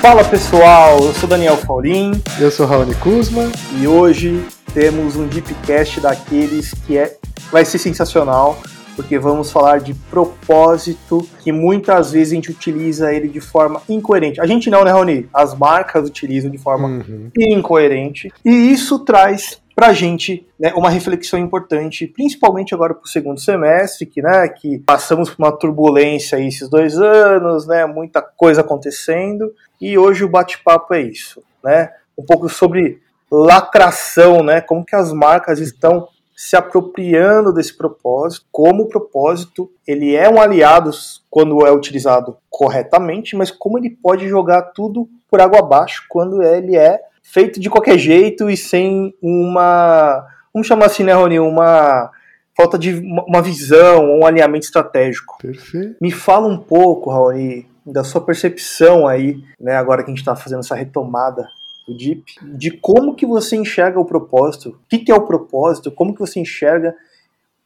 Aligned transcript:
Fala 0.00 0.24
pessoal, 0.24 0.98
eu 1.04 1.12
sou 1.12 1.28
Daniel 1.28 1.58
Faurin. 1.58 2.22
Eu 2.40 2.50
sou 2.50 2.64
Raoni 2.64 2.94
Kuzma. 2.94 3.52
E 3.78 3.86
hoje 3.86 4.42
temos 4.72 5.14
um 5.14 5.26
Deepcast 5.26 6.00
daqueles 6.00 6.72
que 6.86 6.96
é, 6.96 7.18
vai 7.52 7.66
ser 7.66 7.76
sensacional, 7.76 8.58
porque 9.00 9.18
vamos 9.18 9.50
falar 9.50 9.80
de 9.80 9.94
propósito, 9.94 11.26
que 11.40 11.50
muitas 11.50 12.12
vezes 12.12 12.32
a 12.32 12.34
gente 12.34 12.50
utiliza 12.50 13.12
ele 13.12 13.28
de 13.28 13.40
forma 13.40 13.80
incoerente. 13.88 14.38
A 14.40 14.46
gente 14.46 14.68
não, 14.68 14.84
né, 14.84 14.90
Raoni? 14.90 15.26
As 15.32 15.56
marcas 15.56 16.06
utilizam 16.06 16.50
de 16.50 16.58
forma 16.58 16.86
uhum. 16.86 17.30
incoerente. 17.38 18.30
E 18.44 18.50
isso 18.50 18.98
traz 18.98 19.58
para 19.74 19.86
a 19.86 19.92
gente 19.94 20.46
né, 20.58 20.74
uma 20.76 20.90
reflexão 20.90 21.38
importante, 21.38 22.06
principalmente 22.06 22.74
agora 22.74 22.92
para 22.92 23.04
o 23.04 23.08
segundo 23.08 23.40
semestre, 23.40 24.04
que, 24.04 24.20
né, 24.20 24.46
que 24.48 24.78
passamos 24.80 25.30
por 25.30 25.42
uma 25.42 25.52
turbulência 25.52 26.36
aí 26.36 26.48
esses 26.48 26.68
dois 26.68 26.98
anos, 26.98 27.66
né, 27.66 27.86
muita 27.86 28.20
coisa 28.20 28.60
acontecendo, 28.60 29.50
e 29.80 29.96
hoje 29.96 30.22
o 30.22 30.28
bate-papo 30.28 30.92
é 30.92 31.00
isso, 31.00 31.42
né, 31.64 31.90
um 32.18 32.22
pouco 32.22 32.50
sobre 32.50 33.00
lacração, 33.32 34.42
né, 34.42 34.60
como 34.60 34.84
que 34.84 34.94
as 34.94 35.10
marcas 35.14 35.58
estão 35.58 36.08
se 36.40 36.56
apropriando 36.56 37.52
desse 37.52 37.76
propósito, 37.76 38.46
como 38.50 38.84
o 38.84 38.88
propósito 38.88 39.70
ele 39.86 40.16
é 40.16 40.26
um 40.26 40.40
aliado 40.40 40.90
quando 41.28 41.66
é 41.66 41.70
utilizado 41.70 42.34
corretamente, 42.48 43.36
mas 43.36 43.50
como 43.50 43.76
ele 43.76 43.90
pode 43.90 44.26
jogar 44.26 44.62
tudo 44.72 45.06
por 45.30 45.38
água 45.38 45.58
abaixo 45.58 46.06
quando 46.08 46.42
ele 46.42 46.78
é 46.78 46.98
feito 47.22 47.60
de 47.60 47.68
qualquer 47.68 47.98
jeito 47.98 48.48
e 48.48 48.56
sem 48.56 49.14
uma. 49.20 50.26
Vamos 50.54 50.66
chamar 50.66 50.86
assim, 50.86 51.04
né, 51.04 51.12
Rony? 51.12 51.38
Uma 51.38 52.10
falta 52.56 52.78
de 52.78 52.94
uma 53.28 53.42
visão, 53.42 54.18
um 54.18 54.24
alinhamento 54.24 54.64
estratégico. 54.64 55.36
Perfeito. 55.42 55.96
Me 56.00 56.10
fala 56.10 56.46
um 56.46 56.56
pouco, 56.56 57.10
Raoni, 57.10 57.66
da 57.84 58.02
sua 58.02 58.22
percepção 58.22 59.06
aí, 59.06 59.44
né, 59.60 59.76
agora 59.76 60.02
que 60.02 60.10
a 60.10 60.12
gente 60.12 60.20
está 60.20 60.34
fazendo 60.34 60.60
essa 60.60 60.74
retomada 60.74 61.46
DIP, 61.94 62.34
de 62.42 62.70
como 62.70 63.14
que 63.14 63.26
você 63.26 63.56
enxerga 63.56 63.98
o 63.98 64.04
propósito, 64.04 64.70
o 64.70 64.88
que, 64.88 64.98
que 64.98 65.12
é 65.12 65.14
o 65.14 65.26
propósito, 65.26 65.90
como 65.90 66.14
que 66.14 66.20
você 66.20 66.40
enxerga 66.40 66.94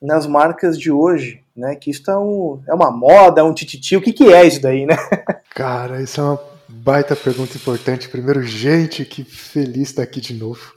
nas 0.00 0.26
marcas 0.26 0.78
de 0.78 0.90
hoje, 0.90 1.42
né, 1.56 1.74
que 1.76 1.90
isso 1.90 2.10
é, 2.10 2.18
um, 2.18 2.60
é 2.68 2.74
uma 2.74 2.90
moda, 2.90 3.40
é 3.40 3.44
um 3.44 3.54
tititi, 3.54 3.96
o 3.96 4.02
que, 4.02 4.12
que 4.12 4.32
é 4.32 4.46
isso 4.46 4.60
daí, 4.60 4.84
né? 4.84 4.96
Cara, 5.54 6.02
isso 6.02 6.20
é 6.20 6.24
uma 6.24 6.54
Baita 6.68 7.14
pergunta 7.14 7.56
importante. 7.56 8.08
Primeiro, 8.08 8.42
gente, 8.42 9.04
que 9.04 9.22
feliz 9.22 9.90
estar 9.90 10.02
aqui 10.02 10.20
de 10.20 10.34
novo. 10.34 10.74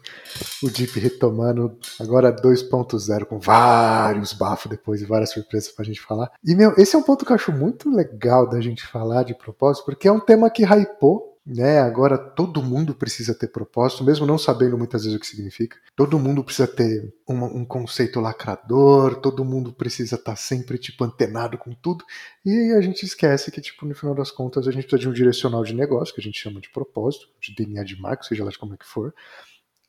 O 0.62 0.70
Deep 0.70 1.00
retomando 1.00 1.78
agora 2.00 2.32
2.0, 2.32 3.26
com 3.26 3.40
vários 3.40 4.32
bafos 4.32 4.70
depois 4.70 5.02
e 5.02 5.06
várias 5.06 5.32
surpresas 5.32 5.72
pra 5.72 5.86
gente 5.86 6.00
falar. 6.00 6.32
E, 6.46 6.56
meu, 6.56 6.74
esse 6.78 6.96
é 6.96 7.00
um 7.00 7.04
ponto 7.04 7.26
que 7.26 7.32
eu 7.32 7.36
acho 7.36 7.52
muito 7.52 7.90
legal 7.90 8.48
da 8.48 8.62
gente 8.62 8.86
falar 8.86 9.24
de 9.24 9.34
propósito, 9.34 9.86
porque 9.86 10.08
é 10.08 10.12
um 10.12 10.20
tema 10.20 10.50
que 10.50 10.64
hypou 10.64 11.37
né? 11.48 11.80
Agora 11.80 12.18
todo 12.18 12.62
mundo 12.62 12.94
precisa 12.94 13.34
ter 13.34 13.48
propósito, 13.48 14.04
mesmo 14.04 14.26
não 14.26 14.38
sabendo 14.38 14.78
muitas 14.78 15.04
vezes 15.04 15.16
o 15.16 15.20
que 15.20 15.26
significa. 15.26 15.78
Todo 15.96 16.20
mundo 16.20 16.44
precisa 16.44 16.68
ter 16.68 17.14
um, 17.28 17.42
um 17.60 17.66
conceito 17.66 18.20
lacrador, 18.20 19.16
todo 19.22 19.46
mundo 19.46 19.72
precisa 19.72 20.16
estar 20.16 20.34
tá 20.34 20.36
sempre 20.36 20.78
tipo 20.78 21.06
antenado 21.06 21.58
com 21.58 21.72
tudo. 21.72 22.04
E 22.46 22.74
a 22.74 22.82
gente 22.82 23.06
esquece 23.06 23.50
que 23.50 23.62
tipo 23.62 23.86
no 23.86 23.96
final 23.96 24.14
das 24.14 24.30
contas 24.30 24.68
a 24.68 24.72
gente 24.72 24.84
precisa 24.84 25.00
de 25.00 25.10
um 25.10 25.14
direcional 25.14 25.64
de 25.64 25.74
negócio 25.74 26.14
que 26.14 26.20
a 26.20 26.24
gente 26.24 26.38
chama 26.40 26.60
de 26.60 26.70
propósito, 26.70 27.28
de 27.42 27.56
DNA 27.56 27.84
de 27.84 28.00
marca, 28.00 28.24
seja 28.24 28.44
lá 28.44 28.52
de 28.52 28.60
como 28.60 28.74
é 28.74 28.78
que 28.78 28.86
for. 28.86 29.14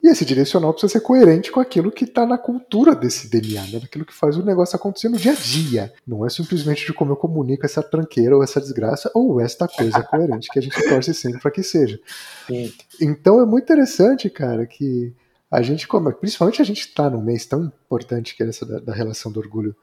E 0.01 0.09
esse 0.09 0.25
direcional 0.25 0.73
precisa 0.73 0.93
ser 0.93 1.01
coerente 1.01 1.51
com 1.51 1.59
aquilo 1.59 1.91
que 1.91 2.05
está 2.05 2.25
na 2.25 2.39
cultura 2.39 2.95
desse 2.95 3.29
DNA, 3.29 3.67
né? 3.67 3.79
daquilo 3.81 4.05
que 4.05 4.15
faz 4.15 4.37
o 4.37 4.45
negócio 4.45 4.77
acontecer 4.77 5.09
no 5.09 5.17
dia 5.17 5.33
a 5.33 5.35
dia. 5.35 5.93
Não 6.07 6.25
é 6.25 6.31
simplesmente 6.31 6.87
de 6.87 6.93
como 6.93 7.13
eu 7.13 7.17
comunico 7.17 7.67
essa 7.67 7.83
tranqueira 7.83 8.37
ou 8.37 8.43
essa 8.43 8.61
desgraça 8.61 9.11
ou 9.13 9.41
esta 9.41 9.67
coisa 9.67 10.01
coerente 10.05 10.49
que 10.53 10.59
a 10.59 10.63
gente 10.63 10.89
torce 10.89 11.13
sempre 11.13 11.41
para 11.41 11.51
que 11.51 11.65
seja. 11.65 11.99
Sim. 12.47 12.73
Então 13.01 13.41
é 13.41 13.45
muito 13.45 13.65
interessante, 13.65 14.31
cara, 14.31 14.67
que 14.67 15.13
a 15.51 15.63
gente, 15.63 15.89
principalmente 16.21 16.63
a 16.63 16.65
gente 16.65 16.81
está 16.81 17.11
num 17.11 17.23
mês 17.23 17.45
tão 17.45 17.65
importante 17.65 18.37
que 18.37 18.43
é 18.45 18.49
essa 18.49 18.65
da, 18.65 18.79
da 18.79 18.95
relação 18.95 19.33
do 19.33 19.41
orgulho, 19.41 19.75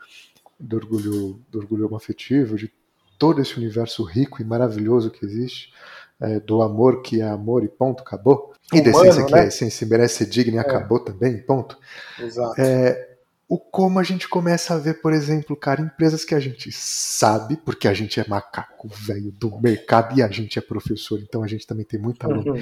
do 0.58 0.78
orgulho, 0.78 1.42
do 1.52 1.59
orgulho 1.59 1.94
afetivo, 1.96 2.56
de 2.56 2.72
todo 3.18 3.42
esse 3.42 3.58
universo 3.58 4.03
rico 4.03 4.42
e 4.42 4.46
maravilhoso 4.46 5.12
que 5.12 5.26
existe, 5.26 5.74
é, 6.22 6.40
do 6.40 6.62
amor 6.62 7.02
que 7.02 7.20
é 7.20 7.28
amor 7.28 7.64
e 7.64 7.68
ponto, 7.68 8.02
acabou. 8.02 8.55
E 8.74 8.80
Humano, 8.80 9.03
decência 9.03 9.26
que 9.26 9.31
né? 9.31 9.44
é 9.44 9.48
essência, 9.48 9.88
merece 9.88 10.16
ser 10.16 10.26
digna 10.26 10.56
e 10.56 10.58
é. 10.58 10.62
acabou 10.62 11.00
também, 11.00 11.38
ponto. 11.38 11.78
Exato. 12.20 12.59
É, 12.59 13.16
o 13.48 13.59
como 13.59 14.00
a 14.00 14.03
gente 14.03 14.28
começa 14.28 14.74
a 14.74 14.78
ver, 14.78 15.02
por 15.02 15.14
exemplo, 15.14 15.56
cara, 15.56 15.81
empresas 15.81 16.26
que 16.26 16.34
a 16.34 16.40
gente 16.40 16.72
sabe, 16.72 17.58
porque 17.58 17.88
a 17.88 17.94
gente 17.94 18.20
é 18.20 18.26
macaco 18.28 18.88
velho 18.88 19.31
do 19.31 19.59
mercado 19.62 20.18
e 20.18 20.24
a 20.24 20.28
gente 20.28 20.58
é 20.58 20.62
professor, 20.62 21.20
então 21.20 21.44
a 21.44 21.48
gente 21.48 21.68
também 21.68 21.86
tem 21.86 22.00
muita 22.00 22.26
aluno 22.26 22.56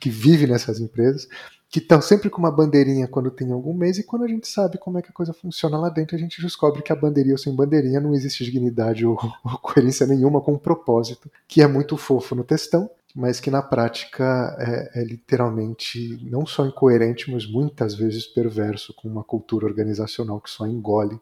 que 0.00 0.08
vive 0.08 0.46
nessas 0.46 0.80
empresas, 0.80 1.28
que 1.68 1.78
estão 1.78 2.00
sempre 2.00 2.30
com 2.30 2.38
uma 2.38 2.50
bandeirinha 2.50 3.06
quando 3.06 3.30
tem 3.30 3.52
algum 3.52 3.74
mês 3.74 3.98
e 3.98 4.02
quando 4.02 4.24
a 4.24 4.28
gente 4.28 4.48
sabe 4.48 4.78
como 4.78 4.98
é 4.98 5.02
que 5.02 5.10
a 5.10 5.12
coisa 5.12 5.34
funciona 5.34 5.78
lá 5.78 5.90
dentro, 5.90 6.16
a 6.16 6.18
gente 6.18 6.40
descobre 6.40 6.82
que 6.82 6.90
a 6.90 6.96
bandeirinha 6.96 7.34
ou 7.34 7.38
sem 7.38 7.54
bandeirinha 7.54 8.00
não 8.00 8.14
existe 8.14 8.42
dignidade 8.42 9.04
ou, 9.06 9.18
ou 9.44 9.58
coerência 9.58 10.06
nenhuma 10.06 10.40
com 10.40 10.54
o 10.54 10.58
propósito, 10.58 11.30
que 11.46 11.60
é 11.60 11.66
muito 11.66 11.98
fofo 11.98 12.34
no 12.34 12.44
textão, 12.44 12.90
mas 13.14 13.40
que 13.40 13.50
na 13.50 13.62
prática 13.62 14.56
é, 14.58 15.00
é, 15.00 15.04
literalmente 15.04 16.18
não 16.22 16.46
só 16.46 16.66
incoerente, 16.66 17.30
mas 17.30 17.46
muitas 17.46 17.94
vezes 17.94 18.26
perverso 18.26 18.94
com 18.94 19.08
uma 19.08 19.24
cultura 19.24 19.66
organizacional 19.66 20.40
que 20.40 20.50
só 20.50 20.66
engole 20.66 21.20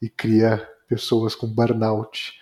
e 0.00 0.08
cria 0.08 0.66
pessoas 0.88 1.34
com 1.34 1.46
burnout, 1.46 2.34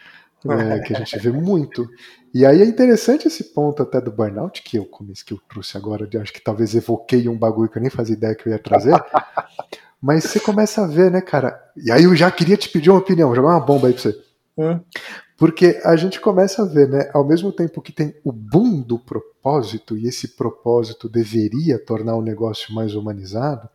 né, 0.44 0.80
que 0.80 0.94
a 0.94 0.98
gente 0.98 1.18
vê 1.18 1.30
muito. 1.32 1.88
E 2.34 2.44
aí 2.44 2.60
é 2.60 2.64
interessante 2.64 3.28
esse 3.28 3.44
ponto 3.52 3.82
até 3.82 4.00
do 4.00 4.10
burnout 4.10 4.62
que 4.62 4.78
eu 4.78 4.84
que 4.84 5.32
eu 5.32 5.40
trouxe 5.48 5.76
agora, 5.76 6.06
de, 6.06 6.18
acho 6.18 6.32
que 6.32 6.42
talvez 6.42 6.74
evoquei 6.74 7.28
um 7.28 7.38
bagulho 7.38 7.70
que 7.70 7.78
eu 7.78 7.82
nem 7.82 7.90
fazia 7.90 8.16
ideia 8.16 8.34
que 8.34 8.48
eu 8.48 8.52
ia 8.52 8.58
trazer. 8.58 8.94
mas 10.00 10.24
você 10.24 10.40
começa 10.40 10.82
a 10.82 10.86
ver, 10.88 11.10
né, 11.10 11.20
cara? 11.20 11.62
E 11.76 11.92
aí 11.92 12.04
eu 12.04 12.16
já 12.16 12.30
queria 12.30 12.56
te 12.56 12.68
pedir 12.68 12.90
uma 12.90 12.98
opinião, 12.98 13.34
jogar 13.34 13.50
uma 13.50 13.60
bomba 13.60 13.86
aí 13.86 13.92
pra 13.92 14.02
você. 14.02 14.31
Hum. 14.56 14.80
Porque 15.36 15.80
a 15.84 15.96
gente 15.96 16.20
começa 16.20 16.62
a 16.62 16.66
ver, 16.66 16.88
né, 16.88 17.10
ao 17.12 17.26
mesmo 17.26 17.50
tempo 17.52 17.82
que 17.82 17.92
tem 17.92 18.14
o 18.22 18.30
boom 18.30 18.80
do 18.80 18.98
propósito, 18.98 19.96
e 19.96 20.06
esse 20.06 20.36
propósito 20.36 21.08
deveria 21.08 21.78
tornar 21.78 22.14
o 22.14 22.22
negócio 22.22 22.74
mais 22.74 22.94
humanizado, 22.94 23.68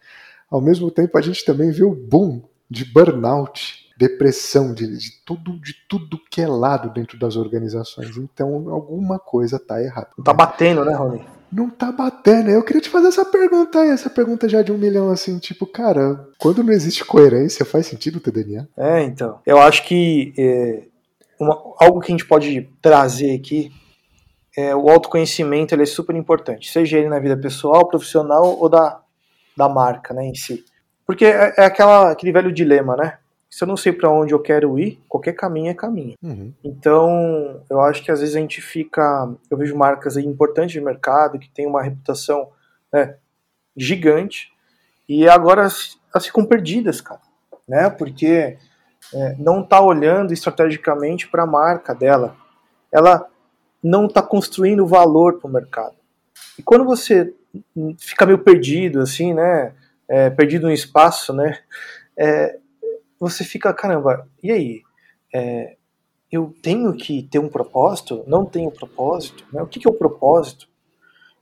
ao 0.49 0.61
mesmo 0.61 0.89
tempo 0.89 1.17
a 1.17 1.21
gente 1.21 1.43
também 1.43 1.71
vê 1.71 1.83
o 1.83 1.93
boom 1.93 2.41
de 2.69 2.85
burnout, 2.85 3.87
depressão, 3.97 4.73
de, 4.73 4.97
de, 4.97 5.11
tudo, 5.25 5.59
de 5.59 5.73
tudo 5.89 6.19
que 6.29 6.41
é 6.41 6.47
lado 6.47 6.93
dentro 6.93 7.17
das 7.17 7.35
organizações. 7.35 8.15
Então 8.15 8.69
alguma 8.69 9.17
coisa 9.17 9.59
tá 9.59 9.81
errada. 9.81 10.09
Tá 10.23 10.33
batendo, 10.33 10.85
né, 10.85 10.93
Rony? 10.93 11.25
Não 11.51 11.69
tá 11.69 11.91
batendo. 11.91 12.49
Eu 12.49 12.63
queria 12.63 12.81
te 12.81 12.89
fazer 12.89 13.07
essa 13.07 13.25
pergunta 13.25 13.79
aí, 13.79 13.89
essa 13.89 14.09
pergunta 14.09 14.49
já 14.49 14.61
de 14.61 14.71
um 14.71 14.77
milhão, 14.77 15.09
assim, 15.09 15.39
tipo, 15.39 15.65
cara, 15.65 16.27
quando 16.37 16.63
não 16.63 16.73
existe 16.73 17.05
coerência, 17.05 17.65
faz 17.65 17.87
sentido 17.87 18.19
ter 18.19 18.31
DNA? 18.31 18.67
É, 18.75 19.03
então. 19.03 19.39
Eu 19.45 19.57
acho 19.59 19.85
que 19.85 20.33
é, 20.37 20.83
uma, 21.39 21.53
algo 21.79 21.99
que 21.99 22.11
a 22.11 22.15
gente 22.15 22.25
pode 22.25 22.69
trazer 22.81 23.33
aqui 23.35 23.71
é 24.55 24.75
o 24.75 24.89
autoconhecimento 24.89 25.75
ele 25.75 25.83
é 25.83 25.85
super 25.85 26.15
importante, 26.15 26.71
seja 26.71 26.97
ele 26.97 27.07
na 27.07 27.19
vida 27.19 27.37
pessoal, 27.37 27.87
profissional 27.87 28.57
ou 28.59 28.67
da, 28.67 28.99
da 29.55 29.69
marca 29.69 30.13
né, 30.13 30.25
em 30.25 30.33
si. 30.33 30.65
Porque 31.05 31.25
é, 31.25 31.53
é 31.57 31.65
aquela, 31.65 32.11
aquele 32.11 32.31
velho 32.31 32.51
dilema, 32.51 32.95
né? 32.95 33.17
Se 33.49 33.63
eu 33.63 33.67
não 33.67 33.77
sei 33.77 33.93
para 33.93 34.09
onde 34.09 34.33
eu 34.33 34.39
quero 34.39 34.77
ir, 34.77 34.99
qualquer 35.07 35.33
caminho 35.33 35.71
é 35.71 35.73
caminho. 35.73 36.15
Uhum. 36.21 36.53
Então, 36.63 37.63
eu 37.69 37.79
acho 37.81 38.03
que 38.03 38.11
às 38.11 38.19
vezes 38.19 38.35
a 38.35 38.39
gente 38.39 38.61
fica. 38.61 39.33
Eu 39.49 39.57
vejo 39.57 39.75
marcas 39.75 40.17
aí 40.17 40.25
importantes 40.25 40.73
de 40.73 40.81
mercado 40.81 41.39
que 41.39 41.49
tem 41.49 41.65
uma 41.65 41.81
reputação 41.81 42.49
né, 42.91 43.15
gigante 43.75 44.51
e 45.07 45.27
agora 45.29 45.61
elas 45.61 46.25
ficam 46.25 46.45
perdidas, 46.45 46.99
cara. 46.99 47.21
Né? 47.67 47.89
Porque 47.89 48.57
é, 49.13 49.35
não 49.39 49.61
está 49.61 49.81
olhando 49.81 50.33
estrategicamente 50.33 51.27
para 51.27 51.43
a 51.43 51.47
marca 51.47 51.95
dela. 51.95 52.35
Ela 52.91 53.27
não 53.81 54.07
está 54.07 54.21
construindo 54.21 54.85
valor 54.85 55.39
para 55.39 55.49
o 55.49 55.53
mercado. 55.53 55.95
E 56.59 56.63
quando 56.63 56.83
você 56.83 57.33
fica 57.99 58.25
meio 58.25 58.39
perdido, 58.39 58.99
assim, 58.99 59.33
né? 59.33 59.73
É, 60.09 60.29
perdido 60.29 60.67
no 60.67 60.73
espaço, 60.73 61.33
né? 61.33 61.59
É, 62.17 62.57
você 63.19 63.43
fica, 63.43 63.73
caramba, 63.73 64.27
e 64.41 64.51
aí? 64.51 64.81
É, 65.33 65.75
eu 66.31 66.53
tenho 66.61 66.93
que 66.93 67.23
ter 67.23 67.39
um 67.39 67.49
propósito? 67.49 68.23
Não 68.27 68.45
tenho 68.45 68.69
propósito? 68.71 69.45
Né? 69.51 69.61
O 69.61 69.67
que, 69.67 69.79
que 69.79 69.87
é 69.87 69.91
o 69.91 69.97
propósito? 69.97 70.67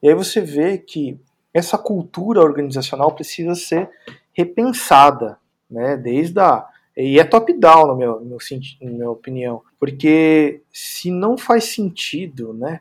E 0.01 0.07
aí 0.07 0.13
você 0.13 0.41
vê 0.41 0.77
que 0.77 1.19
essa 1.53 1.77
cultura 1.77 2.41
organizacional 2.41 3.11
precisa 3.13 3.55
ser 3.55 3.89
repensada, 4.33 5.39
né? 5.69 5.97
Desde 5.97 6.39
a 6.39 6.67
e 6.97 7.19
é 7.19 7.25
top-down, 7.25 7.87
no 7.87 7.95
meu, 7.95 8.21
na 8.21 8.89
minha 8.89 9.09
opinião. 9.09 9.61
Porque 9.77 10.61
se 10.71 11.11
não 11.11 11.37
faz 11.37 11.65
sentido, 11.65 12.53
né? 12.53 12.79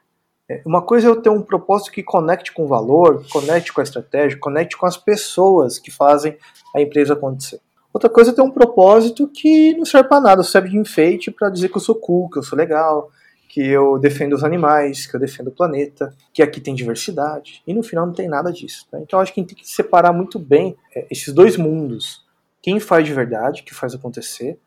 É, 0.49 0.63
uma 0.65 0.83
coisa 0.83 1.09
é 1.09 1.11
eu 1.11 1.21
ter 1.21 1.31
um 1.31 1.43
propósito 1.43 1.91
que 1.91 2.03
conecte 2.03 2.53
com 2.53 2.65
o 2.65 2.69
valor, 2.69 3.25
conecte 3.29 3.73
com 3.73 3.81
a 3.81 3.85
estratégia, 3.85 4.39
conecte 4.39 4.77
com 4.77 4.87
as 4.87 4.97
pessoas 4.97 5.79
que 5.79 5.91
fazem 5.91 6.37
a 6.75 6.81
empresa 6.81 7.15
acontecer. 7.15 7.61
Outra 7.95 8.11
coisa 8.11 8.33
é 8.33 8.35
ter 8.35 8.43
um 8.43 8.51
propósito 8.51 9.29
que 9.29 9.73
não 9.75 9.85
serve 9.85 10.09
para 10.09 10.21
nada, 10.21 10.43
serve 10.43 10.69
de 10.69 10.77
enfeite 10.77 11.31
para 11.31 11.49
dizer 11.49 11.69
que 11.69 11.77
eu 11.77 11.81
sou 11.81 11.95
cool, 11.95 12.29
que 12.29 12.37
eu 12.37 12.43
sou 12.43 12.59
legal, 12.59 13.09
que 13.49 13.65
eu 13.65 14.01
defendo 14.01 14.33
os 14.33 14.43
animais, 14.43 15.07
que 15.07 15.15
eu 15.15 15.21
defendo 15.21 15.47
o 15.47 15.53
planeta, 15.53 16.13
que 16.33 16.43
aqui 16.43 16.61
tem 16.61 16.75
diversidade. 16.75 17.63
E 17.65 17.73
no 17.73 17.85
final 17.85 18.05
não 18.05 18.13
tem 18.13 18.29
nada 18.29 18.53
disso. 18.53 18.89
Né? 18.93 18.99
Então 19.03 19.21
acho 19.21 19.33
que 19.33 19.39
a 19.39 19.43
gente 19.43 19.55
tem 19.55 19.63
que 19.63 19.71
separar 19.71 20.13
muito 20.13 20.41
bem 20.41 20.77
é, 20.93 21.07
esses 21.09 21.33
dois 21.33 21.57
mundos. 21.57 22.27
Quem 22.61 22.81
faz 22.81 23.07
de 23.07 23.15
verdade, 23.15 23.63
que 23.63 23.73
faz 23.73 23.95
acontecer, 23.95 24.59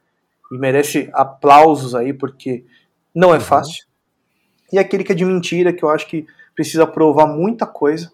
e 0.50 0.58
merece 0.58 1.10
aplausos 1.12 1.94
aí, 1.94 2.14
porque 2.14 2.64
não 3.14 3.32
é 3.32 3.40
uhum. 3.40 3.42
fácil. 3.42 3.86
E 4.72 4.80
aquele 4.80 5.04
que 5.04 5.12
é 5.12 5.16
de 5.16 5.26
mentira, 5.26 5.74
que 5.74 5.84
eu 5.84 5.90
acho 5.90 6.08
que 6.08 6.26
precisa 6.56 6.88
provar 6.88 7.28
muita 7.28 7.66
coisa 7.66 8.10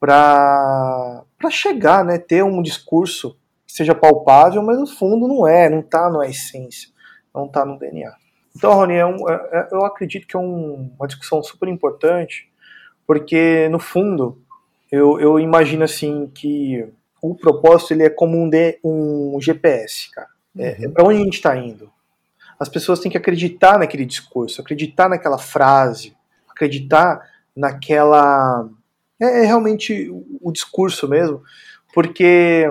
para 0.00 1.24
chegar, 1.48 2.04
né? 2.04 2.18
Ter 2.18 2.42
um 2.42 2.60
discurso 2.60 3.36
que 3.72 3.76
seja 3.78 3.94
palpável, 3.94 4.62
mas 4.62 4.78
no 4.78 4.86
fundo 4.86 5.26
não 5.26 5.46
é, 5.46 5.68
não 5.70 5.80
está 5.80 6.10
na 6.10 6.28
essência, 6.28 6.90
não 7.34 7.46
está 7.46 7.64
no 7.64 7.78
DNA. 7.78 8.14
Então, 8.54 8.74
Rony, 8.74 8.94
é 8.94 9.06
um, 9.06 9.28
é, 9.30 9.34
é, 9.52 9.68
eu 9.72 9.84
acredito 9.86 10.26
que 10.26 10.36
é 10.36 10.38
um, 10.38 10.92
uma 10.98 11.08
discussão 11.08 11.42
super 11.42 11.68
importante, 11.70 12.52
porque 13.06 13.68
no 13.70 13.78
fundo 13.78 14.38
eu, 14.90 15.18
eu 15.18 15.40
imagino 15.40 15.84
assim 15.84 16.30
que 16.34 16.86
o 17.20 17.34
propósito 17.34 17.94
ele 17.94 18.04
é 18.04 18.10
como 18.10 18.36
um, 18.36 18.48
de, 18.48 18.78
um 18.84 19.38
GPS, 19.40 20.10
cara. 20.10 20.28
É, 20.58 20.76
uhum. 20.78 20.84
é 20.84 20.88
para 20.88 21.04
onde 21.04 21.20
a 21.20 21.24
gente 21.24 21.34
está 21.34 21.56
indo. 21.56 21.90
As 22.60 22.68
pessoas 22.68 23.00
têm 23.00 23.10
que 23.10 23.16
acreditar 23.16 23.78
naquele 23.78 24.04
discurso, 24.04 24.60
acreditar 24.60 25.08
naquela 25.08 25.38
frase, 25.38 26.14
acreditar 26.46 27.26
naquela. 27.56 28.68
É, 29.18 29.44
é 29.44 29.46
realmente 29.46 30.10
o, 30.10 30.26
o 30.42 30.52
discurso 30.52 31.08
mesmo, 31.08 31.42
porque 31.94 32.68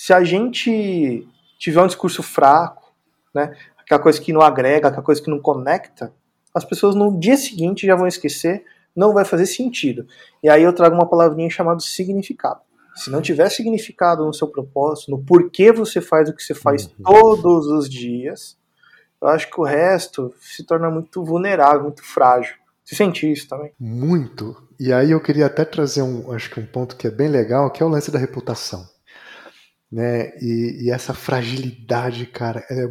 se 0.00 0.12
a 0.12 0.22
gente 0.22 1.26
tiver 1.58 1.82
um 1.82 1.86
discurso 1.88 2.22
fraco, 2.22 2.94
né, 3.34 3.52
aquela 3.76 4.00
coisa 4.00 4.20
que 4.20 4.32
não 4.32 4.40
agrega, 4.40 4.86
aquela 4.86 5.02
coisa 5.02 5.20
que 5.20 5.28
não 5.28 5.40
conecta, 5.40 6.14
as 6.54 6.64
pessoas 6.64 6.94
no 6.94 7.18
dia 7.18 7.36
seguinte 7.36 7.84
já 7.84 7.96
vão 7.96 8.06
esquecer, 8.06 8.64
não 8.94 9.12
vai 9.12 9.24
fazer 9.24 9.46
sentido. 9.46 10.06
E 10.40 10.48
aí 10.48 10.62
eu 10.62 10.72
trago 10.72 10.94
uma 10.94 11.08
palavrinha 11.08 11.50
chamada 11.50 11.80
significado. 11.80 12.60
Se 12.94 13.10
não 13.10 13.20
tiver 13.20 13.50
significado 13.50 14.24
no 14.24 14.32
seu 14.32 14.46
propósito, 14.46 15.10
no 15.10 15.18
porquê 15.18 15.72
você 15.72 16.00
faz 16.00 16.28
o 16.28 16.32
que 16.32 16.44
você 16.44 16.54
faz 16.54 16.86
uhum. 16.86 16.92
todos 17.02 17.66
os 17.66 17.90
dias, 17.90 18.56
eu 19.20 19.26
acho 19.26 19.50
que 19.50 19.60
o 19.60 19.64
resto 19.64 20.32
se 20.38 20.62
torna 20.62 20.88
muito 20.88 21.24
vulnerável, 21.24 21.82
muito 21.82 22.04
frágil. 22.04 22.54
Você 22.84 22.94
sente 22.94 23.30
isso 23.30 23.48
também? 23.48 23.72
Muito. 23.80 24.56
E 24.78 24.92
aí 24.92 25.10
eu 25.10 25.20
queria 25.20 25.46
até 25.46 25.64
trazer 25.64 26.02
um, 26.02 26.30
acho 26.30 26.48
que 26.48 26.60
um 26.60 26.66
ponto 26.66 26.94
que 26.94 27.08
é 27.08 27.10
bem 27.10 27.28
legal, 27.28 27.68
que 27.72 27.82
é 27.82 27.86
o 27.86 27.88
lance 27.88 28.12
da 28.12 28.18
reputação 28.18 28.86
né? 29.90 30.36
E, 30.40 30.84
e 30.84 30.90
essa 30.90 31.14
fragilidade, 31.14 32.26
cara, 32.26 32.64
é, 32.70 32.86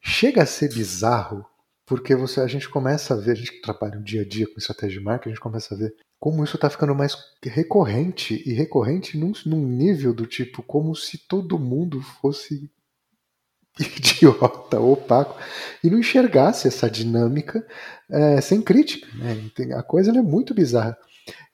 chega 0.00 0.42
a 0.42 0.46
ser 0.46 0.72
bizarro, 0.72 1.44
porque 1.86 2.14
você, 2.14 2.40
a 2.40 2.46
gente 2.46 2.68
começa 2.68 3.14
a 3.14 3.16
ver, 3.16 3.32
a 3.32 3.34
gente 3.34 3.52
que 3.52 3.60
trabalha 3.60 3.98
o 3.98 4.02
dia 4.02 4.22
a 4.22 4.28
dia 4.28 4.46
com 4.46 4.58
estratégia 4.58 4.98
de 4.98 5.04
marketing, 5.04 5.28
a 5.28 5.34
gente 5.34 5.42
começa 5.42 5.74
a 5.74 5.78
ver 5.78 5.94
como 6.18 6.42
isso 6.42 6.56
está 6.56 6.70
ficando 6.70 6.94
mais 6.94 7.14
recorrente 7.44 8.42
e 8.46 8.54
recorrente 8.54 9.18
num, 9.18 9.32
num 9.44 9.66
nível 9.66 10.14
do 10.14 10.26
tipo 10.26 10.62
como 10.62 10.94
se 10.96 11.18
todo 11.18 11.58
mundo 11.58 12.00
fosse 12.00 12.70
idiota, 13.78 14.80
opaco, 14.80 15.38
e 15.82 15.90
não 15.90 15.98
enxergasse 15.98 16.66
essa 16.66 16.88
dinâmica 16.88 17.66
é, 18.10 18.40
sem 18.40 18.62
crítica. 18.62 19.06
Né? 19.16 19.50
A 19.76 19.82
coisa 19.82 20.10
é 20.16 20.22
muito 20.22 20.54
bizarra. 20.54 20.96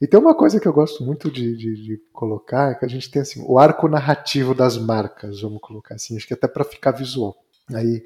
E 0.00 0.06
tem 0.06 0.18
uma 0.18 0.34
coisa 0.34 0.58
que 0.58 0.66
eu 0.66 0.72
gosto 0.72 1.04
muito 1.04 1.30
de, 1.30 1.56
de, 1.56 1.74
de, 1.74 1.96
colocar, 2.12 2.74
que 2.74 2.84
a 2.84 2.88
gente 2.88 3.10
tem 3.10 3.22
assim, 3.22 3.44
o 3.46 3.58
arco 3.58 3.88
narrativo 3.88 4.54
das 4.54 4.76
marcas, 4.76 5.42
vamos 5.42 5.60
colocar 5.60 5.94
assim, 5.94 6.16
acho 6.16 6.26
que 6.26 6.34
até 6.34 6.48
para 6.48 6.64
ficar 6.64 6.90
visual. 6.92 7.36
Aí, 7.74 8.04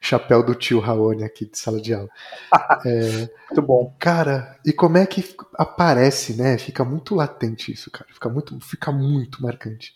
chapéu 0.00 0.42
do 0.42 0.54
tio 0.54 0.80
Raoni 0.80 1.24
aqui 1.24 1.46
de 1.46 1.58
sala 1.58 1.80
de 1.80 1.94
aula. 1.94 2.08
É, 2.86 3.28
muito 3.50 3.62
bom. 3.62 3.96
Cara, 3.98 4.56
e 4.64 4.72
como 4.72 4.98
é 4.98 5.06
que 5.06 5.34
aparece, 5.54 6.34
né? 6.34 6.56
Fica 6.58 6.84
muito 6.84 7.14
latente 7.14 7.72
isso, 7.72 7.90
cara. 7.90 8.06
Fica 8.12 8.28
muito, 8.28 8.58
fica 8.60 8.92
muito 8.92 9.42
marcante. 9.42 9.94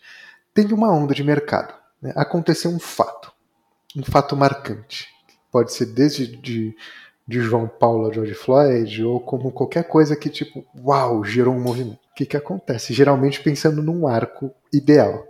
Tem 0.53 0.71
uma 0.73 0.91
onda 0.91 1.13
de 1.13 1.23
mercado. 1.23 1.73
Né? 2.01 2.11
Aconteceu 2.15 2.69
um 2.69 2.79
fato. 2.79 3.31
Um 3.95 4.03
fato 4.03 4.35
marcante. 4.35 5.07
Pode 5.51 5.71
ser 5.71 5.85
desde 5.85 6.35
de, 6.35 6.75
de 7.27 7.39
João 7.39 7.67
Paulo 7.67 8.09
a 8.09 8.13
George 8.13 8.33
Floyd, 8.33 9.03
ou 9.03 9.19
como 9.19 9.51
qualquer 9.51 9.87
coisa 9.87 10.15
que, 10.15 10.29
tipo, 10.29 10.65
uau, 10.75 11.23
gerou 11.23 11.53
um 11.53 11.61
movimento. 11.61 11.99
O 12.11 12.15
que, 12.15 12.25
que 12.25 12.37
acontece? 12.37 12.93
Geralmente 12.93 13.41
pensando 13.41 13.81
num 13.81 14.07
arco 14.07 14.51
ideal. 14.71 15.25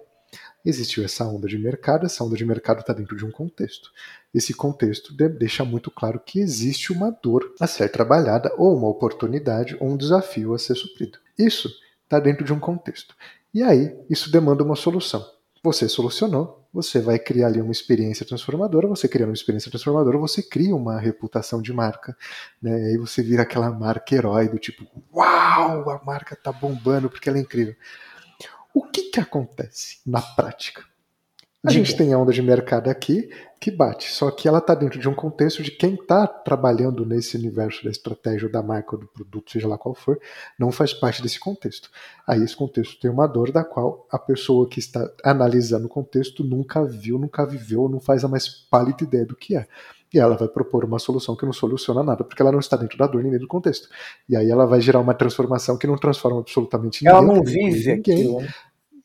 Existiu 0.65 1.03
essa 1.03 1.25
onda 1.25 1.47
de 1.47 1.57
mercado, 1.57 2.05
essa 2.05 2.23
onda 2.23 2.35
de 2.35 2.45
mercado 2.45 2.79
está 2.79 2.93
dentro 2.93 3.17
de 3.17 3.25
um 3.25 3.31
contexto. 3.31 3.91
Esse 4.33 4.53
contexto 4.53 5.13
deixa 5.13 5.63
muito 5.65 5.91
claro 5.91 6.19
que 6.19 6.39
existe 6.39 6.91
uma 6.91 7.11
dor 7.11 7.53
a 7.59 7.67
ser 7.67 7.89
trabalhada, 7.89 8.51
ou 8.57 8.75
uma 8.75 8.87
oportunidade, 8.87 9.77
ou 9.79 9.89
um 9.89 9.97
desafio 9.97 10.53
a 10.53 10.59
ser 10.59 10.75
suprido. 10.75 11.19
Isso 11.37 11.69
está 12.03 12.19
dentro 12.19 12.45
de 12.45 12.53
um 12.53 12.59
contexto. 12.59 13.13
E 13.53 13.61
aí, 13.61 13.95
isso 14.09 14.31
demanda 14.31 14.63
uma 14.63 14.75
solução. 14.75 15.23
Você 15.61 15.87
solucionou, 15.87 16.62
você 16.73 16.99
vai 16.99 17.19
criar 17.19 17.47
ali 17.47 17.61
uma 17.61 17.71
experiência 17.71 18.25
transformadora, 18.25 18.87
você 18.87 19.07
criando 19.07 19.29
uma 19.29 19.35
experiência 19.35 19.69
transformadora, 19.69 20.17
você 20.17 20.41
cria 20.41 20.75
uma 20.75 20.99
reputação 20.99 21.61
de 21.61 21.71
marca, 21.71 22.17
né? 22.61 22.71
E 22.81 22.85
aí 22.87 22.97
você 22.97 23.21
vira 23.21 23.43
aquela 23.43 23.69
marca 23.69 24.15
herói 24.15 24.49
do 24.49 24.57
tipo, 24.57 24.85
uau, 25.13 25.89
a 25.89 26.03
marca 26.03 26.35
tá 26.35 26.51
bombando 26.51 27.09
porque 27.09 27.29
ela 27.29 27.37
é 27.37 27.41
incrível. 27.41 27.75
O 28.73 28.81
que 28.87 29.11
que 29.11 29.19
acontece 29.19 29.99
na 30.05 30.21
prática? 30.21 30.83
A 31.65 31.69
Diga. 31.69 31.85
gente 31.85 31.95
tem 31.95 32.11
a 32.11 32.17
onda 32.17 32.33
de 32.33 32.41
mercado 32.41 32.89
aqui 32.89 33.29
que 33.57 33.71
bate, 33.71 34.11
só 34.11 34.29
que 34.29 34.49
ela 34.49 34.57
está 34.57 34.75
dentro 34.75 34.99
de 34.99 35.07
um 35.07 35.13
contexto 35.13 35.63
de 35.63 35.71
quem 35.71 35.93
está 35.93 36.27
trabalhando 36.27 37.05
nesse 37.05 37.37
universo 37.37 37.85
da 37.85 37.89
estratégia 37.89 38.49
da 38.49 38.61
marca 38.61 38.97
ou 38.97 38.99
do 38.99 39.07
produto, 39.07 39.49
seja 39.49 39.65
lá 39.65 39.77
qual 39.77 39.95
for, 39.95 40.19
não 40.59 40.69
faz 40.73 40.93
parte 40.93 41.21
desse 41.21 41.39
contexto. 41.39 41.89
Aí 42.27 42.43
esse 42.43 42.57
contexto 42.57 42.99
tem 42.99 43.09
uma 43.09 43.25
dor 43.25 43.53
da 43.53 43.63
qual 43.63 44.05
a 44.11 44.19
pessoa 44.19 44.67
que 44.67 44.79
está 44.79 45.09
analisando 45.23 45.85
o 45.85 45.89
contexto 45.89 46.43
nunca 46.43 46.83
viu, 46.83 47.17
nunca 47.17 47.45
viveu, 47.45 47.87
não 47.87 48.01
faz 48.01 48.25
a 48.25 48.27
mais 48.27 48.49
pálida 48.49 49.05
ideia 49.05 49.25
do 49.25 49.35
que 49.35 49.55
é. 49.55 49.65
E 50.13 50.19
ela 50.19 50.35
vai 50.35 50.49
propor 50.49 50.83
uma 50.83 50.99
solução 50.99 51.33
que 51.33 51.45
não 51.45 51.53
soluciona 51.53 52.03
nada, 52.03 52.25
porque 52.25 52.41
ela 52.41 52.51
não 52.51 52.59
está 52.59 52.75
dentro 52.75 52.97
da 52.97 53.07
dor 53.07 53.23
nem 53.23 53.31
dentro 53.31 53.47
do 53.47 53.49
contexto. 53.49 53.87
E 54.27 54.35
aí 54.35 54.51
ela 54.51 54.65
vai 54.65 54.81
gerar 54.81 54.99
uma 54.99 55.13
transformação 55.13 55.77
que 55.77 55.87
não 55.87 55.97
transforma 55.97 56.41
absolutamente 56.41 57.05
ninguém. 57.05 57.17
Ela 57.17 57.25
não 57.25 57.41
vive 57.41 57.95
ninguém. 57.95 58.19
Aquilo. 58.19 58.41
Né? 58.41 58.53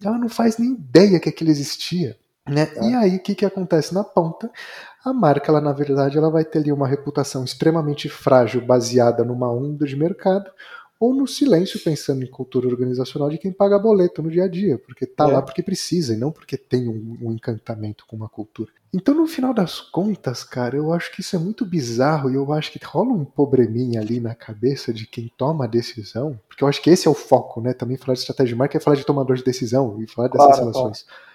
Ela 0.04 0.18
não 0.18 0.28
faz 0.28 0.58
nem 0.58 0.72
ideia 0.72 1.20
que 1.20 1.28
aquilo 1.28 1.50
existia. 1.50 2.16
Né? 2.48 2.66
Tá. 2.66 2.84
E 2.84 2.94
aí, 2.94 3.16
o 3.16 3.20
que, 3.20 3.34
que 3.34 3.44
acontece 3.44 3.94
na 3.94 4.04
ponta? 4.04 4.50
A 5.04 5.12
marca, 5.12 5.50
ela, 5.50 5.60
na 5.60 5.72
verdade, 5.72 6.18
ela 6.18 6.30
vai 6.30 6.44
ter 6.44 6.58
ali 6.58 6.72
uma 6.72 6.86
reputação 6.86 7.44
extremamente 7.44 8.08
frágil, 8.08 8.64
baseada 8.64 9.24
numa 9.24 9.50
onda 9.50 9.86
de 9.86 9.96
mercado, 9.96 10.50
ou 11.00 11.14
no 11.14 11.28
silêncio, 11.28 11.78
pensando 11.82 12.24
em 12.24 12.26
cultura 12.26 12.66
organizacional 12.66 13.30
de 13.30 13.38
quem 13.38 13.52
paga 13.52 13.78
boleto 13.78 14.20
no 14.20 14.30
dia 14.30 14.44
a 14.44 14.48
dia, 14.48 14.78
porque 14.78 15.06
tá 15.06 15.28
é. 15.28 15.32
lá 15.32 15.42
porque 15.42 15.62
precisa 15.62 16.12
e 16.12 16.16
não 16.16 16.32
porque 16.32 16.56
tem 16.56 16.88
um, 16.88 17.16
um, 17.22 17.32
encantamento 17.32 18.04
com 18.06 18.16
uma 18.16 18.28
cultura. 18.28 18.72
Então, 18.92 19.14
no 19.14 19.26
final 19.26 19.54
das 19.54 19.80
contas, 19.80 20.42
cara, 20.42 20.76
eu 20.76 20.92
acho 20.92 21.12
que 21.12 21.20
isso 21.20 21.36
é 21.36 21.38
muito 21.38 21.64
bizarro 21.64 22.30
e 22.30 22.34
eu 22.34 22.52
acho 22.52 22.72
que 22.72 22.84
rola 22.84 23.12
um 23.12 23.24
probleminha 23.24 24.00
ali 24.00 24.18
na 24.18 24.34
cabeça 24.34 24.92
de 24.92 25.06
quem 25.06 25.30
toma 25.36 25.66
a 25.66 25.68
decisão, 25.68 26.38
porque 26.48 26.64
eu 26.64 26.68
acho 26.68 26.82
que 26.82 26.90
esse 26.90 27.06
é 27.06 27.10
o 27.10 27.14
foco, 27.14 27.60
né? 27.60 27.72
Também 27.72 27.96
falar 27.96 28.14
de 28.14 28.20
estratégia 28.20 28.54
de 28.54 28.58
marca 28.58 28.76
é 28.76 28.80
falar 28.80 28.96
de 28.96 29.06
tomador 29.06 29.36
de 29.36 29.44
decisão 29.44 30.02
e 30.02 30.06
falar 30.08 30.28
dessas 30.28 30.46
claro, 30.46 30.60
relações. 30.62 31.02
Claro. 31.02 31.27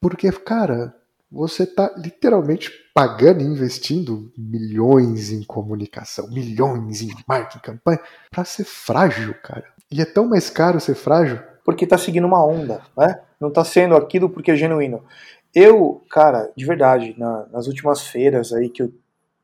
Porque, 0.00 0.30
cara, 0.32 0.94
você 1.30 1.64
está 1.64 1.94
literalmente 1.96 2.70
pagando 2.94 3.42
e 3.42 3.44
investindo 3.44 4.32
milhões 4.36 5.30
em 5.30 5.44
comunicação, 5.44 6.28
milhões 6.30 7.02
em 7.02 7.10
marketing, 7.28 7.58
campanha, 7.60 8.00
para 8.30 8.44
ser 8.44 8.64
frágil, 8.64 9.34
cara. 9.42 9.64
E 9.90 10.00
é 10.00 10.04
tão 10.04 10.26
mais 10.26 10.48
caro 10.50 10.80
ser 10.80 10.94
frágil. 10.94 11.38
Porque 11.64 11.84
está 11.84 11.98
seguindo 11.98 12.26
uma 12.26 12.44
onda, 12.44 12.80
né? 12.96 13.20
Não 13.38 13.48
está 13.48 13.64
sendo 13.64 13.94
aquilo 13.94 14.30
porque 14.30 14.50
é 14.50 14.56
genuíno. 14.56 15.04
Eu, 15.54 16.02
cara, 16.10 16.50
de 16.56 16.64
verdade, 16.64 17.14
na, 17.18 17.46
nas 17.52 17.66
últimas 17.66 18.06
feiras 18.06 18.52
aí 18.52 18.68
que 18.68 18.82
eu 18.82 18.92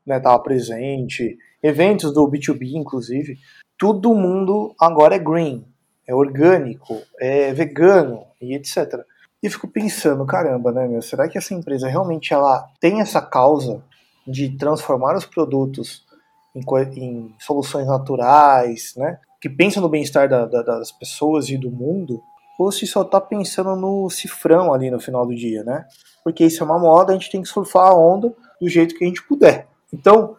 né, 0.05 0.19
tava 0.21 0.39
presente, 0.39 1.37
eventos 1.63 2.13
do 2.15 2.29
B2B, 2.31 2.75
inclusive, 2.75 3.39
todo 3.77 4.15
mundo 4.15 4.75
agora 4.81 5.17
é 5.17 5.19
green, 5.19 5.65
é 6.07 6.15
orgânico, 6.15 7.01
é 7.19 7.53
vegano 7.53 8.25
e 8.41 8.55
etc. 8.55 9.05
E 9.43 9.51
fico 9.51 9.69
pensando, 9.69 10.25
caramba, 10.25 10.73
né, 10.73 10.87
meu, 10.89 11.03
será 11.03 11.29
que 11.29 11.39
essa 11.39 11.55
empresa 11.55 11.89
realmente 11.89 12.33
ela 12.33 12.69
tem 12.81 13.01
essa 13.01 13.21
causa 13.21 13.83
de 14.27 14.57
transformar 14.57 15.17
os 15.17 15.27
produtos 15.27 16.05
em, 16.55 16.63
em 16.97 17.35
soluções 17.39 17.87
naturais, 17.87 18.95
né, 18.97 19.19
que 19.41 19.49
pensam 19.49 19.83
no 19.83 19.89
bem-estar 19.89 20.29
da, 20.29 20.47
da, 20.47 20.63
das 20.63 20.91
pessoas 20.91 21.49
e 21.49 21.57
do 21.57 21.71
mundo, 21.71 22.21
ou 22.59 22.73
se 22.73 22.87
só 22.87 23.05
tá 23.05 23.21
pensando 23.21 23.77
no 23.77 24.09
cifrão 24.09 24.73
ali 24.73 24.91
no 24.91 24.99
final 24.99 25.27
do 25.27 25.35
dia, 25.35 25.63
né? 25.63 25.85
Porque 26.25 26.45
isso 26.45 26.63
é 26.63 26.67
uma 26.67 26.79
moda, 26.79 27.13
a 27.13 27.15
gente 27.15 27.31
tem 27.31 27.43
que 27.43 27.49
surfar 27.49 27.89
a 27.89 27.95
onda 27.95 28.35
do 28.61 28.69
jeito 28.69 28.95
que 28.95 29.05
a 29.05 29.07
gente 29.07 29.23
puder. 29.23 29.69
Então, 29.93 30.37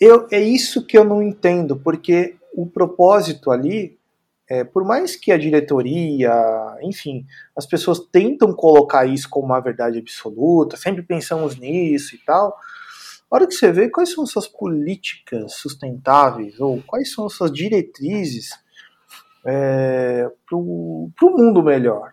eu, 0.00 0.26
é 0.32 0.40
isso 0.40 0.84
que 0.84 0.98
eu 0.98 1.04
não 1.04 1.22
entendo, 1.22 1.76
porque 1.76 2.36
o 2.52 2.66
propósito 2.66 3.50
ali 3.50 3.99
é, 4.50 4.64
por 4.64 4.84
mais 4.84 5.14
que 5.14 5.30
a 5.30 5.38
diretoria, 5.38 6.32
enfim, 6.82 7.24
as 7.56 7.64
pessoas 7.64 8.00
tentam 8.00 8.52
colocar 8.52 9.06
isso 9.06 9.30
como 9.30 9.46
uma 9.46 9.60
verdade 9.60 10.00
absoluta, 10.00 10.76
sempre 10.76 11.02
pensamos 11.04 11.56
nisso 11.56 12.16
e 12.16 12.18
tal, 12.18 12.58
a 13.30 13.36
hora 13.36 13.46
que 13.46 13.54
você 13.54 13.70
vê 13.70 13.88
quais 13.88 14.12
são 14.12 14.26
suas 14.26 14.48
políticas 14.48 15.54
sustentáveis 15.54 16.58
ou 16.58 16.82
quais 16.82 17.12
são 17.12 17.26
as 17.26 17.34
suas 17.34 17.52
diretrizes 17.52 18.50
é, 19.46 20.28
para 20.44 20.58
o 20.58 21.12
mundo 21.22 21.62
melhor. 21.62 22.12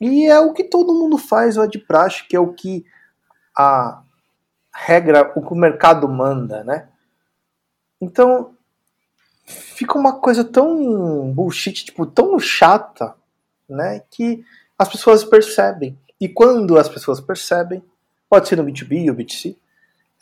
E 0.00 0.26
é 0.26 0.38
o 0.38 0.52
que 0.52 0.62
todo 0.62 0.94
mundo 0.94 1.18
faz 1.18 1.56
lá 1.56 1.66
de 1.66 1.80
praxe, 1.80 2.24
que 2.28 2.36
é 2.36 2.40
o 2.40 2.52
que 2.52 2.84
a 3.58 4.00
regra, 4.72 5.32
o 5.34 5.44
que 5.44 5.52
o 5.52 5.56
mercado 5.56 6.08
manda, 6.08 6.62
né? 6.62 6.88
Então, 8.00 8.54
fica 9.44 9.98
uma 9.98 10.18
coisa 10.18 10.44
tão 10.44 11.32
bullshit, 11.32 11.84
tipo, 11.84 12.06
tão 12.06 12.38
chata, 12.38 13.14
né, 13.68 14.02
que 14.10 14.44
as 14.78 14.88
pessoas 14.88 15.24
percebem. 15.24 15.98
E 16.20 16.28
quando 16.28 16.78
as 16.78 16.88
pessoas 16.88 17.20
percebem, 17.20 17.82
pode 18.28 18.48
ser 18.48 18.56
no 18.56 18.64
B2B 18.64 19.08
ou 19.10 19.16
B2C, 19.16 19.56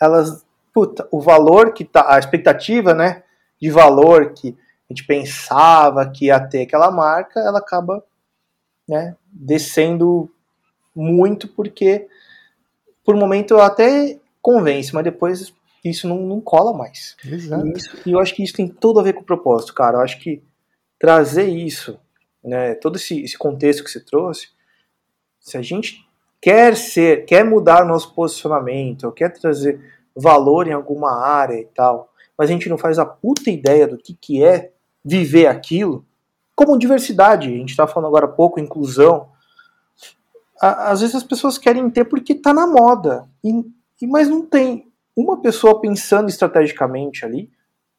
elas, 0.00 0.44
puta, 0.72 1.06
o 1.10 1.20
valor 1.20 1.72
que 1.72 1.84
tá, 1.84 2.14
a 2.14 2.18
expectativa, 2.18 2.92
né, 2.92 3.22
de 3.60 3.70
valor 3.70 4.32
que 4.32 4.56
a 4.90 4.92
gente 4.92 5.06
pensava 5.06 6.10
que 6.10 6.26
ia 6.26 6.40
ter 6.40 6.62
aquela 6.62 6.90
marca, 6.90 7.40
ela 7.40 7.60
acaba, 7.60 8.04
né, 8.88 9.16
descendo 9.32 10.30
muito 10.94 11.48
porque 11.48 12.08
por 13.04 13.14
um 13.14 13.18
momento 13.18 13.56
até 13.58 14.18
convence, 14.40 14.94
mas 14.94 15.04
depois 15.04 15.54
isso 15.84 16.08
não, 16.08 16.18
não 16.26 16.40
cola 16.40 16.72
mais. 16.72 17.16
Exato. 17.24 17.66
E, 17.66 17.72
isso, 17.72 17.96
e 18.06 18.12
eu 18.12 18.20
acho 18.20 18.34
que 18.34 18.42
isso 18.42 18.54
tem 18.54 18.68
tudo 18.68 19.00
a 19.00 19.02
ver 19.02 19.14
com 19.14 19.20
o 19.22 19.24
propósito, 19.24 19.74
cara. 19.74 19.98
Eu 19.98 20.02
acho 20.02 20.18
que 20.20 20.42
trazer 20.98 21.48
isso, 21.48 21.98
né, 22.42 22.74
todo 22.74 22.96
esse, 22.96 23.20
esse 23.22 23.36
contexto 23.36 23.82
que 23.82 23.90
você 23.90 24.00
trouxe, 24.00 24.48
se 25.40 25.56
a 25.56 25.62
gente 25.62 26.06
quer 26.40 26.76
ser, 26.76 27.24
quer 27.24 27.44
mudar 27.44 27.84
nosso 27.84 28.14
posicionamento, 28.14 29.10
quer 29.12 29.32
trazer 29.32 29.80
valor 30.14 30.68
em 30.68 30.72
alguma 30.72 31.12
área 31.12 31.58
e 31.58 31.64
tal, 31.64 32.12
mas 32.38 32.48
a 32.48 32.52
gente 32.52 32.68
não 32.68 32.78
faz 32.78 32.98
a 32.98 33.06
puta 33.06 33.50
ideia 33.50 33.88
do 33.88 33.98
que, 33.98 34.14
que 34.14 34.44
é 34.44 34.72
viver 35.04 35.46
aquilo, 35.46 36.06
como 36.54 36.78
diversidade, 36.78 37.48
a 37.48 37.56
gente 37.56 37.70
está 37.70 37.86
falando 37.86 38.08
agora 38.08 38.26
há 38.26 38.28
pouco, 38.28 38.60
inclusão, 38.60 39.28
às 40.60 41.00
vezes 41.00 41.16
as 41.16 41.24
pessoas 41.24 41.58
querem 41.58 41.90
ter 41.90 42.04
porque 42.04 42.34
está 42.34 42.54
na 42.54 42.66
moda, 42.66 43.28
e, 43.42 44.06
mas 44.06 44.28
não 44.28 44.46
tem 44.46 44.91
uma 45.16 45.40
pessoa 45.40 45.80
pensando 45.80 46.28
estrategicamente 46.28 47.24
ali 47.24 47.50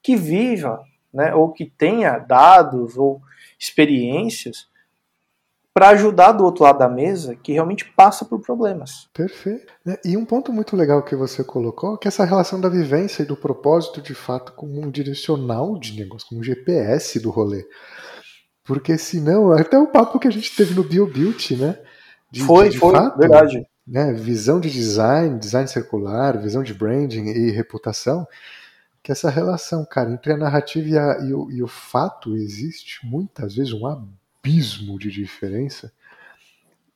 que 0.01 0.15
viva, 0.15 0.83
né, 1.13 1.33
ou 1.33 1.51
que 1.51 1.65
tenha 1.65 2.17
dados 2.17 2.97
ou 2.97 3.21
experiências 3.59 4.67
para 5.73 5.89
ajudar 5.89 6.33
do 6.33 6.43
outro 6.43 6.63
lado 6.63 6.79
da 6.79 6.89
mesa 6.89 7.35
que 7.35 7.53
realmente 7.53 7.85
passa 7.95 8.23
por 8.23 8.39
problemas. 8.39 9.09
Perfeito. 9.13 9.73
Né, 9.83 9.97
e 10.05 10.15
um 10.15 10.25
ponto 10.25 10.51
muito 10.53 10.75
legal 10.75 11.03
que 11.03 11.15
você 11.15 11.43
colocou, 11.43 11.97
que 11.97 12.07
é 12.07 12.09
essa 12.09 12.25
relação 12.25 12.59
da 12.59 12.69
vivência 12.69 13.23
e 13.23 13.25
do 13.25 13.35
propósito 13.35 14.01
de 14.01 14.13
fato 14.13 14.53
como 14.53 14.79
um 14.79 14.91
direcional 14.91 15.77
de 15.79 15.97
negócio, 15.99 16.27
como 16.27 16.41
um 16.41 16.43
GPS 16.43 17.19
do 17.19 17.31
rolê. 17.31 17.65
Porque 18.63 18.97
senão, 18.97 19.51
até 19.51 19.77
o 19.77 19.87
papo 19.87 20.19
que 20.19 20.27
a 20.27 20.31
gente 20.31 20.55
teve 20.55 20.73
no 20.73 20.83
BioBeauty, 20.83 21.57
né? 21.57 21.77
De, 22.31 22.41
foi, 22.41 22.65
de, 22.65 22.71
de 22.71 22.79
foi, 22.79 22.93
fato, 22.93 23.17
verdade 23.17 23.67
né, 23.85 24.13
visão 24.13 24.59
de 24.59 24.69
design, 24.69 25.39
design 25.39 25.67
circular, 25.67 26.37
visão 26.37 26.63
de 26.63 26.73
branding 26.73 27.27
e 27.27 27.51
reputação, 27.51 28.27
que 29.01 29.11
essa 29.11 29.29
relação, 29.29 29.85
cara, 29.85 30.11
entre 30.11 30.31
a 30.31 30.37
narrativa 30.37 30.87
e, 30.87 30.97
a, 30.97 31.19
e, 31.25 31.33
o, 31.33 31.51
e 31.51 31.61
o 31.61 31.67
fato 31.67 32.35
existe 32.35 33.05
muitas 33.05 33.55
vezes 33.55 33.73
um 33.73 33.85
abismo 33.85 34.97
de 34.97 35.11
diferença. 35.11 35.91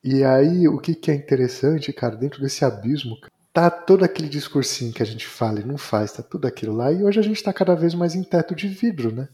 E 0.04 0.24
aí, 0.24 0.68
o 0.68 0.80
que, 0.80 0.96
que 0.96 1.12
é 1.12 1.16
interessante, 1.16 1.92
cara, 1.92 2.16
dentro 2.16 2.42
desse 2.42 2.64
abismo, 2.64 3.18
tá 3.52 3.70
todo 3.70 4.06
aquele 4.06 4.30
discursinho 4.30 4.94
que 4.94 5.04
a 5.04 5.06
gente 5.06 5.28
fala 5.28 5.60
e 5.60 5.66
não 5.66 5.78
faz, 5.78 6.14
tá 6.14 6.24
tudo 6.24 6.48
aquilo 6.48 6.74
lá, 6.74 6.92
e 6.94 7.04
hoje 7.04 7.20
a 7.20 7.24
gente 7.24 7.44
tá 7.44 7.52
cada 7.52 7.76
vez 7.76 7.94
mais 7.94 8.16
em 8.16 8.24
teto 8.24 8.56
de 8.56 8.68
vidro, 8.68 9.12
né? 9.12 9.28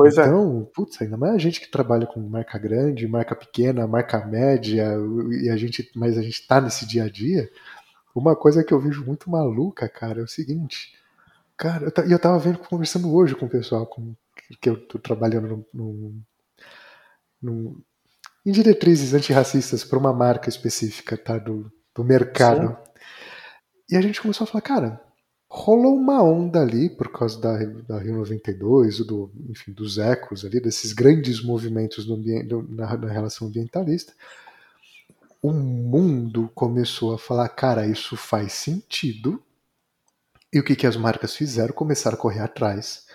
Pois 0.00 0.16
é. 0.16 0.22
então, 0.22 0.62
é. 0.62 0.74
putz, 0.74 1.02
ainda 1.02 1.18
mais 1.18 1.34
a 1.34 1.38
gente 1.38 1.60
que 1.60 1.70
trabalha 1.70 2.06
com 2.06 2.20
marca 2.20 2.58
grande, 2.58 3.06
marca 3.06 3.36
pequena, 3.36 3.86
marca 3.86 4.24
média, 4.24 4.94
e 5.42 5.50
a 5.50 5.56
gente, 5.58 5.90
mas 5.94 6.16
a 6.16 6.22
gente 6.22 6.46
tá 6.46 6.58
nesse 6.58 6.86
dia 6.86 7.04
a 7.04 7.10
dia. 7.10 7.50
Uma 8.14 8.34
coisa 8.34 8.64
que 8.64 8.72
eu 8.72 8.80
vejo 8.80 9.04
muito 9.04 9.30
maluca, 9.30 9.86
cara, 9.90 10.20
é 10.20 10.24
o 10.24 10.28
seguinte. 10.28 10.94
Cara, 11.54 11.92
e 11.98 12.00
eu, 12.00 12.12
eu 12.12 12.18
tava 12.18 12.38
vendo, 12.38 12.58
conversando 12.60 13.14
hoje 13.14 13.34
com 13.34 13.44
o 13.44 13.50
pessoal 13.50 13.86
com, 13.86 14.14
que 14.58 14.70
eu 14.70 14.76
tô 14.88 14.98
trabalhando 14.98 15.66
no, 15.74 16.14
no 17.42 17.84
em 18.46 18.52
diretrizes 18.52 19.12
antirracistas 19.12 19.84
para 19.84 19.98
uma 19.98 20.14
marca 20.14 20.48
específica, 20.48 21.14
tá? 21.14 21.36
Do, 21.36 21.70
do 21.94 22.02
mercado. 22.02 22.68
Sim. 22.68 22.90
E 23.90 23.96
a 23.98 24.00
gente 24.00 24.20
começou 24.22 24.44
a 24.44 24.48
falar, 24.48 24.62
cara, 24.62 25.00
rolou 25.50 25.96
uma 25.96 26.22
onda 26.22 26.60
ali 26.60 26.88
por 26.88 27.10
causa 27.10 27.40
da, 27.40 27.56
da 27.88 27.98
Rio 27.98 28.14
92, 28.14 29.00
do, 29.00 29.32
enfim, 29.48 29.72
dos 29.72 29.98
ecos 29.98 30.44
ali, 30.44 30.60
desses 30.60 30.92
grandes 30.92 31.42
movimentos 31.42 32.06
do, 32.06 32.16
na, 32.68 32.96
na 32.96 33.12
relação 33.12 33.48
ambientalista. 33.48 34.12
O 35.42 35.52
mundo 35.52 36.50
começou 36.54 37.14
a 37.14 37.18
falar, 37.18 37.48
cara, 37.48 37.84
isso 37.84 38.16
faz 38.16 38.52
sentido. 38.52 39.42
E 40.52 40.60
o 40.60 40.64
que, 40.64 40.76
que 40.76 40.86
as 40.86 40.96
marcas 40.96 41.34
fizeram? 41.34 41.74
Começaram 41.74 42.16
a 42.16 42.20
correr 42.20 42.40
atrás. 42.40 43.06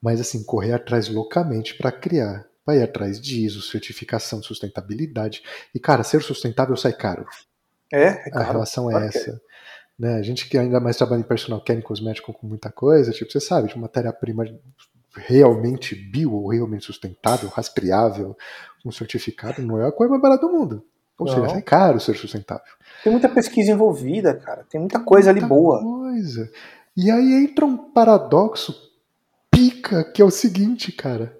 Mas 0.00 0.20
assim, 0.20 0.42
correr 0.42 0.72
atrás 0.72 1.08
loucamente 1.08 1.76
para 1.76 1.92
criar. 1.92 2.46
Vai 2.64 2.82
atrás 2.82 3.20
de 3.20 3.44
ISO, 3.44 3.60
certificação 3.60 4.40
de 4.40 4.46
sustentabilidade. 4.46 5.42
E, 5.74 5.78
cara, 5.78 6.02
ser 6.02 6.22
sustentável 6.22 6.76
sai 6.76 6.94
caro. 6.94 7.26
É, 7.92 8.28
é 8.28 8.30
A 8.32 8.42
relação 8.42 8.90
é 8.90 9.06
essa. 9.06 9.40
Né? 9.98 10.16
A 10.16 10.22
gente 10.22 10.48
que 10.48 10.58
ainda 10.58 10.80
mais 10.80 10.96
trabalha 10.96 11.20
em 11.20 11.24
personal 11.24 11.60
care 11.60 11.78
e 11.78 11.82
cosmético 11.82 12.32
com 12.32 12.46
muita 12.46 12.70
coisa, 12.70 13.12
tipo, 13.12 13.30
você 13.30 13.40
sabe, 13.40 13.68
de 13.68 13.78
matéria-prima 13.78 14.44
realmente 15.16 15.94
bio 15.94 16.32
ou 16.32 16.48
realmente 16.48 16.84
sustentável, 16.84 17.48
rastreável, 17.48 18.36
um 18.84 18.90
certificado, 18.90 19.62
não 19.62 19.80
é 19.80 19.88
a 19.88 19.92
coisa 19.92 20.10
mais 20.10 20.22
barata 20.22 20.46
do 20.46 20.52
mundo. 20.52 20.84
Ou 21.18 21.26
não. 21.26 21.34
seja, 21.34 21.58
é 21.58 21.62
caro 21.62 22.00
ser 22.00 22.16
sustentável. 22.16 22.72
Tem 23.02 23.12
muita 23.12 23.28
pesquisa 23.28 23.70
envolvida, 23.70 24.34
cara. 24.34 24.66
Tem 24.68 24.80
muita 24.80 24.98
coisa 24.98 25.32
muita 25.32 25.46
ali 25.46 25.48
boa. 25.48 25.80
Coisa. 25.80 26.50
E 26.96 27.10
aí 27.10 27.44
entra 27.44 27.64
um 27.64 27.76
paradoxo 27.76 28.74
pica, 29.50 30.02
que 30.02 30.20
é 30.20 30.24
o 30.24 30.30
seguinte, 30.30 30.90
cara. 30.90 31.38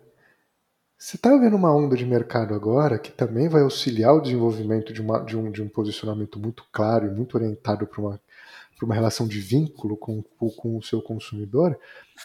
Você 0.96 1.16
está 1.16 1.36
vendo 1.36 1.56
uma 1.56 1.74
onda 1.74 1.96
de 1.96 2.06
mercado 2.06 2.54
agora 2.54 2.98
que 2.98 3.12
também 3.12 3.48
vai 3.48 3.62
auxiliar 3.62 4.14
o 4.14 4.20
desenvolvimento 4.20 4.92
de, 4.92 5.02
uma, 5.02 5.18
de, 5.20 5.36
um, 5.36 5.50
de 5.50 5.60
um 5.60 5.68
posicionamento 5.68 6.38
muito 6.38 6.64
claro 6.72 7.06
e 7.06 7.10
muito 7.10 7.34
orientado 7.34 7.86
para 7.86 8.00
uma 8.00 8.20
para 8.76 8.86
uma 8.86 8.94
relação 8.94 9.26
de 9.26 9.40
vínculo 9.40 9.96
com, 9.96 10.22
com 10.22 10.76
o 10.76 10.82
seu 10.82 11.00
consumidor, 11.00 11.78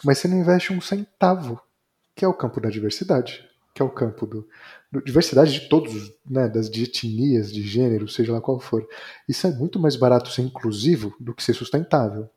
mas 0.03 0.18
você 0.18 0.27
não 0.27 0.39
investe 0.39 0.74
um 0.74 0.82
centavo, 0.82 1.60
que 2.15 2.25
é 2.25 2.27
o 2.27 2.34
campo 2.34 2.60
da 2.60 2.70
diversidade, 2.70 3.48
que 3.74 3.82
é 3.82 3.86
o 3.86 3.89
campo 3.89 4.25
do, 4.25 4.48
do 4.91 5.01
diversidade 5.01 5.53
de 5.53 5.70
todos, 5.70 6.12
né, 6.29 6.48
das 6.50 6.70
de 6.70 6.84
etnias, 6.84 7.51
de 7.51 7.62
gênero, 7.62 8.08
seja 8.08 8.34
lá 8.34 8.41
qual 8.41 8.60
for. 8.60 8.88
Isso 9.27 9.48
é 9.48 9.51
muito 9.51 9.79
mais 9.79 9.96
barato 9.96 10.29
ser 10.29 10.41
inclusivo 10.41 11.15
do 11.20 11.34
que 11.34 11.44
ser 11.44 11.53
sustentável. 11.53 12.29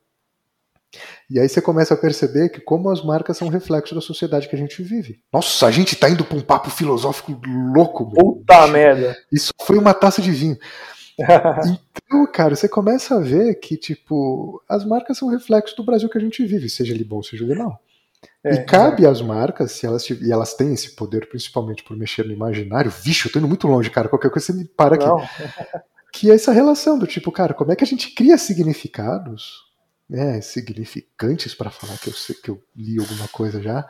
E 1.29 1.39
aí 1.39 1.49
você 1.49 1.61
começa 1.61 1.93
a 1.93 1.97
perceber 1.97 2.49
que 2.49 2.61
como 2.61 2.89
as 2.89 3.03
marcas 3.03 3.37
são 3.37 3.47
reflexo 3.47 3.95
da 3.95 4.01
sociedade 4.01 4.47
que 4.47 4.55
a 4.55 4.59
gente 4.59 4.83
vive. 4.83 5.19
Nossa, 5.31 5.65
a 5.65 5.71
gente 5.71 5.95
tá 5.95 6.09
indo 6.09 6.23
para 6.23 6.37
um 6.37 6.41
papo 6.41 6.69
filosófico 6.69 7.39
louco. 7.73 8.11
Puta 8.13 8.67
merda. 8.67 9.17
Isso 9.31 9.51
foi 9.63 9.77
uma 9.77 9.93
taça 9.93 10.21
de 10.21 10.31
vinho. 10.31 10.57
então, 12.07 12.25
cara, 12.31 12.55
você 12.55 12.67
começa 12.67 13.15
a 13.15 13.19
ver 13.19 13.55
que, 13.55 13.77
tipo, 13.77 14.61
as 14.67 14.85
marcas 14.85 15.17
são 15.17 15.29
reflexo 15.29 15.75
do 15.75 15.83
Brasil 15.83 16.09
que 16.09 16.17
a 16.17 16.21
gente 16.21 16.45
vive, 16.45 16.69
seja 16.69 16.93
ele 16.93 17.03
bom, 17.03 17.21
seja 17.21 17.43
ele 17.43 17.55
mal. 17.55 17.79
É, 18.43 18.55
e 18.55 18.65
cabe 18.65 19.05
é. 19.05 19.07
às 19.07 19.21
marcas, 19.21 19.71
se 19.73 19.85
elas, 19.85 20.09
e 20.09 20.31
elas 20.31 20.53
têm 20.53 20.73
esse 20.73 20.95
poder, 20.95 21.27
principalmente 21.29 21.83
por 21.83 21.95
mexer 21.95 22.25
no 22.25 22.33
imaginário, 22.33 22.91
vixe, 22.91 23.27
eu 23.27 23.31
tô 23.31 23.39
indo 23.39 23.47
muito 23.47 23.67
longe, 23.67 23.89
cara, 23.89 24.09
qualquer 24.09 24.29
coisa 24.29 24.47
você 24.47 24.53
me 24.53 24.65
para 24.65 24.95
aqui. 24.95 25.05
Não. 25.05 25.21
Que 26.15 26.29
é 26.29 26.35
essa 26.35 26.51
relação 26.51 26.99
do 26.99 27.07
tipo, 27.07 27.31
cara, 27.31 27.55
como 27.55 27.71
é 27.71 27.75
que 27.75 27.83
a 27.83 27.87
gente 27.87 28.13
cria 28.13 28.37
significados, 28.37 29.63
né, 30.07 30.39
significantes 30.41 31.55
para 31.55 31.71
falar 31.71 31.97
que 31.97 32.07
eu 32.07 32.13
sei 32.13 32.35
que 32.35 32.51
eu 32.51 32.61
li 32.75 32.99
alguma 32.99 33.27
coisa 33.29 33.59
já, 33.59 33.89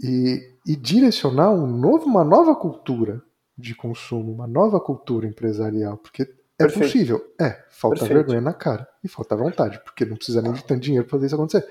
e, 0.00 0.40
e 0.64 0.76
direcionar 0.76 1.50
um 1.50 1.66
novo, 1.66 2.04
uma 2.04 2.22
nova 2.22 2.54
cultura 2.54 3.20
de 3.56 3.74
consumo, 3.74 4.32
uma 4.32 4.46
nova 4.46 4.80
cultura 4.80 5.26
empresarial, 5.26 5.96
porque 5.96 6.22
é 6.58 6.64
Perfeito. 6.64 6.86
possível. 6.86 7.34
É, 7.40 7.64
falta 7.68 8.00
Perfeito. 8.00 8.14
vergonha 8.14 8.40
na 8.40 8.54
cara 8.54 8.88
e 9.04 9.08
falta 9.08 9.36
vontade, 9.36 9.80
porque 9.84 10.04
não 10.04 10.16
precisa 10.16 10.40
nem 10.40 10.52
de 10.52 10.64
tanto 10.64 10.80
dinheiro 10.80 11.04
para 11.04 11.12
fazer 11.12 11.26
isso 11.26 11.34
acontecer. 11.34 11.68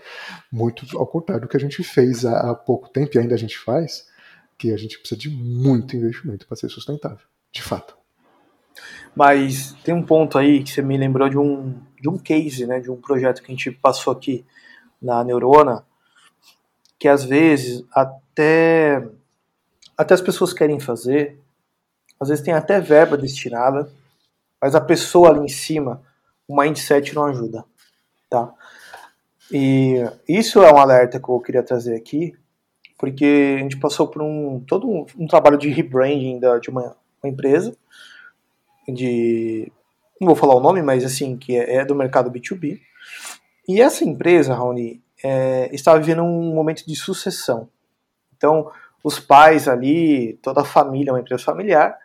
Muito 0.51 0.97
ao 0.97 1.07
contrário 1.07 1.43
do 1.43 1.47
que 1.47 1.57
a 1.57 1.59
gente 1.59 1.83
fez 1.83 2.25
há, 2.25 2.51
há 2.51 2.55
pouco 2.55 2.89
tempo 2.89 3.15
e 3.15 3.19
ainda 3.19 3.35
a 3.35 3.37
gente 3.37 3.57
faz, 3.57 4.07
que 4.57 4.71
a 4.71 4.77
gente 4.77 4.99
precisa 4.99 5.19
de 5.19 5.29
muito 5.29 5.95
investimento 5.95 6.47
para 6.47 6.55
ser 6.55 6.69
sustentável, 6.69 7.25
de 7.51 7.61
fato. 7.61 7.97
Mas 9.15 9.73
tem 9.83 9.93
um 9.93 10.03
ponto 10.03 10.37
aí 10.37 10.63
que 10.63 10.71
você 10.71 10.81
me 10.81 10.97
lembrou 10.97 11.29
de 11.29 11.37
um, 11.37 11.79
de 11.99 12.09
um 12.09 12.17
case, 12.17 12.67
né, 12.67 12.79
de 12.79 12.91
um 12.91 12.97
projeto 12.97 13.41
que 13.41 13.51
a 13.51 13.55
gente 13.55 13.71
passou 13.71 14.13
aqui 14.13 14.45
na 15.01 15.23
Neurona, 15.23 15.85
que 16.99 17.07
às 17.07 17.23
vezes 17.23 17.83
até, 17.91 19.07
até 19.97 20.13
as 20.13 20.21
pessoas 20.21 20.53
querem 20.53 20.79
fazer, 20.79 21.39
às 22.19 22.29
vezes 22.29 22.43
tem 22.43 22.53
até 22.53 22.79
verba 22.79 23.17
destinada, 23.17 23.89
mas 24.61 24.75
a 24.75 24.81
pessoa 24.81 25.29
ali 25.29 25.41
em 25.41 25.47
cima, 25.47 26.01
o 26.47 26.59
mindset 26.59 27.13
não 27.13 27.25
ajuda, 27.25 27.65
tá? 28.29 28.53
E 29.51 30.03
isso 30.27 30.63
é 30.63 30.73
um 30.73 30.77
alerta 30.77 31.19
que 31.19 31.29
eu 31.29 31.39
queria 31.39 31.61
trazer 31.61 31.95
aqui, 31.95 32.35
porque 32.97 33.57
a 33.57 33.61
gente 33.61 33.77
passou 33.77 34.07
por 34.07 34.21
um 34.21 34.59
todo 34.65 34.89
um, 34.89 35.05
um 35.17 35.27
trabalho 35.27 35.57
de 35.57 35.69
rebranding 35.69 36.39
da, 36.39 36.57
de 36.57 36.69
uma, 36.69 36.95
uma, 37.21 37.29
empresa, 37.29 37.75
de 38.87 39.71
não 40.19 40.27
vou 40.27 40.35
falar 40.35 40.55
o 40.55 40.61
nome, 40.61 40.81
mas 40.81 41.03
assim 41.03 41.37
que 41.37 41.55
é, 41.55 41.75
é 41.75 41.85
do 41.85 41.93
mercado 41.93 42.31
B2B. 42.31 42.79
E 43.67 43.81
essa 43.81 44.05
empresa, 44.05 44.55
Raoni, 44.55 45.01
é, 45.23 45.69
estava 45.73 45.99
vivendo 45.99 46.23
um 46.23 46.53
momento 46.53 46.85
de 46.85 46.95
sucessão. 46.95 47.69
Então, 48.35 48.71
os 49.03 49.19
pais 49.19 49.67
ali, 49.67 50.39
toda 50.41 50.61
a 50.61 50.65
família, 50.65 51.13
uma 51.13 51.19
empresa 51.19 51.43
familiar, 51.43 51.97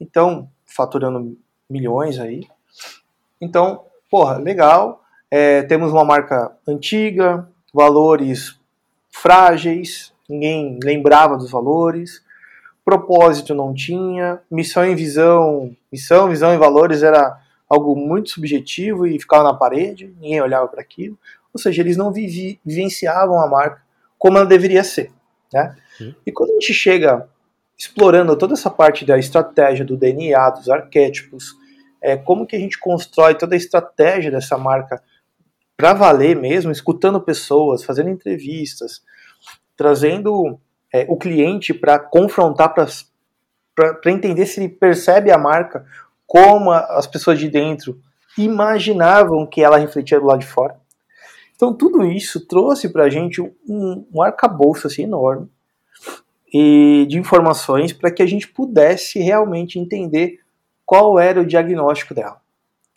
então 0.00 0.48
faturando 0.66 1.36
milhões 1.68 2.18
aí. 2.18 2.46
Então, 3.40 3.84
porra, 4.10 4.38
legal. 4.38 5.02
É, 5.30 5.62
temos 5.62 5.92
uma 5.92 6.04
marca 6.04 6.52
antiga, 6.66 7.46
valores 7.72 8.58
frágeis, 9.10 10.12
ninguém 10.28 10.78
lembrava 10.82 11.36
dos 11.36 11.50
valores, 11.50 12.22
propósito 12.84 13.54
não 13.54 13.74
tinha, 13.74 14.40
missão 14.50 14.84
e 14.86 14.94
visão, 14.94 15.76
missão, 15.92 16.28
visão 16.28 16.54
e 16.54 16.58
valores 16.58 17.02
era 17.02 17.38
algo 17.68 17.94
muito 17.94 18.30
subjetivo 18.30 19.06
e 19.06 19.20
ficava 19.20 19.44
na 19.44 19.52
parede, 19.52 20.14
ninguém 20.18 20.40
olhava 20.40 20.66
para 20.68 20.80
aquilo. 20.80 21.18
Ou 21.52 21.60
seja, 21.60 21.82
eles 21.82 21.96
não 21.96 22.10
vivi, 22.10 22.58
vivenciavam 22.64 23.38
a 23.40 23.46
marca 23.46 23.82
como 24.18 24.38
ela 24.38 24.46
deveria 24.46 24.82
ser. 24.82 25.12
Né? 25.52 25.76
E 26.26 26.32
quando 26.32 26.50
a 26.50 26.54
gente 26.54 26.72
chega 26.72 27.28
explorando 27.78 28.36
toda 28.36 28.54
essa 28.54 28.68
parte 28.68 29.04
da 29.04 29.16
estratégia, 29.16 29.84
do 29.84 29.96
DNA, 29.96 30.50
dos 30.50 30.68
arquétipos, 30.68 31.54
é, 32.02 32.16
como 32.16 32.46
que 32.46 32.56
a 32.56 32.58
gente 32.58 32.78
constrói 32.78 33.36
toda 33.36 33.54
a 33.54 33.56
estratégia 33.56 34.32
dessa 34.32 34.58
marca 34.58 35.00
para 35.76 35.94
valer 35.94 36.34
mesmo, 36.34 36.72
escutando 36.72 37.20
pessoas, 37.20 37.84
fazendo 37.84 38.10
entrevistas, 38.10 39.00
trazendo 39.76 40.58
é, 40.92 41.06
o 41.08 41.16
cliente 41.16 41.72
para 41.72 42.00
confrontar, 42.00 42.74
para 42.74 44.10
entender 44.10 44.46
se 44.46 44.58
ele 44.58 44.68
percebe 44.68 45.30
a 45.30 45.38
marca 45.38 45.86
como 46.26 46.72
as 46.72 47.06
pessoas 47.06 47.38
de 47.38 47.48
dentro 47.48 48.00
imaginavam 48.36 49.46
que 49.46 49.62
ela 49.62 49.78
refletia 49.78 50.18
do 50.18 50.26
lado 50.26 50.40
de 50.40 50.46
fora. 50.46 50.76
Então 51.54 51.72
tudo 51.72 52.04
isso 52.04 52.46
trouxe 52.46 52.88
para 52.88 53.04
a 53.04 53.08
gente 53.08 53.40
um, 53.40 54.06
um 54.12 54.22
arcabouço 54.22 54.88
assim, 54.88 55.04
enorme 55.04 55.48
e 56.52 57.06
de 57.08 57.18
informações 57.18 57.92
para 57.92 58.10
que 58.10 58.22
a 58.22 58.26
gente 58.26 58.48
pudesse 58.48 59.18
realmente 59.18 59.78
entender 59.78 60.40
qual 60.84 61.18
era 61.18 61.40
o 61.40 61.46
diagnóstico 61.46 62.14
dela. 62.14 62.40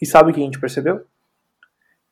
E 0.01 0.05
sabe 0.05 0.31
o 0.31 0.33
que 0.33 0.39
a 0.39 0.43
gente 0.43 0.59
percebeu? 0.59 1.05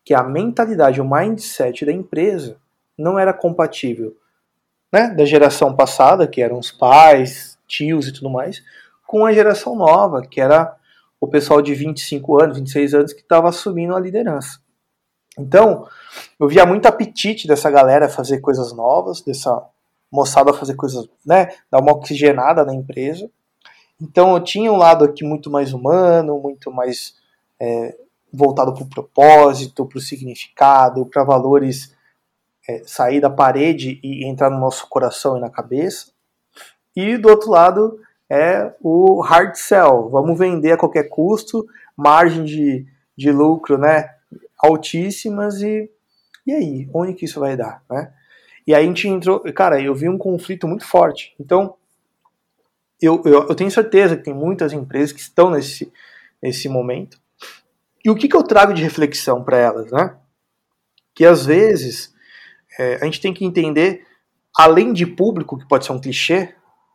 Que 0.04 0.14
a 0.14 0.24
mentalidade, 0.24 1.02
o 1.02 1.10
mindset 1.10 1.86
da 1.86 1.92
empresa 1.92 2.58
não 2.98 3.18
era 3.18 3.34
compatível 3.34 4.16
né, 4.92 5.10
da 5.10 5.24
geração 5.24 5.76
passada, 5.76 6.28
que 6.28 6.42
eram 6.42 6.60
os 6.60 6.72
pais, 6.72 7.58
tios 7.68 8.08
e 8.08 8.14
tudo 8.14 8.30
mais, 8.30 8.64
com 9.08 9.26
a 9.26 9.32
geração 9.32 9.76
nova, 9.76 10.22
que 10.22 10.42
era 10.42 10.76
o 11.20 11.28
pessoal 11.28 11.62
de 11.62 11.74
25 11.74 12.42
anos, 12.42 12.58
26 12.58 12.94
anos 12.94 13.14
que 13.14 13.22
estava 13.22 13.50
assumindo 13.50 13.96
a 13.96 14.00
liderança. 14.00 14.60
Então, 15.38 15.88
eu 16.40 16.48
via 16.48 16.66
muito 16.66 16.86
apetite 16.86 17.48
dessa 17.48 17.70
galera 17.70 18.10
fazer 18.10 18.40
coisas 18.40 18.74
novas, 18.74 19.22
dessa 19.22 19.64
moçada 20.12 20.54
fazer 20.54 20.76
coisas, 20.76 21.08
né, 21.26 21.50
dar 21.70 21.80
uma 21.80 21.94
oxigenada 21.94 22.66
na 22.66 22.74
empresa. 22.74 23.30
Então, 24.02 24.34
eu 24.34 24.44
tinha 24.44 24.72
um 24.72 24.78
lado 24.78 25.04
aqui 25.04 25.24
muito 25.24 25.50
mais 25.50 25.74
humano, 25.74 26.40
muito 26.40 26.72
mais 26.72 27.16
é, 27.60 27.96
voltado 28.32 28.74
para 28.74 28.84
o 28.84 28.90
propósito, 28.90 29.86
para 29.86 29.98
o 29.98 30.02
significado, 30.02 31.06
para 31.06 31.24
valores 31.24 31.94
é, 32.68 32.82
sair 32.86 33.20
da 33.20 33.30
parede 33.30 34.00
e 34.02 34.26
entrar 34.26 34.50
no 34.50 34.60
nosso 34.60 34.88
coração 34.88 35.38
e 35.38 35.42
na 35.42 35.50
cabeça. 35.50 36.12
E 36.96 37.18
do 37.18 37.30
outro 37.30 37.52
lado 37.52 38.00
é 38.30 38.74
o 38.82 39.22
hard 39.22 39.56
sell, 39.56 40.10
vamos 40.10 40.38
vender 40.38 40.74
a 40.74 40.78
qualquer 40.78 41.10
custo, 41.10 41.66
margem 41.96 42.44
de, 42.46 42.86
de 43.18 43.32
lucro, 43.32 43.78
né, 43.78 44.10
altíssimas 44.62 45.62
e 45.62 45.90
e 46.50 46.52
aí, 46.52 46.90
onde 46.92 47.14
que 47.14 47.26
isso 47.26 47.40
vai 47.40 47.56
dar, 47.56 47.84
né? 47.88 48.12
E 48.70 48.76
aí 48.76 48.84
a 48.84 48.88
gente 48.88 49.08
entrou, 49.08 49.40
cara, 49.52 49.82
eu 49.82 49.96
vi 49.96 50.08
um 50.08 50.16
conflito 50.16 50.68
muito 50.68 50.86
forte. 50.86 51.34
Então, 51.40 51.76
eu, 53.02 53.20
eu, 53.26 53.48
eu 53.48 53.56
tenho 53.56 53.72
certeza 53.72 54.16
que 54.16 54.22
tem 54.22 54.32
muitas 54.32 54.72
empresas 54.74 55.12
que 55.12 55.20
estão 55.20 55.50
nesse, 55.50 55.92
nesse 56.40 56.70
momento. 56.70 57.20
E 58.06 58.12
o 58.12 58.16
que, 58.16 58.28
que 58.28 58.36
eu 58.36 58.44
trago 58.44 58.72
de 58.72 58.84
reflexão 58.84 59.44
para 59.44 59.58
elas, 59.58 59.92
né? 59.92 60.16
Que 61.16 61.26
às 61.26 61.48
vezes 61.48 62.14
é, 62.78 63.00
a 63.02 63.06
gente 63.06 63.20
tem 63.20 63.34
que 63.34 63.44
entender, 63.44 64.06
além 64.56 64.94
de 64.94 65.08
público, 65.08 65.58
que 65.58 65.68
pode 65.68 65.84
ser 65.84 65.94
um 65.94 66.00
clichê, 66.00 66.54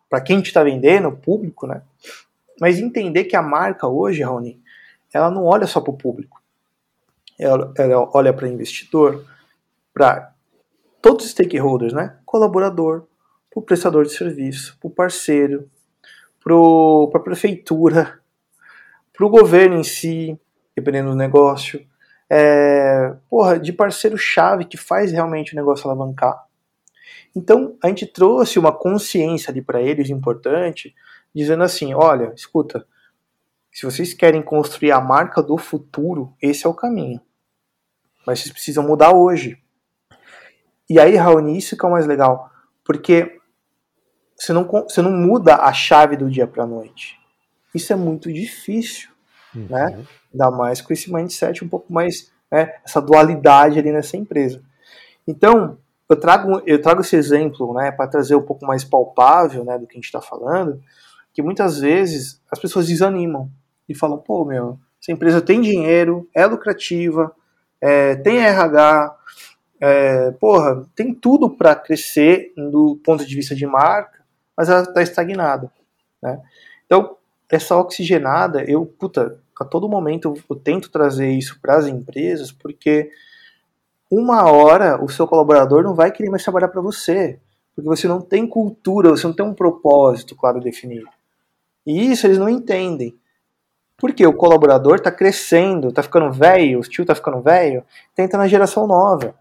para 0.09 0.21
quem 0.21 0.37
a 0.37 0.39
gente 0.39 0.47
está 0.47 0.63
vendendo, 0.63 1.11
público, 1.11 1.67
né? 1.67 1.83
Mas 2.61 2.79
entender 2.79 3.25
que 3.25 3.35
a 3.35 3.43
marca 3.43 3.89
hoje, 3.89 4.23
Raoni, 4.23 4.63
ela 5.13 5.29
não 5.29 5.43
olha 5.45 5.67
só 5.67 5.81
para 5.81 5.91
o 5.91 5.99
público. 5.99 6.41
Ela, 7.37 7.75
ela 7.77 8.09
olha 8.15 8.33
para 8.33 8.47
investidor, 8.47 9.27
para 9.93 10.34
todos 11.05 11.27
os 11.27 11.33
stakeholders, 11.33 11.93
né? 11.93 12.17
Colaborador, 12.25 13.07
o 13.55 13.61
prestador 13.61 14.07
de 14.07 14.15
serviço, 14.15 14.79
o 14.83 14.89
parceiro, 14.89 15.71
para 16.43 17.21
a 17.21 17.23
prefeitura, 17.23 18.21
para 19.13 19.27
o 19.27 19.29
governo 19.29 19.77
em 19.77 19.85
si, 19.85 20.41
dependendo 20.75 21.11
do 21.11 21.17
negócio, 21.17 21.87
é, 22.31 23.15
porra, 23.29 23.61
de 23.61 23.71
parceiro-chave 23.71 24.65
que 24.65 24.79
faz 24.79 25.13
realmente 25.13 25.53
o 25.53 25.57
negócio 25.57 25.85
alavancar. 25.85 26.43
Então, 27.37 27.77
a 27.83 27.89
gente 27.89 28.07
trouxe 28.07 28.59
uma 28.59 28.73
consciência 28.73 29.51
ali 29.51 29.61
para 29.61 29.83
eles 29.83 30.09
importante, 30.09 30.95
dizendo 31.35 31.65
assim: 31.65 31.93
olha, 31.93 32.33
escuta, 32.35 32.87
se 33.71 33.85
vocês 33.85 34.15
querem 34.15 34.41
construir 34.41 34.93
a 34.93 35.03
marca 35.03 35.43
do 35.43 35.59
futuro, 35.59 36.33
esse 36.41 36.65
é 36.65 36.69
o 36.69 36.73
caminho. 36.73 37.21
Mas 38.27 38.41
vocês 38.41 38.53
precisam 38.53 38.87
mudar 38.87 39.15
hoje. 39.15 39.63
E 40.89 40.99
aí, 40.99 41.17
Raoni, 41.17 41.57
isso 41.57 41.77
que 41.77 41.85
é 41.85 41.89
o 41.89 41.93
mais 41.93 42.07
legal, 42.07 42.51
porque 42.85 43.41
você 44.37 44.53
não, 44.53 44.65
você 44.65 45.01
não 45.01 45.13
muda 45.13 45.57
a 45.57 45.73
chave 45.73 46.17
do 46.17 46.31
dia 46.31 46.47
para 46.47 46.65
a 46.65 46.67
noite. 46.67 47.19
Isso 47.75 47.93
é 47.93 47.97
muito 47.97 48.33
difícil, 48.33 49.11
uhum. 49.55 49.67
né? 49.69 50.05
Ainda 50.33 50.51
mais 50.51 50.81
com 50.81 50.93
esse 50.93 51.13
mindset 51.13 51.65
um 51.65 51.69
pouco 51.69 51.93
mais, 51.93 52.33
né, 52.51 52.75
essa 52.85 53.01
dualidade 53.01 53.79
ali 53.79 53.93
nessa 53.93 54.17
empresa. 54.17 54.63
Então, 55.27 55.79
eu 56.09 56.17
trago, 56.17 56.63
eu 56.67 56.81
trago 56.81 57.01
esse 57.01 57.17
exemplo, 57.17 57.73
né, 57.75 57.91
para 57.91 58.07
trazer 58.07 58.35
um 58.35 58.43
pouco 58.43 58.67
mais 58.67 58.85
palpável, 58.85 59.65
né, 59.65 59.79
do 59.79 59.87
que 59.87 59.95
a 59.95 59.97
gente 59.97 60.05
está 60.05 60.21
falando, 60.21 60.83
que 61.33 61.43
muitas 61.43 61.81
vezes 61.81 62.43
as 62.51 62.59
pessoas 62.59 62.87
desanimam 62.87 63.51
e 63.89 63.95
falam, 63.95 64.19
pô, 64.19 64.45
meu, 64.45 64.79
essa 65.01 65.13
empresa 65.13 65.41
tem 65.41 65.61
dinheiro, 65.61 66.29
é 66.35 66.47
lucrativa, 66.47 67.35
é, 67.81 68.17
tem 68.17 68.39
RH, 68.39 69.17
é, 69.87 70.31
porra, 70.31 70.87
tem 70.95 71.13
tudo 71.13 71.51
para 71.51 71.75
crescer 71.77 72.55
do 72.57 72.99
ponto 73.05 73.23
de 73.27 73.35
vista 73.35 73.55
de 73.55 73.67
marca, 73.67 74.25
mas 74.57 74.71
ela 74.71 74.81
está 74.81 75.03
estagnada, 75.03 75.71
né? 76.23 76.41
Então, 76.87 77.19
essa 77.51 77.77
oxigenada, 77.77 78.65
eu, 78.65 78.87
puta, 78.87 79.39
a 79.61 79.65
todo 79.65 79.87
momento 79.87 80.35
eu, 80.49 80.57
tento 80.57 80.91
trazer 80.91 81.29
isso 81.33 81.61
para 81.61 81.77
as 81.77 81.87
empresas, 81.87 82.51
porque 82.51 83.11
uma 84.11 84.51
hora 84.51 85.03
o 85.05 85.09
seu 85.11 85.27
colaborador 85.27 85.83
não 85.83 85.95
vai 85.95 86.11
querer 86.11 86.31
mais 86.31 86.43
trabalhar 86.43 86.69
para 86.69 86.81
você, 86.81 87.39
porque 87.77 87.87
você 87.87 88.09
não 88.09 88.23
tem 88.23 88.47
cultura, 88.47 89.11
você 89.11 89.27
não 89.27 89.35
tem 89.35 89.45
um 89.45 89.53
propósito 89.53 90.35
claro 90.35 90.61
definido. 90.61 91.09
E 91.87 92.11
isso 92.11 92.27
eles 92.27 92.39
não 92.39 92.49
entendem. 92.49 93.19
Porque 93.99 94.27
o 94.27 94.33
colaborador 94.33 94.97
está 94.97 95.13
crescendo, 95.13 95.89
está 95.89 96.03
ficando 96.03 96.33
velho, 96.33 96.81
o 96.81 96.83
tio 96.83 97.03
está 97.03 97.15
ficando 97.15 97.43
velho, 97.43 97.85
tenta 98.15 98.39
na 98.39 98.49
geração 98.49 98.87
nova. 98.87 99.35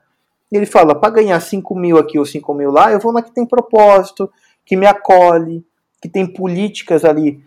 Ele 0.55 0.65
fala, 0.67 0.93
para 0.93 1.13
ganhar 1.13 1.39
5 1.39 1.75
mil 1.75 1.97
aqui 1.97 2.19
ou 2.19 2.25
5 2.25 2.53
mil 2.53 2.69
lá, 2.69 2.91
eu 2.91 2.99
vou 2.99 3.11
na 3.11 3.23
que 3.23 3.31
tem 3.31 3.45
propósito, 3.45 4.31
que 4.63 4.75
me 4.75 4.85
acolhe, 4.85 5.65
que 5.99 6.07
tem 6.07 6.27
políticas 6.27 7.03
ali, 7.03 7.43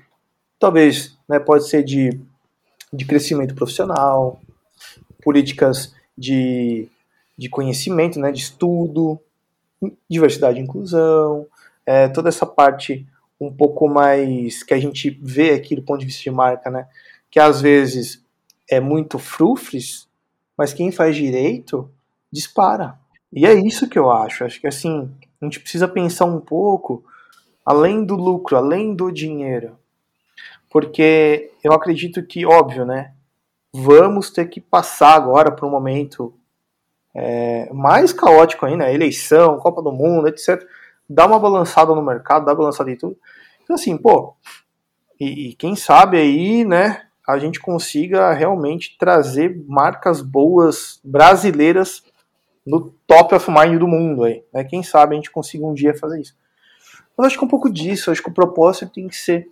talvez, 0.59 1.17
né, 1.29 1.39
pode 1.39 1.69
ser 1.69 1.85
de, 1.85 2.21
de 2.93 3.05
crescimento 3.05 3.55
profissional, 3.55 4.41
políticas 5.23 5.95
de, 6.17 6.89
de 7.37 7.49
conhecimento, 7.49 8.19
né, 8.19 8.33
de 8.33 8.41
estudo, 8.41 9.21
diversidade 10.09 10.59
e 10.59 10.63
inclusão, 10.63 11.47
é, 11.85 12.09
toda 12.09 12.29
essa 12.29 12.47
parte 12.47 13.07
um 13.41 13.53
pouco 13.53 13.87
mais 13.87 14.63
que 14.63 14.73
a 14.75 14.79
gente 14.79 15.11
vê 15.23 15.53
aqui 15.53 15.77
do 15.77 15.83
ponto 15.83 16.01
de 16.01 16.07
vista 16.07 16.23
de 16.23 16.31
marca, 16.31 16.71
né, 16.71 16.89
que 17.31 17.39
às 17.39 17.61
vezes 17.61 18.25
é 18.69 18.81
muito 18.81 19.19
frufres, 19.19 20.09
mas 20.57 20.73
quem 20.73 20.91
faz 20.91 21.15
direito 21.15 21.89
dispara. 22.33 22.99
E 23.33 23.47
é 23.47 23.55
isso 23.55 23.89
que 23.89 23.99
eu 23.99 24.11
acho. 24.11 24.45
Acho 24.45 24.61
que 24.61 24.67
assim, 24.67 25.11
a 25.41 25.45
gente 25.45 25.61
precisa 25.61 25.87
pensar 25.87 26.25
um 26.25 26.41
pouco 26.41 27.05
além 27.65 28.05
do 28.05 28.15
lucro, 28.15 28.57
além 28.57 28.95
do 28.95 29.11
dinheiro. 29.11 29.77
Porque 30.71 31.51
eu 31.65 31.73
acredito 31.73 32.23
que, 32.23 32.47
óbvio, 32.47 32.85
né? 32.85 33.13
Vamos 33.73 34.31
ter 34.31 34.47
que 34.47 34.61
passar 34.61 35.15
agora 35.15 35.51
para 35.51 35.67
um 35.67 35.71
momento 35.71 36.35
é, 37.15 37.73
mais 37.73 38.13
caótico 38.13 38.67
ainda, 38.67 38.93
eleição, 38.93 39.59
Copa 39.59 39.83
do 39.83 39.93
Mundo, 39.93 40.29
etc. 40.29 40.63
Dá 41.09 41.27
uma 41.27 41.39
balançada 41.39 41.95
no 41.95 42.03
mercado, 42.03 42.45
dá 42.45 42.53
uma 42.53 42.59
balançada 42.59 42.91
em 42.91 42.97
tudo. 42.97 43.17
Então, 43.63 43.75
assim, 43.75 43.97
pô, 43.97 44.35
e, 45.19 45.49
e 45.49 45.55
quem 45.55 45.75
sabe 45.75 46.19
aí, 46.19 46.65
né, 46.65 47.07
a 47.27 47.39
gente 47.39 47.59
consiga 47.59 48.33
realmente 48.33 48.97
trazer 48.99 49.65
marcas 49.67 50.21
boas 50.21 51.01
brasileiras 51.03 52.05
no 52.67 52.93
top 53.07 53.35
of 53.35 53.51
mind 53.51 53.79
do 53.79 53.87
mundo 53.87 54.25
aí. 54.25 54.43
Né? 54.53 54.65
Quem 54.65 54.83
sabe 54.83 55.15
a 55.15 55.17
gente 55.17 55.31
consiga 55.31 55.65
um 55.65 55.73
dia 55.73 55.97
fazer 55.97 56.21
isso. 56.21 56.37
Mas 57.17 57.29
acho 57.29 57.39
que 57.39 57.45
é 57.45 57.47
um 57.47 57.51
pouco 57.51 57.71
disso, 57.71 58.11
acho 58.11 58.23
que 58.23 58.29
o 58.29 58.35
propósito 58.35 58.93
tem 58.93 59.09
que 59.09 59.17
ser 59.17 59.49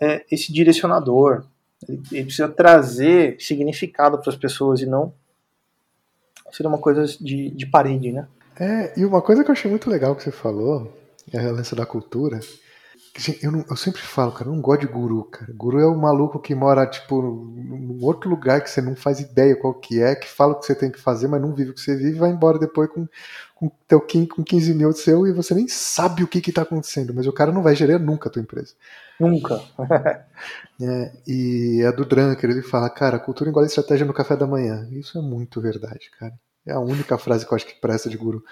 é, 0.00 0.24
esse 0.30 0.52
direcionador. 0.52 1.44
Ele, 1.88 2.02
ele, 2.10 2.24
precisa 2.24 2.48
trazer 2.48 3.36
significado 3.40 4.18
para 4.18 4.30
as 4.30 4.36
pessoas 4.36 4.80
e 4.80 4.86
não 4.86 5.14
ser 6.50 6.66
uma 6.66 6.78
coisa 6.78 7.06
de, 7.06 7.50
de 7.50 7.66
parede, 7.66 8.12
né? 8.12 8.28
É, 8.60 8.92
e 8.98 9.04
uma 9.04 9.22
coisa 9.22 9.42
que 9.42 9.50
eu 9.50 9.52
achei 9.52 9.70
muito 9.70 9.88
legal 9.88 10.14
que 10.14 10.22
você 10.22 10.30
falou, 10.30 10.92
é 11.32 11.38
a 11.38 11.50
lance 11.50 11.74
da 11.74 11.86
cultura, 11.86 12.38
eu, 13.42 13.52
não, 13.52 13.64
eu, 13.68 13.76
sempre 13.76 14.00
falo, 14.00 14.32
cara, 14.32 14.48
eu 14.48 14.54
não 14.54 14.62
gosto 14.62 14.80
de 14.80 14.86
guru, 14.86 15.24
cara. 15.24 15.52
Guru 15.52 15.78
é 15.78 15.86
o 15.86 15.94
maluco 15.94 16.40
que 16.40 16.54
mora, 16.54 16.86
tipo, 16.86 17.20
num 17.20 17.98
outro 18.02 18.30
lugar 18.30 18.62
que 18.62 18.70
você 18.70 18.80
não 18.80 18.96
faz 18.96 19.20
ideia 19.20 19.54
qual 19.54 19.74
que 19.74 20.00
é, 20.00 20.14
que 20.14 20.26
fala 20.26 20.52
o 20.52 20.58
que 20.58 20.64
você 20.64 20.74
tem 20.74 20.90
que 20.90 20.98
fazer, 20.98 21.28
mas 21.28 21.40
não 21.40 21.54
vive 21.54 21.70
o 21.70 21.74
que 21.74 21.80
você 21.80 21.94
vive, 21.94 22.18
vai 22.18 22.30
embora 22.30 22.58
depois 22.58 22.88
com, 22.88 23.06
com 23.54 23.70
teu 23.86 24.00
com 24.00 24.42
15 24.42 24.74
mil 24.74 24.92
seu 24.92 25.26
e 25.26 25.32
você 25.32 25.54
nem 25.54 25.68
sabe 25.68 26.24
o 26.24 26.28
que 26.28 26.40
que 26.40 26.52
tá 26.52 26.62
acontecendo, 26.62 27.12
mas 27.12 27.26
o 27.26 27.32
cara 27.32 27.52
não 27.52 27.62
vai 27.62 27.76
gerir 27.76 27.98
nunca 27.98 28.30
a 28.30 28.32
tua 28.32 28.40
empresa. 28.40 28.74
Nunca. 29.20 29.60
é, 30.80 31.12
e 31.26 31.82
é 31.84 31.92
do 31.92 32.06
Drunker, 32.06 32.50
ele 32.50 32.62
fala, 32.62 32.88
cara, 32.88 33.18
cultura 33.18 33.50
igual 33.50 33.62
a 33.62 33.66
estratégia 33.66 34.06
no 34.06 34.14
café 34.14 34.36
da 34.36 34.46
manhã. 34.46 34.88
Isso 34.90 35.18
é 35.18 35.22
muito 35.22 35.60
verdade, 35.60 36.10
cara. 36.18 36.32
É 36.66 36.72
a 36.72 36.80
única 36.80 37.18
frase 37.18 37.44
que 37.44 37.52
eu 37.52 37.56
acho 37.56 37.66
que 37.66 37.80
presta 37.80 38.08
de 38.08 38.16
guru. 38.16 38.42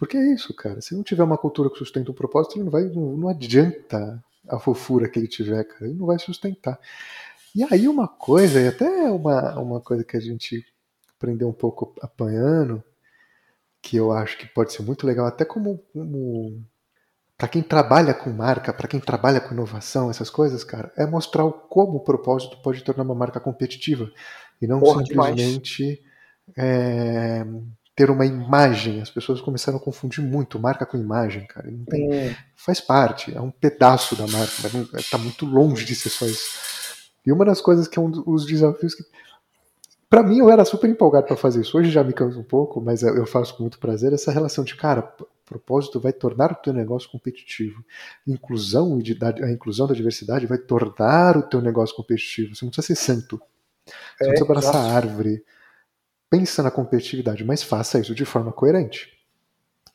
Porque 0.00 0.16
é 0.16 0.32
isso, 0.32 0.54
cara. 0.54 0.80
Se 0.80 0.94
não 0.94 1.02
tiver 1.02 1.22
uma 1.22 1.36
cultura 1.36 1.68
que 1.68 1.76
sustenta 1.76 2.10
um 2.10 2.14
propósito, 2.14 2.56
ele 2.56 2.64
não 2.64 2.70
vai. 2.70 2.84
Não, 2.84 3.18
não 3.18 3.28
adianta 3.28 4.24
a 4.48 4.58
fofura 4.58 5.06
que 5.06 5.18
ele 5.18 5.28
tiver, 5.28 5.62
cara. 5.64 5.84
Ele 5.84 5.98
não 5.98 6.06
vai 6.06 6.18
sustentar. 6.18 6.80
E 7.54 7.62
aí 7.70 7.86
uma 7.86 8.08
coisa, 8.08 8.58
e 8.58 8.66
até 8.66 8.88
uma, 9.10 9.58
uma 9.60 9.78
coisa 9.78 10.02
que 10.02 10.16
a 10.16 10.20
gente 10.20 10.64
aprendeu 11.14 11.50
um 11.50 11.52
pouco 11.52 11.94
apanhando, 12.00 12.82
que 13.82 13.98
eu 13.98 14.10
acho 14.10 14.38
que 14.38 14.46
pode 14.46 14.72
ser 14.72 14.82
muito 14.82 15.06
legal, 15.06 15.26
até 15.26 15.44
como, 15.44 15.76
como 15.92 16.64
para 17.36 17.48
quem 17.48 17.62
trabalha 17.62 18.14
com 18.14 18.30
marca, 18.30 18.72
para 18.72 18.88
quem 18.88 19.00
trabalha 19.00 19.38
com 19.38 19.52
inovação, 19.52 20.08
essas 20.08 20.30
coisas, 20.30 20.64
cara, 20.64 20.90
é 20.96 21.04
mostrar 21.04 21.44
o 21.44 21.52
como 21.52 21.98
o 21.98 22.04
propósito 22.04 22.56
pode 22.62 22.82
tornar 22.82 23.02
uma 23.02 23.14
marca 23.14 23.38
competitiva 23.38 24.10
e 24.62 24.66
não 24.66 24.80
Porra, 24.80 25.04
simplesmente 25.04 26.02
é, 26.56 27.44
ter 28.00 28.10
uma 28.10 28.24
imagem. 28.24 29.02
As 29.02 29.10
pessoas 29.10 29.42
começaram 29.42 29.76
a 29.76 29.80
confundir 29.80 30.24
muito 30.24 30.58
marca 30.58 30.86
com 30.86 30.96
imagem, 30.96 31.46
cara. 31.46 31.70
Tem, 31.86 32.10
é. 32.10 32.36
Faz 32.56 32.80
parte, 32.80 33.36
é 33.36 33.40
um 33.42 33.50
pedaço 33.50 34.16
da 34.16 34.26
marca, 34.26 34.54
mas 34.62 35.04
está 35.04 35.18
muito 35.18 35.44
longe 35.44 35.84
de 35.84 35.94
ser 35.94 36.08
só 36.08 36.24
isso. 36.24 36.48
E 37.26 37.30
uma 37.30 37.44
das 37.44 37.60
coisas 37.60 37.86
que 37.86 37.98
é 37.98 38.02
um 38.02 38.10
dos 38.10 38.46
desafios 38.46 38.94
que. 38.94 39.04
Para 40.08 40.22
mim, 40.22 40.38
eu 40.38 40.50
era 40.50 40.64
super 40.64 40.88
empolgado 40.88 41.26
para 41.26 41.36
fazer 41.36 41.60
isso. 41.60 41.76
Hoje 41.76 41.90
já 41.90 42.02
me 42.02 42.14
canso 42.14 42.40
um 42.40 42.42
pouco, 42.42 42.80
mas 42.80 43.02
eu 43.02 43.26
faço 43.26 43.54
com 43.54 43.64
muito 43.64 43.78
prazer. 43.78 44.14
Essa 44.14 44.32
relação 44.32 44.64
de, 44.64 44.74
cara, 44.74 45.02
propósito 45.44 46.00
vai 46.00 46.12
tornar 46.12 46.52
o 46.52 46.56
teu 46.56 46.72
negócio 46.72 47.08
competitivo. 47.10 47.84
Inclusão 48.26 48.98
e 48.98 49.44
a 49.44 49.50
inclusão 49.52 49.86
da 49.86 49.94
diversidade 49.94 50.46
vai 50.46 50.58
tornar 50.58 51.36
o 51.36 51.42
teu 51.42 51.60
negócio 51.60 51.94
competitivo. 51.94 52.56
Você 52.56 52.64
não 52.64 52.72
precisa 52.72 52.94
ser 52.94 52.96
santo. 52.96 53.40
Você 53.84 54.24
é, 54.24 54.26
não 54.26 54.30
precisa 54.30 54.44
abraçar 54.50 54.96
árvore 54.96 55.44
pensa 56.30 56.62
na 56.62 56.70
competitividade, 56.70 57.44
mas 57.44 57.62
faça 57.62 57.98
isso 57.98 58.14
de 58.14 58.24
forma 58.24 58.52
coerente. 58.52 59.18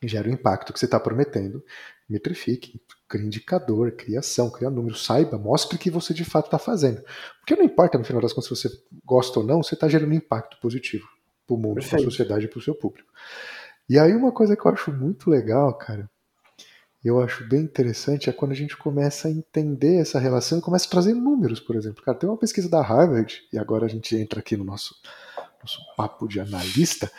Gera 0.04 0.28
o 0.28 0.32
impacto 0.32 0.74
que 0.74 0.78
você 0.78 0.86
está 0.86 1.00
prometendo, 1.00 1.64
metrifique, 2.08 2.80
crie 3.08 3.26
indicador, 3.26 3.94
crie 3.94 4.18
ação, 4.18 4.52
crie 4.52 4.70
número, 4.70 4.96
saiba, 4.96 5.38
mostre 5.38 5.78
que 5.78 5.90
você 5.90 6.14
de 6.14 6.26
fato 6.26 6.46
está 6.46 6.60
fazendo. 6.60 7.02
Porque 7.40 7.56
não 7.56 7.64
importa 7.64 7.98
no 7.98 8.04
final 8.04 8.22
das 8.22 8.34
contas 8.34 8.60
se 8.60 8.70
você 8.70 8.84
gosta 9.04 9.40
ou 9.40 9.46
não, 9.46 9.64
você 9.64 9.74
está 9.74 9.88
gerando 9.88 10.12
um 10.12 10.16
impacto 10.16 10.60
positivo 10.60 11.08
para 11.48 11.56
o 11.56 11.58
mundo, 11.58 11.84
para 11.84 12.00
a 12.00 12.04
sociedade 12.04 12.46
e 12.46 12.48
para 12.48 12.60
o 12.60 12.62
seu 12.62 12.76
público. 12.76 13.10
E 13.90 13.98
aí 13.98 14.14
uma 14.14 14.32
coisa 14.32 14.56
que 14.56 14.66
eu 14.66 14.72
acho 14.72 14.92
muito 14.92 15.30
legal, 15.30 15.74
cara, 15.76 16.10
eu 17.04 17.22
acho 17.22 17.48
bem 17.48 17.62
interessante 17.62 18.30
é 18.30 18.34
quando 18.34 18.52
a 18.52 18.56
gente 18.56 18.76
começa 18.76 19.28
a 19.28 19.32
entender 19.32 19.98
essa 19.98 20.20
relação 20.20 20.58
e 20.58 20.62
começa 20.62 20.88
a 20.88 20.90
trazer 20.90 21.14
números, 21.14 21.60
por 21.60 21.76
exemplo. 21.76 22.04
Cara, 22.04 22.18
tem 22.18 22.28
uma 22.28 22.38
pesquisa 22.38 22.68
da 22.68 22.82
Harvard, 22.82 23.44
e 23.54 23.60
agora 23.60 23.86
a 23.86 23.88
gente 23.88 24.16
entra 24.16 24.40
aqui 24.40 24.58
no 24.58 24.64
nosso 24.64 24.96
nosso 25.66 25.80
papo 25.98 26.28
de 26.28 26.40
analista, 26.40 27.12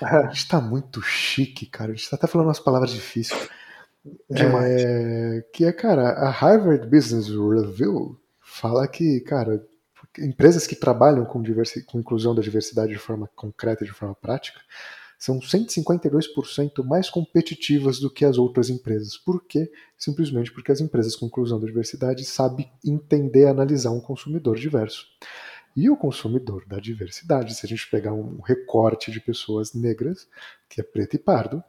a 0.00 0.26
gente 0.26 0.46
tá 0.46 0.60
muito 0.60 1.00
chique, 1.00 1.66
cara. 1.66 1.92
A 1.92 1.94
gente 1.94 2.08
tá 2.08 2.16
até 2.16 2.26
falando 2.26 2.48
umas 2.48 2.60
palavras 2.60 2.90
difíceis. 2.92 3.48
Demais. 4.28 4.82
É, 4.82 5.44
que 5.52 5.64
é, 5.64 5.72
cara, 5.72 6.10
a 6.10 6.30
Harvard 6.30 6.86
Business 6.86 7.28
Review 7.28 8.20
fala 8.40 8.86
que, 8.86 9.20
cara, 9.20 9.64
empresas 10.18 10.66
que 10.66 10.76
trabalham 10.76 11.24
com, 11.24 11.42
com 11.86 11.98
inclusão 11.98 12.34
da 12.34 12.42
diversidade 12.42 12.92
de 12.92 12.98
forma 12.98 13.28
concreta, 13.34 13.84
de 13.84 13.92
forma 13.92 14.14
prática, 14.14 14.60
são 15.18 15.38
152% 15.38 16.84
mais 16.84 17.08
competitivas 17.08 17.98
do 17.98 18.10
que 18.10 18.26
as 18.26 18.36
outras 18.36 18.68
empresas. 18.68 19.16
Por 19.16 19.42
quê? 19.46 19.70
Simplesmente 19.96 20.52
porque 20.52 20.70
as 20.70 20.82
empresas 20.82 21.16
com 21.16 21.26
inclusão 21.26 21.58
da 21.58 21.66
diversidade 21.66 22.26
sabem 22.26 22.70
entender 22.84 23.44
e 23.44 23.46
analisar 23.46 23.90
um 23.90 24.00
consumidor 24.00 24.56
diverso. 24.56 25.06
E 25.76 25.90
o 25.90 25.96
consumidor 25.96 26.64
da 26.66 26.78
diversidade, 26.78 27.54
se 27.54 27.66
a 27.66 27.68
gente 27.68 27.88
pegar 27.90 28.12
um 28.12 28.40
recorte 28.40 29.10
de 29.10 29.20
pessoas 29.20 29.74
negras, 29.74 30.28
que 30.68 30.80
é 30.80 30.84
preto 30.84 31.14
e 31.14 31.18
pardo, 31.18 31.62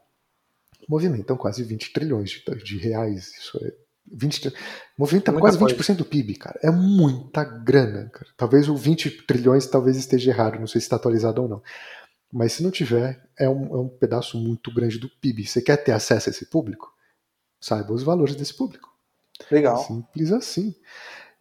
movimentam 0.87 1.35
quase 1.35 1.63
20 1.63 1.91
trilhões 1.91 2.29
de, 2.29 2.63
de 2.63 2.77
reais. 2.77 3.33
Isso 3.37 3.59
é 3.65 3.73
20, 4.11 4.53
movimenta 4.97 5.31
muita 5.31 5.41
quase 5.41 5.57
20% 5.57 5.75
coisa. 5.75 5.93
do 5.95 6.05
PIB, 6.05 6.35
cara. 6.35 6.59
É 6.61 6.69
muita 6.69 7.43
grana, 7.43 8.09
cara. 8.09 8.27
Talvez 8.37 8.69
o 8.69 8.75
20 8.75 9.23
trilhões 9.25 9.65
talvez 9.65 9.97
esteja 9.97 10.31
errado, 10.31 10.59
não 10.59 10.67
sei 10.67 10.79
se 10.79 10.85
está 10.85 10.95
atualizado 10.95 11.41
ou 11.41 11.49
não. 11.49 11.63
Mas 12.31 12.53
se 12.53 12.63
não 12.63 12.69
tiver, 12.69 13.27
é 13.39 13.49
um, 13.49 13.75
é 13.75 13.79
um 13.79 13.89
pedaço 13.89 14.37
muito 14.37 14.73
grande 14.73 14.99
do 14.99 15.09
PIB. 15.09 15.47
Você 15.47 15.61
quer 15.61 15.77
ter 15.77 15.93
acesso 15.93 16.29
a 16.29 16.31
esse 16.31 16.45
público? 16.45 16.93
Saiba 17.59 17.93
os 17.93 18.03
valores 18.03 18.35
desse 18.35 18.53
público. 18.53 18.89
Legal. 19.49 19.77
Simples 19.77 20.31
assim. 20.31 20.75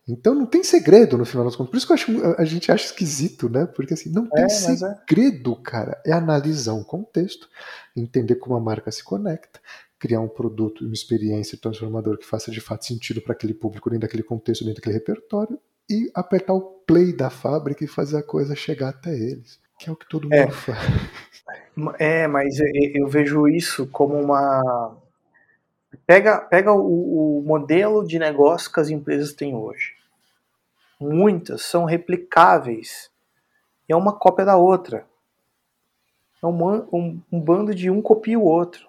Então 0.07 0.35
não 0.35 0.45
tem 0.45 0.63
segredo 0.63 1.17
no 1.17 1.25
final 1.25 1.45
das 1.45 1.57
contas. 1.57 1.71
Por 1.71 1.77
isso 1.79 1.87
que 1.87 1.93
acho, 1.95 2.35
a 2.37 2.45
gente 2.45 2.71
acha 2.71 2.85
esquisito, 2.87 3.49
né? 3.49 3.67
Porque 3.67 3.95
assim, 3.95 4.11
não 4.11 4.29
tem 4.29 4.43
é, 4.43 4.47
é. 4.47 4.49
segredo, 4.49 5.59
é. 5.59 5.63
cara. 5.63 6.03
É 6.05 6.13
analisar 6.13 6.75
um 6.75 6.85
contexto, 6.85 7.49
entender 7.97 8.35
como 8.37 8.55
a 8.55 8.61
marca 8.61 8.91
se 8.93 9.03
conecta, 9.03 9.61
criar 9.99 10.21
um 10.21 10.29
produto, 10.29 10.85
uma 10.85 10.93
experiência 10.93 11.57
transformadora 11.57 12.19
que 12.19 12.27
faça 12.27 12.51
de 12.51 12.61
fato 12.61 12.85
sentido 12.85 13.23
para 13.23 13.33
aquele 13.33 13.55
público 13.55 13.89
dentro 13.89 14.07
daquele 14.07 14.23
contexto, 14.23 14.65
dentro 14.65 14.81
daquele 14.81 14.97
repertório, 14.97 15.59
e 15.89 16.11
apertar 16.15 16.53
o 16.53 16.61
play 16.87 17.13
da 17.13 17.31
fábrica 17.31 17.83
e 17.83 17.89
fazer 17.89 18.19
a 18.19 18.23
coisa 18.23 18.55
chegar 18.55 18.91
até 18.91 19.15
eles. 19.15 19.59
Que 19.79 19.89
é 19.89 19.93
o 19.93 19.97
que 19.97 20.09
todo 20.09 20.33
é. 20.33 20.43
mundo 20.43 20.51
é. 20.51 20.53
faz. 20.53 20.79
É, 21.99 22.27
mas 22.29 22.59
eu 22.95 23.07
vejo 23.09 23.49
isso 23.49 23.87
como 23.89 24.15
uma 24.15 24.97
Pega, 26.07 26.39
pega 26.39 26.73
o, 26.73 27.39
o 27.39 27.43
modelo 27.43 28.07
de 28.07 28.19
negócio 28.19 28.71
que 28.73 28.81
as 28.81 28.91
empresas 28.91 29.33
têm 29.33 29.55
hoje. 29.55 29.95
Muitas 31.01 31.63
são 31.63 31.85
replicáveis. 31.85 33.11
É 33.89 33.97
uma 33.97 34.13
cópia 34.13 34.45
da 34.45 34.57
outra. 34.57 35.07
É 36.43 36.47
um, 36.47 36.77
um, 36.93 37.21
um 37.33 37.41
bando 37.41 37.75
de 37.75 37.91
um 37.91 38.03
copia 38.03 38.39
o 38.39 38.45
outro. 38.45 38.87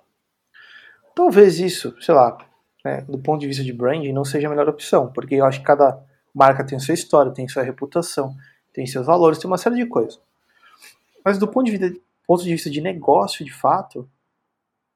Talvez 1.16 1.60
isso, 1.60 1.96
sei 2.02 2.14
lá, 2.14 2.38
né, 2.84 3.02
do 3.08 3.18
ponto 3.18 3.40
de 3.40 3.48
vista 3.48 3.64
de 3.64 3.72
branding, 3.72 4.12
não 4.12 4.26
seja 4.26 4.48
a 4.48 4.50
melhor 4.50 4.68
opção, 4.68 5.12
porque 5.12 5.36
eu 5.36 5.46
acho 5.46 5.60
que 5.60 5.66
cada 5.66 5.98
marca 6.34 6.66
tem 6.66 6.78
sua 6.78 6.94
história, 6.94 7.32
tem 7.32 7.48
sua 7.48 7.64
reputação, 7.64 8.36
tem 8.74 8.86
seus 8.86 9.08
valores, 9.08 9.40
tem 9.40 9.50
uma 9.50 9.58
série 9.58 9.78
de 9.78 9.86
coisas. 9.86 10.20
Mas 11.24 11.38
do 11.38 11.48
ponto 11.48 11.66
de 11.66 11.78
vista, 11.78 12.00
ponto 12.28 12.44
de, 12.44 12.52
vista 12.52 12.70
de 12.70 12.82
negócio, 12.82 13.46
de 13.46 13.54
fato, 13.54 14.08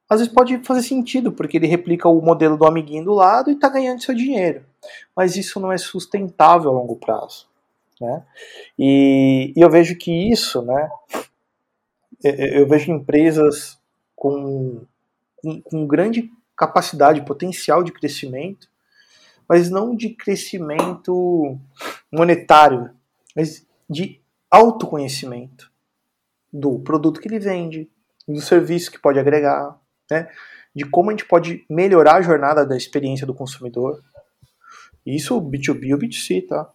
às 0.10 0.20
vezes 0.20 0.34
pode 0.34 0.58
fazer 0.64 0.82
sentido, 0.82 1.32
porque 1.32 1.58
ele 1.58 1.68
replica 1.68 2.10
o 2.10 2.20
modelo 2.22 2.58
do 2.58 2.66
amiguinho 2.66 3.06
do 3.06 3.14
lado 3.14 3.52
e 3.52 3.54
está 3.54 3.70
ganhando 3.70 4.02
seu 4.02 4.16
dinheiro. 4.16 4.66
Mas 5.16 5.36
isso 5.36 5.60
não 5.60 5.72
é 5.72 5.78
sustentável 5.78 6.72
a 6.72 6.74
longo 6.74 6.96
prazo. 6.96 7.48
Né? 8.02 8.24
E, 8.78 9.54
e 9.56 9.62
eu 9.62 9.70
vejo 9.70 9.96
que 9.96 10.12
isso, 10.32 10.64
né, 10.64 10.90
eu 12.24 12.68
vejo 12.68 12.92
empresas 12.92 13.78
com, 14.16 14.82
com, 15.36 15.62
com 15.62 15.88
grande 15.88 16.32
capacidade, 16.56 17.24
potencial 17.24 17.84
de 17.84 17.92
crescimento, 17.92 18.68
mas 19.48 19.70
não 19.70 19.96
de 19.96 20.10
crescimento 20.10 21.58
monetário, 22.12 22.92
mas 23.36 23.66
de 23.90 24.22
autoconhecimento 24.50 25.72
do 26.52 26.80
produto 26.80 27.20
que 27.20 27.28
ele 27.28 27.40
vende, 27.40 27.90
do 28.28 28.42
serviço 28.42 28.92
que 28.92 29.00
pode 29.00 29.20
agregar, 29.20 29.80
né, 30.10 30.30
de 30.76 30.86
como 30.86 31.10
a 31.10 31.14
gente 31.14 31.26
pode 31.26 31.66
melhorar 31.70 32.16
a 32.16 32.22
jornada 32.22 32.66
da 32.66 32.78
experiência 32.78 33.26
do 33.26 33.34
consumidor. 33.34 34.04
Isso 35.06 35.42
B2B 35.42 35.84
e 35.84 35.94
B2C, 35.94 36.48
tá? 36.48 36.70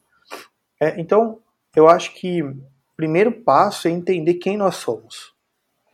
É, 0.81 1.01
então, 1.01 1.41
eu 1.75 1.89
acho 1.89 2.15
que 2.15 2.43
o 2.43 2.57
primeiro 2.97 3.33
passo 3.33 3.89
é 3.89 3.91
entender 3.91 4.35
quem 4.35 4.57
nós 4.57 4.77
somos. 4.77 5.33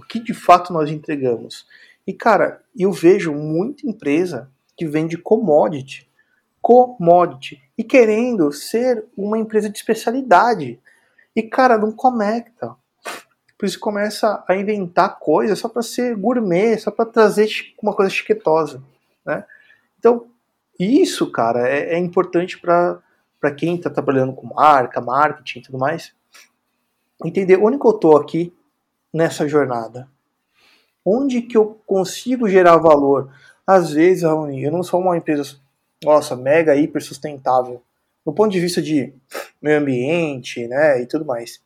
que 0.08 0.18
de 0.18 0.34
fato 0.34 0.72
nós 0.72 0.90
entregamos. 0.90 1.66
E 2.04 2.12
cara, 2.12 2.60
eu 2.76 2.90
vejo 2.90 3.32
muita 3.32 3.86
empresa 3.86 4.50
que 4.76 4.86
vende 4.86 5.16
commodity, 5.16 6.10
commodity, 6.60 7.62
e 7.78 7.84
querendo 7.84 8.50
ser 8.50 9.06
uma 9.16 9.38
empresa 9.38 9.70
de 9.70 9.78
especialidade. 9.78 10.80
E 11.36 11.42
cara, 11.42 11.78
não 11.78 11.92
conecta. 11.92 12.74
Por 13.60 13.66
isso 13.66 13.78
começa 13.78 14.42
a 14.48 14.56
inventar 14.56 15.18
coisas 15.18 15.58
só 15.58 15.68
para 15.68 15.82
ser 15.82 16.16
gourmet, 16.16 16.78
só 16.78 16.90
para 16.90 17.04
trazer 17.04 17.46
uma 17.82 17.94
coisa 17.94 18.10
chiquetosa, 18.10 18.82
né? 19.22 19.44
Então, 19.98 20.28
isso, 20.78 21.30
cara, 21.30 21.68
é, 21.68 21.92
é 21.92 21.98
importante 21.98 22.58
para 22.58 23.02
quem 23.54 23.76
está 23.76 23.90
trabalhando 23.90 24.32
com 24.32 24.46
marca, 24.46 24.98
marketing 25.02 25.58
e 25.58 25.62
tudo 25.64 25.76
mais, 25.76 26.14
entender 27.22 27.58
onde 27.58 27.78
que 27.78 27.86
eu 27.86 27.92
tô 27.92 28.16
aqui 28.16 28.50
nessa 29.12 29.46
jornada. 29.46 30.08
Onde 31.04 31.42
que 31.42 31.58
eu 31.58 31.78
consigo 31.86 32.48
gerar 32.48 32.78
valor? 32.78 33.30
Às 33.66 33.90
vezes, 33.90 34.22
Raoni, 34.22 34.64
eu 34.64 34.72
não 34.72 34.82
sou 34.82 35.02
uma 35.02 35.18
empresa, 35.18 35.58
nossa, 36.02 36.34
mega 36.34 36.74
hiper 36.74 37.02
sustentável. 37.02 37.82
Do 38.24 38.32
ponto 38.32 38.50
de 38.50 38.58
vista 38.58 38.80
de 38.80 39.12
meio 39.60 39.80
ambiente, 39.80 40.66
né, 40.66 41.02
e 41.02 41.06
tudo 41.06 41.26
mais. 41.26 41.60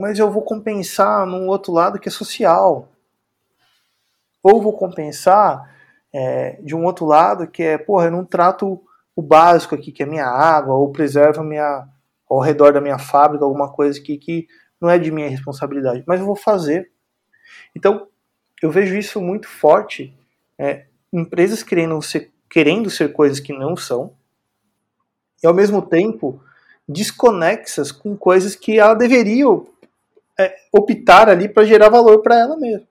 Mas 0.00 0.18
eu 0.18 0.30
vou 0.30 0.40
compensar 0.40 1.26
num 1.26 1.46
outro 1.46 1.74
lado 1.74 1.98
que 1.98 2.08
é 2.08 2.10
social. 2.10 2.88
Ou 4.42 4.62
vou 4.62 4.72
compensar 4.72 5.76
é, 6.10 6.58
de 6.62 6.74
um 6.74 6.86
outro 6.86 7.04
lado 7.04 7.46
que 7.46 7.62
é, 7.62 7.76
porra, 7.76 8.06
eu 8.06 8.10
não 8.10 8.24
trato 8.24 8.82
o 9.14 9.20
básico 9.20 9.74
aqui, 9.74 9.92
que 9.92 10.02
é 10.02 10.06
minha 10.06 10.24
água, 10.24 10.74
ou 10.74 10.90
preservo 10.90 11.44
minha, 11.44 11.86
ao 12.26 12.40
redor 12.40 12.72
da 12.72 12.80
minha 12.80 12.98
fábrica 12.98 13.44
alguma 13.44 13.70
coisa 13.70 14.00
que, 14.00 14.16
que 14.16 14.48
não 14.80 14.88
é 14.88 14.98
de 14.98 15.10
minha 15.10 15.28
responsabilidade, 15.28 16.02
mas 16.06 16.18
eu 16.18 16.24
vou 16.24 16.34
fazer. 16.34 16.90
Então, 17.76 18.08
eu 18.62 18.70
vejo 18.70 18.96
isso 18.96 19.20
muito 19.20 19.48
forte, 19.48 20.16
é, 20.58 20.86
empresas 21.12 21.62
querendo 21.62 22.00
ser, 22.00 22.32
querendo 22.48 22.88
ser 22.88 23.12
coisas 23.12 23.38
que 23.38 23.52
não 23.52 23.76
são, 23.76 24.14
e 25.42 25.46
ao 25.46 25.52
mesmo 25.52 25.82
tempo 25.82 26.42
desconexas 26.88 27.92
com 27.92 28.16
coisas 28.16 28.56
que 28.56 28.78
ela 28.78 28.94
deveria 28.94 29.46
é, 30.40 30.56
optar 30.72 31.28
ali 31.28 31.48
para 31.48 31.66
gerar 31.66 31.90
valor 31.90 32.22
para 32.22 32.38
ela 32.38 32.56
mesma. 32.56 32.86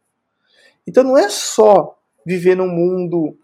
Então 0.86 1.04
não 1.04 1.18
é 1.18 1.30
só 1.30 1.98
viver 2.26 2.56
num 2.56 2.68
mundo 2.68 3.36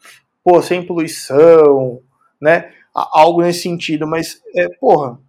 pô, 0.43 0.61
sem 0.61 0.85
poluição, 0.85 2.01
né? 2.39 2.71
Algo 2.93 3.41
nesse 3.41 3.63
sentido, 3.63 4.07
mas 4.07 4.41
é, 4.55 4.69
porra, 4.79 5.19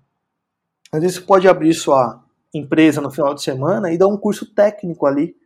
às 0.92 1.00
vezes 1.00 1.16
você 1.16 1.22
pode 1.22 1.48
abrir 1.48 1.72
sua 1.74 2.22
empresa 2.54 3.00
no 3.00 3.10
final 3.10 3.34
de 3.34 3.42
semana 3.42 3.90
e 3.90 3.98
dar 3.98 4.06
um 4.06 4.16
curso 4.16 4.46
técnico 4.54 5.06
ali, 5.06 5.36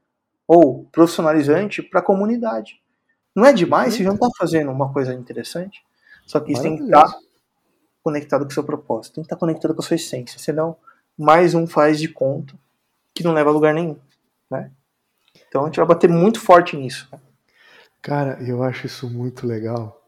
ou 0.47 0.85
profissionalizante 0.93 1.83
para 1.83 2.01
a 2.01 2.05
comunidade. 2.05 2.81
Não 3.35 3.47
é 3.47 3.53
demais? 3.53 3.95
Você 3.95 4.03
já 4.03 4.09
não 4.09 4.17
está 4.17 4.29
fazendo 4.37 4.71
uma 4.71 4.93
coisa 4.93 5.15
interessante? 5.15 5.83
Só 6.27 6.41
que 6.41 6.53
isso 6.53 6.63
tem 6.63 6.77
que 6.77 6.83
estar 6.83 7.07
conectado 8.03 8.45
com 8.45 8.51
o 8.51 8.55
seu 8.55 8.65
propósito, 8.65 9.15
tem 9.15 9.23
que 9.23 9.27
estar 9.27 9.37
conectado 9.37 9.75
com 9.75 9.81
a 9.81 9.85
sua 9.85 9.95
essência, 9.95 10.39
senão 10.39 10.77
mais 11.17 11.55
um 11.55 11.67
faz 11.67 11.99
de 11.99 12.09
conta 12.09 12.55
que 13.23 13.27
não 13.27 13.35
leva 13.35 13.51
a 13.51 13.53
lugar 13.53 13.75
nenhum, 13.75 13.97
né? 14.51 14.71
Então 15.49 15.63
a 15.63 15.67
gente 15.67 15.77
vai 15.77 15.87
bater 15.87 16.09
muito 16.09 16.41
forte 16.41 16.77
nisso. 16.77 17.09
Cara, 18.03 18.39
eu 18.43 18.63
acho 18.63 18.87
isso 18.87 19.09
muito 19.11 19.47
legal, 19.47 20.01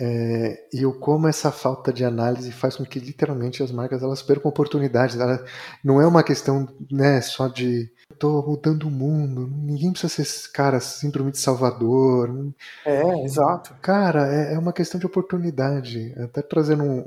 é, 0.00 0.64
e 0.72 0.82
eu 0.82 0.92
como 0.94 1.28
essa 1.28 1.52
falta 1.52 1.92
de 1.92 2.02
análise 2.02 2.50
faz 2.50 2.76
com 2.76 2.84
que 2.84 2.98
literalmente 2.98 3.62
as 3.62 3.70
marcas 3.70 4.02
elas 4.02 4.22
percam 4.22 4.48
oportunidades. 4.48 5.18
Ela, 5.18 5.44
não 5.84 6.00
é 6.00 6.06
uma 6.06 6.22
questão 6.22 6.66
né, 6.90 7.20
só 7.20 7.48
de 7.48 7.90
estou 8.10 8.46
mudando 8.46 8.84
o 8.84 8.90
mundo. 8.90 9.46
Ninguém 9.46 9.92
precisa 9.92 10.24
ser 10.24 10.50
cara 10.52 10.80
síndrome 10.80 11.30
de 11.30 11.38
Salvador. 11.38 12.52
É, 12.86 13.24
exato. 13.24 13.74
Cara, 13.82 14.32
é, 14.32 14.54
é 14.54 14.58
uma 14.58 14.72
questão 14.72 14.98
de 14.98 15.06
oportunidade. 15.06 16.14
Até 16.18 16.40
trazendo 16.40 16.84
um, 16.84 16.98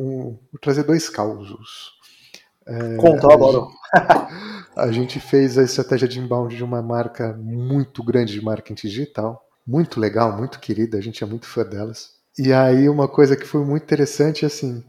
um 0.54 0.58
trazer 0.62 0.84
dois 0.84 1.10
causos. 1.10 1.96
É, 2.68 2.98
Conta, 2.98 3.34
agora. 3.34 3.68
A 4.76 4.92
gente 4.92 5.22
fez 5.22 5.58
a 5.58 5.64
estratégia 5.64 6.06
de 6.06 6.20
inbound 6.20 6.54
de 6.54 6.64
uma 6.64 6.82
marca 6.82 7.32
muito 7.34 8.04
grande 8.04 8.34
de 8.34 8.44
marketing 8.44 8.88
digital, 8.88 9.48
muito 9.66 10.02
legal, 10.02 10.38
muito 10.38 10.60
querida. 10.60 10.98
A 10.98 11.02
gente 11.02 11.24
é 11.24 11.28
muito 11.28 11.46
fã 11.46 11.64
delas. 11.64 12.12
E 12.38 12.52
aí 12.52 12.90
uma 12.90 13.08
coisa 13.08 13.38
que 13.38 13.46
foi 13.46 13.64
muito 13.64 13.84
interessante, 13.84 14.46
assim, 14.46 14.84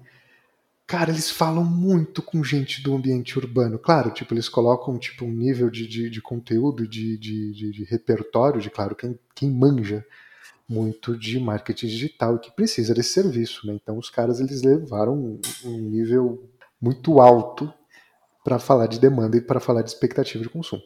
cara, 0.88 1.12
eles 1.12 1.30
falam 1.30 1.64
muito 1.64 2.20
com 2.20 2.42
gente 2.42 2.82
do 2.82 2.96
ambiente 2.96 3.38
urbano. 3.38 3.78
Claro, 3.78 4.10
tipo, 4.10 4.34
eles 4.34 4.48
colocam 4.48 4.98
tipo 4.98 5.24
um 5.24 5.30
nível 5.30 5.70
de, 5.70 5.86
de, 5.86 6.10
de 6.10 6.20
conteúdo, 6.20 6.88
de, 6.88 7.16
de, 7.16 7.52
de, 7.52 7.70
de, 7.70 7.84
repertório, 7.84 8.60
de 8.60 8.70
claro, 8.70 8.96
quem, 8.96 9.16
quem 9.36 9.48
manja 9.52 10.04
muito 10.68 11.16
de 11.16 11.38
marketing 11.38 11.86
digital 11.86 12.34
e 12.34 12.40
que 12.40 12.50
precisa 12.50 12.92
desse 12.92 13.10
serviço, 13.10 13.64
né? 13.68 13.78
Então 13.80 13.96
os 13.96 14.10
caras 14.10 14.40
eles 14.40 14.62
levaram 14.62 15.14
um, 15.14 15.40
um 15.64 15.78
nível 15.78 16.50
muito 16.80 17.20
alto 17.20 17.72
para 18.46 18.60
falar 18.60 18.86
de 18.86 19.00
demanda 19.00 19.36
e 19.36 19.40
para 19.40 19.58
falar 19.58 19.82
de 19.82 19.88
expectativa 19.88 20.40
de 20.40 20.48
consumo. 20.48 20.84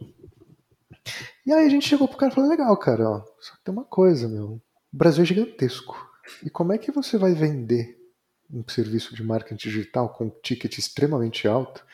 E 1.44 1.52
aí 1.52 1.66
a 1.66 1.68
gente 1.68 1.86
chegou 1.86 2.08
pro 2.08 2.16
cara 2.16 2.32
e 2.32 2.34
falou, 2.34 2.48
legal, 2.48 2.74
cara, 2.78 3.06
ó, 3.06 3.22
só 3.38 3.52
que 3.52 3.62
tem 3.62 3.74
uma 3.74 3.84
coisa, 3.84 4.26
meu, 4.26 4.52
o 4.52 4.62
Brasil 4.90 5.22
é 5.24 5.26
gigantesco. 5.26 5.94
E 6.42 6.48
como 6.48 6.72
é 6.72 6.78
que 6.78 6.90
você 6.90 7.18
vai 7.18 7.34
vender 7.34 8.00
um 8.50 8.66
serviço 8.66 9.14
de 9.14 9.22
marketing 9.22 9.56
digital 9.68 10.08
com 10.08 10.24
um 10.24 10.30
ticket 10.42 10.78
extremamente 10.78 11.46
alto 11.46 11.84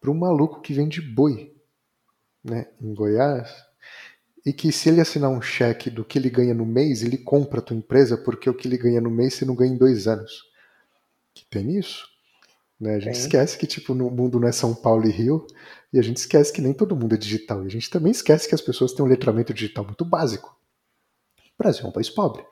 para 0.00 0.10
um 0.10 0.14
maluco 0.14 0.62
que 0.62 0.72
vende 0.72 1.02
boi 1.02 1.54
né, 2.42 2.68
em 2.80 2.94
Goiás 2.94 3.54
e 4.46 4.54
que 4.54 4.72
se 4.72 4.88
ele 4.88 5.02
assinar 5.02 5.28
um 5.28 5.42
cheque 5.42 5.90
do 5.90 6.02
que 6.02 6.18
ele 6.18 6.30
ganha 6.30 6.54
no 6.54 6.64
mês, 6.64 7.02
ele 7.02 7.18
compra 7.18 7.58
a 7.58 7.62
tua 7.62 7.76
empresa 7.76 8.16
porque 8.16 8.48
o 8.48 8.54
que 8.54 8.66
ele 8.66 8.78
ganha 8.78 9.02
no 9.02 9.10
mês 9.10 9.34
você 9.34 9.44
não 9.44 9.54
ganha 9.54 9.74
em 9.74 9.78
dois 9.78 10.08
anos. 10.08 10.50
Que 11.34 11.44
tem 11.44 11.76
isso. 11.76 12.13
Né? 12.84 12.96
A 12.96 13.00
gente 13.00 13.18
esquece 13.18 13.56
que 13.56 13.66
tipo 13.66 13.94
no 13.94 14.10
mundo 14.10 14.38
não 14.38 14.46
é 14.46 14.52
São 14.52 14.74
Paulo 14.74 15.06
e 15.06 15.10
Rio 15.10 15.46
e 15.92 15.98
a 15.98 16.02
gente 16.02 16.18
esquece 16.18 16.52
que 16.52 16.60
nem 16.60 16.74
todo 16.74 16.94
mundo 16.94 17.14
é 17.14 17.18
digital. 17.18 17.64
E 17.64 17.66
a 17.66 17.70
gente 17.70 17.88
também 17.88 18.12
esquece 18.12 18.46
que 18.46 18.54
as 18.54 18.60
pessoas 18.60 18.92
têm 18.92 19.04
um 19.04 19.08
letramento 19.08 19.54
digital 19.54 19.84
muito 19.84 20.04
básico. 20.04 20.54
O 21.38 21.62
Brasil 21.62 21.84
é 21.84 21.88
um 21.88 21.92
país 21.92 22.10
pobre 22.10 22.44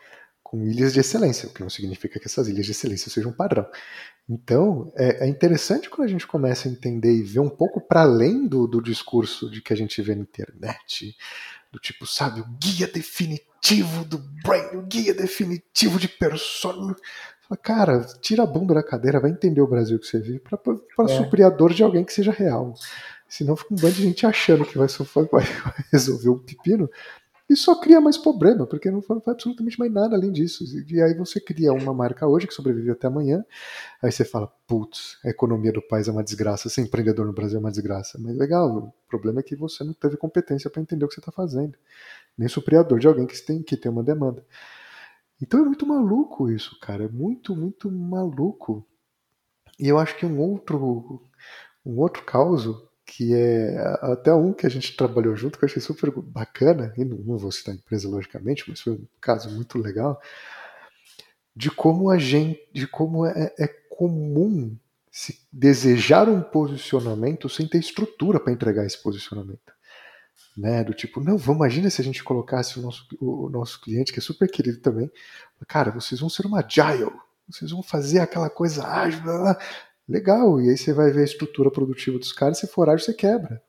com 0.42 0.66
ilhas 0.66 0.92
de 0.92 1.01
excelência, 1.01 1.49
o 1.49 1.53
que 1.53 1.62
não 1.62 1.71
significa 1.71 2.21
que 2.21 2.27
essas 2.27 2.47
ilhas 2.47 2.66
de 2.66 2.73
excelência 2.73 3.11
sejam 3.11 3.31
um 3.31 3.35
padrão. 3.35 3.66
Então, 4.29 4.92
é, 4.95 5.25
é, 5.25 5.29
interessante 5.29 5.88
quando 5.88 6.07
a 6.07 6.11
gente 6.11 6.27
começa 6.27 6.68
a 6.68 6.71
entender 6.71 7.11
e 7.11 7.23
ver 7.23 7.40
um 7.40 7.49
pouco 7.49 7.81
para 7.81 8.03
além 8.03 8.47
do, 8.47 8.66
do 8.66 8.83
discurso 8.83 9.51
de 9.51 9.62
que 9.62 9.73
a 9.73 9.77
gente 9.77 10.01
vê 10.03 10.14
na 10.14 10.21
internet, 10.21 11.16
do 11.73 11.79
tipo, 11.79 12.07
sabe, 12.07 12.42
o 12.42 12.47
guia 12.61 12.87
definitivo 12.87 14.05
do 14.05 14.18
brain, 14.18 14.77
o 14.77 14.83
guia 14.83 15.14
definitivo 15.14 15.99
de 15.99 16.07
persona. 16.07 16.95
Cara, 17.56 18.00
tira 18.20 18.42
a 18.42 18.46
bunda 18.46 18.74
da 18.74 18.82
cadeira, 18.82 19.20
vai 19.20 19.30
entender 19.30 19.60
o 19.60 19.66
Brasil 19.66 19.98
que 19.98 20.06
você 20.06 20.18
vive 20.18 20.40
para 20.40 20.58
é. 21.04 21.08
suprir 21.08 21.46
a 21.46 21.50
dor 21.50 21.72
de 21.72 21.82
alguém 21.82 22.04
que 22.04 22.12
seja 22.12 22.32
real. 22.32 22.74
Senão 23.28 23.56
fica 23.56 23.72
um 23.72 23.76
bando 23.76 23.94
de 23.94 24.02
gente 24.02 24.26
achando 24.26 24.64
que 24.64 24.76
vai, 24.76 24.86
vai 24.88 25.44
resolver 25.90 26.28
o 26.28 26.34
um 26.34 26.38
pepino 26.38 26.88
e 27.52 27.56
só 27.56 27.74
cria 27.74 28.00
mais 28.00 28.16
problema, 28.16 28.66
porque 28.66 28.90
não 28.90 29.02
faz 29.02 29.20
absolutamente 29.26 29.78
mais 29.78 29.92
nada 29.92 30.16
além 30.16 30.32
disso. 30.32 30.64
E 30.88 31.00
aí 31.02 31.14
você 31.14 31.38
cria 31.38 31.72
uma 31.72 31.92
marca 31.92 32.26
hoje 32.26 32.46
que 32.46 32.54
sobrevive 32.54 32.90
até 32.90 33.06
amanhã, 33.08 33.44
aí 34.00 34.10
você 34.10 34.24
fala, 34.24 34.50
putz, 34.66 35.18
a 35.24 35.28
economia 35.28 35.72
do 35.72 35.82
país 35.82 36.08
é 36.08 36.12
uma 36.12 36.24
desgraça, 36.24 36.70
ser 36.70 36.80
empreendedor 36.80 37.26
no 37.26 37.32
Brasil 37.32 37.58
é 37.58 37.60
uma 37.60 37.70
desgraça. 37.70 38.18
Mas 38.18 38.36
legal, 38.36 38.68
o 38.74 38.92
problema 39.08 39.40
é 39.40 39.42
que 39.42 39.54
você 39.54 39.84
não 39.84 39.92
teve 39.92 40.16
competência 40.16 40.70
para 40.70 40.80
entender 40.80 41.04
o 41.04 41.08
que 41.08 41.14
você 41.14 41.20
está 41.20 41.32
fazendo, 41.32 41.76
nem 42.38 42.48
supridor 42.48 42.98
de 42.98 43.06
alguém 43.06 43.26
que 43.26 43.38
tem 43.42 43.62
que 43.62 43.76
ter 43.76 43.90
uma 43.90 44.02
demanda. 44.02 44.42
Então 45.42 45.61
é 45.61 45.64
muito 45.64 45.85
maluco 45.85 46.48
isso, 46.48 46.78
cara, 46.78 47.05
é 47.05 47.09
muito, 47.09 47.57
muito 47.57 47.90
maluco. 47.90 48.87
E 49.78 49.88
eu 49.88 49.98
acho 49.98 50.16
que 50.16 50.24
um 50.24 50.38
outro, 50.38 51.28
um 51.85 51.98
outro 51.98 52.22
caso 52.22 52.88
que 53.05 53.35
é 53.35 53.76
até 54.00 54.33
um 54.33 54.52
que 54.52 54.64
a 54.64 54.70
gente 54.70 54.96
trabalhou 54.96 55.35
junto, 55.35 55.59
que 55.59 55.64
eu 55.64 55.68
achei 55.68 55.83
super 55.83 56.12
bacana, 56.12 56.94
e 56.96 57.05
não, 57.05 57.37
vou 57.37 57.50
citar 57.50 57.74
a 57.74 57.76
empresa, 57.76 58.09
logicamente, 58.09 58.64
mas 58.68 58.81
foi 58.81 58.92
um 58.92 59.07
caso 59.20 59.50
muito 59.50 59.78
legal, 59.78 60.20
de 61.55 61.70
como 61.70 62.09
a 62.09 62.18
gente, 62.18 62.61
de 62.72 62.87
como 62.87 63.26
é, 63.26 63.52
é 63.59 63.66
comum 63.90 64.78
se 65.11 65.40
desejar 65.52 66.28
um 66.28 66.40
posicionamento 66.40 67.48
sem 67.48 67.66
ter 67.66 67.78
estrutura 67.78 68.38
para 68.38 68.52
entregar 68.52 68.87
esse 68.87 69.02
posicionamento. 69.02 69.72
Né, 70.57 70.85
do 70.85 70.92
tipo, 70.92 71.18
não, 71.18 71.38
vamos, 71.38 71.61
imagina 71.61 71.88
se 71.88 72.02
a 72.02 72.05
gente 72.05 72.22
colocasse 72.22 72.78
o 72.78 72.83
nosso, 72.83 73.07
o 73.18 73.48
nosso 73.48 73.81
cliente, 73.81 74.12
que 74.12 74.18
é 74.18 74.22
super 74.22 74.50
querido 74.50 74.81
também, 74.81 75.11
cara, 75.66 75.90
vocês 75.90 76.20
vão 76.20 76.28
ser 76.28 76.44
uma 76.44 76.59
agile, 76.61 77.11
vocês 77.48 77.70
vão 77.70 77.83
fazer 77.83 78.18
aquela 78.18 78.50
coisa 78.50 78.87
ágil, 78.87 79.22
blá, 79.22 79.38
blá. 79.38 79.59
Legal, 80.07 80.61
e 80.61 80.68
aí 80.68 80.76
você 80.76 80.92
vai 80.92 81.11
ver 81.11 81.22
a 81.22 81.24
estrutura 81.24 81.70
produtiva 81.70 82.18
dos 82.18 82.33
caras, 82.33 82.59
se 82.59 82.66
for 82.66 82.90
ágil, 82.90 83.07
você 83.07 83.14
quebra. 83.14 83.62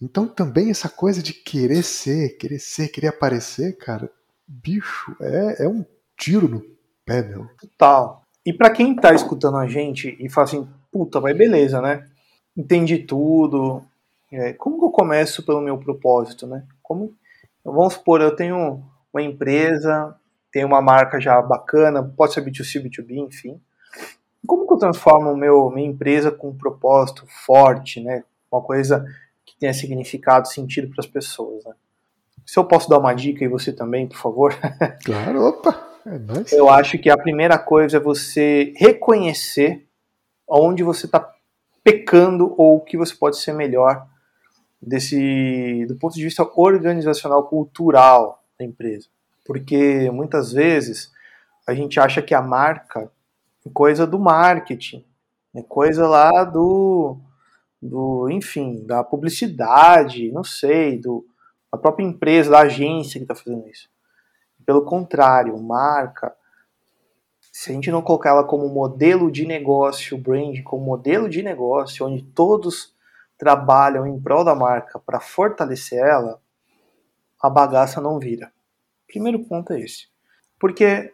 Então 0.00 0.26
também 0.26 0.70
essa 0.70 0.88
coisa 0.88 1.22
de 1.22 1.32
querer 1.32 1.82
ser, 1.82 2.36
querer 2.38 2.58
ser, 2.58 2.88
querer 2.88 3.08
aparecer, 3.08 3.76
cara, 3.76 4.10
bicho, 4.46 5.14
é, 5.20 5.64
é 5.64 5.68
um 5.68 5.84
tiro 6.16 6.48
no 6.48 6.64
pé, 7.04 7.22
meu. 7.22 7.48
Total. 7.60 8.22
E 8.44 8.52
para 8.52 8.70
quem 8.70 8.94
tá 8.94 9.14
escutando 9.14 9.56
a 9.56 9.66
gente 9.66 10.16
e 10.20 10.28
fala 10.28 10.46
assim, 10.46 10.68
puta, 10.92 11.20
vai 11.20 11.32
beleza, 11.32 11.80
né? 11.80 12.06
Entendi 12.56 12.98
tudo. 12.98 13.82
É, 14.34 14.52
como 14.52 14.78
que 14.78 14.84
eu 14.84 14.90
começo 14.90 15.44
pelo 15.44 15.60
meu 15.60 15.78
propósito, 15.78 16.46
né? 16.46 16.64
Como, 16.82 17.14
vamos 17.64 17.94
supor, 17.94 18.20
eu 18.20 18.34
tenho 18.34 18.82
uma 19.12 19.22
empresa, 19.22 20.14
tenho 20.52 20.66
uma 20.66 20.82
marca 20.82 21.20
já 21.20 21.40
bacana, 21.40 22.02
pode 22.02 22.32
ser 22.32 22.44
B2C, 22.44 22.82
B2B, 22.82 23.16
enfim. 23.16 23.60
Como 24.46 24.66
que 24.66 24.74
eu 24.74 24.78
transformo 24.78 25.36
meu, 25.36 25.70
minha 25.70 25.88
empresa 25.88 26.30
com 26.30 26.48
um 26.48 26.56
propósito 26.56 27.24
forte, 27.46 28.00
né? 28.00 28.24
Uma 28.50 28.60
coisa 28.60 29.04
que 29.44 29.56
tenha 29.56 29.72
significado, 29.72 30.48
sentido 30.48 30.88
para 30.88 31.00
as 31.00 31.06
pessoas, 31.06 31.64
né? 31.64 31.72
Se 32.44 32.58
eu 32.58 32.64
posso 32.64 32.90
dar 32.90 32.98
uma 32.98 33.14
dica 33.14 33.44
e 33.44 33.48
você 33.48 33.72
também, 33.72 34.06
por 34.06 34.16
favor. 34.16 34.54
Claro, 35.04 35.46
opa! 35.46 35.94
É 36.06 36.18
nice. 36.18 36.54
Eu 36.54 36.68
acho 36.68 36.98
que 36.98 37.08
a 37.08 37.16
primeira 37.16 37.58
coisa 37.58 37.96
é 37.96 38.00
você 38.00 38.74
reconhecer 38.76 39.86
onde 40.46 40.82
você 40.82 41.06
está 41.06 41.32
pecando 41.82 42.54
ou 42.58 42.76
o 42.76 42.80
que 42.80 42.96
você 42.96 43.14
pode 43.14 43.38
ser 43.38 43.54
melhor 43.54 44.06
desse 44.86 45.86
do 45.86 45.96
ponto 45.96 46.14
de 46.14 46.22
vista 46.22 46.48
organizacional 46.56 47.44
cultural 47.44 48.44
da 48.58 48.64
empresa. 48.64 49.08
Porque 49.44 50.10
muitas 50.10 50.52
vezes 50.52 51.12
a 51.66 51.74
gente 51.74 51.98
acha 51.98 52.22
que 52.22 52.34
a 52.34 52.42
marca 52.42 53.10
é 53.66 53.70
coisa 53.72 54.06
do 54.06 54.18
marketing 54.18 55.04
é 55.54 55.62
coisa 55.62 56.06
lá 56.06 56.44
do 56.44 57.16
do 57.80 58.28
enfim 58.30 58.84
da 58.86 59.02
publicidade 59.02 60.30
não 60.32 60.44
sei 60.44 60.98
do 60.98 61.26
a 61.72 61.76
própria 61.76 62.04
empresa 62.04 62.50
da 62.50 62.60
agência 62.60 63.18
que 63.18 63.24
está 63.24 63.34
fazendo 63.34 63.66
isso. 63.68 63.88
Pelo 64.64 64.84
contrário 64.84 65.58
marca 65.60 66.34
se 67.52 67.70
a 67.70 67.74
gente 67.74 67.90
não 67.90 68.02
colocar 68.02 68.30
ela 68.30 68.44
como 68.44 68.68
modelo 68.68 69.30
de 69.30 69.46
negócio, 69.46 70.18
brand 70.18 70.60
como 70.64 70.84
modelo 70.84 71.28
de 71.28 71.42
negócio, 71.42 72.04
onde 72.06 72.22
todos 72.22 72.93
trabalham 73.38 74.06
em 74.06 74.20
prol 74.20 74.44
da 74.44 74.54
marca 74.54 74.98
para 74.98 75.20
fortalecer 75.20 75.98
ela, 75.98 76.40
a 77.40 77.50
bagaça 77.50 78.00
não 78.00 78.18
vira. 78.18 78.52
Primeiro 79.06 79.40
ponto 79.44 79.72
é 79.72 79.80
esse. 79.80 80.08
Porque, 80.58 81.12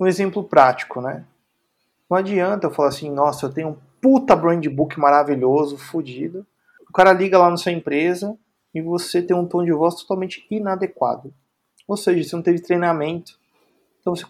um 0.00 0.06
exemplo 0.06 0.44
prático, 0.44 1.00
né? 1.00 1.24
Não 2.08 2.16
adianta 2.16 2.66
eu 2.66 2.70
falar 2.70 2.88
assim, 2.88 3.10
nossa, 3.10 3.46
eu 3.46 3.52
tenho 3.52 3.68
um 3.68 3.76
puta 4.00 4.34
brand 4.34 4.66
book 4.68 4.98
maravilhoso, 4.98 5.76
fodido. 5.76 6.46
O 6.88 6.92
cara 6.92 7.12
liga 7.12 7.38
lá 7.38 7.50
na 7.50 7.56
sua 7.56 7.72
empresa 7.72 8.36
e 8.74 8.80
você 8.80 9.22
tem 9.22 9.36
um 9.36 9.46
tom 9.46 9.64
de 9.64 9.72
voz 9.72 9.94
totalmente 9.96 10.46
inadequado. 10.50 11.32
Ou 11.86 11.96
seja, 11.96 12.28
você 12.28 12.36
não 12.36 12.42
teve 12.42 12.60
treinamento. 12.60 13.38
Então 14.00 14.14
você 14.14 14.24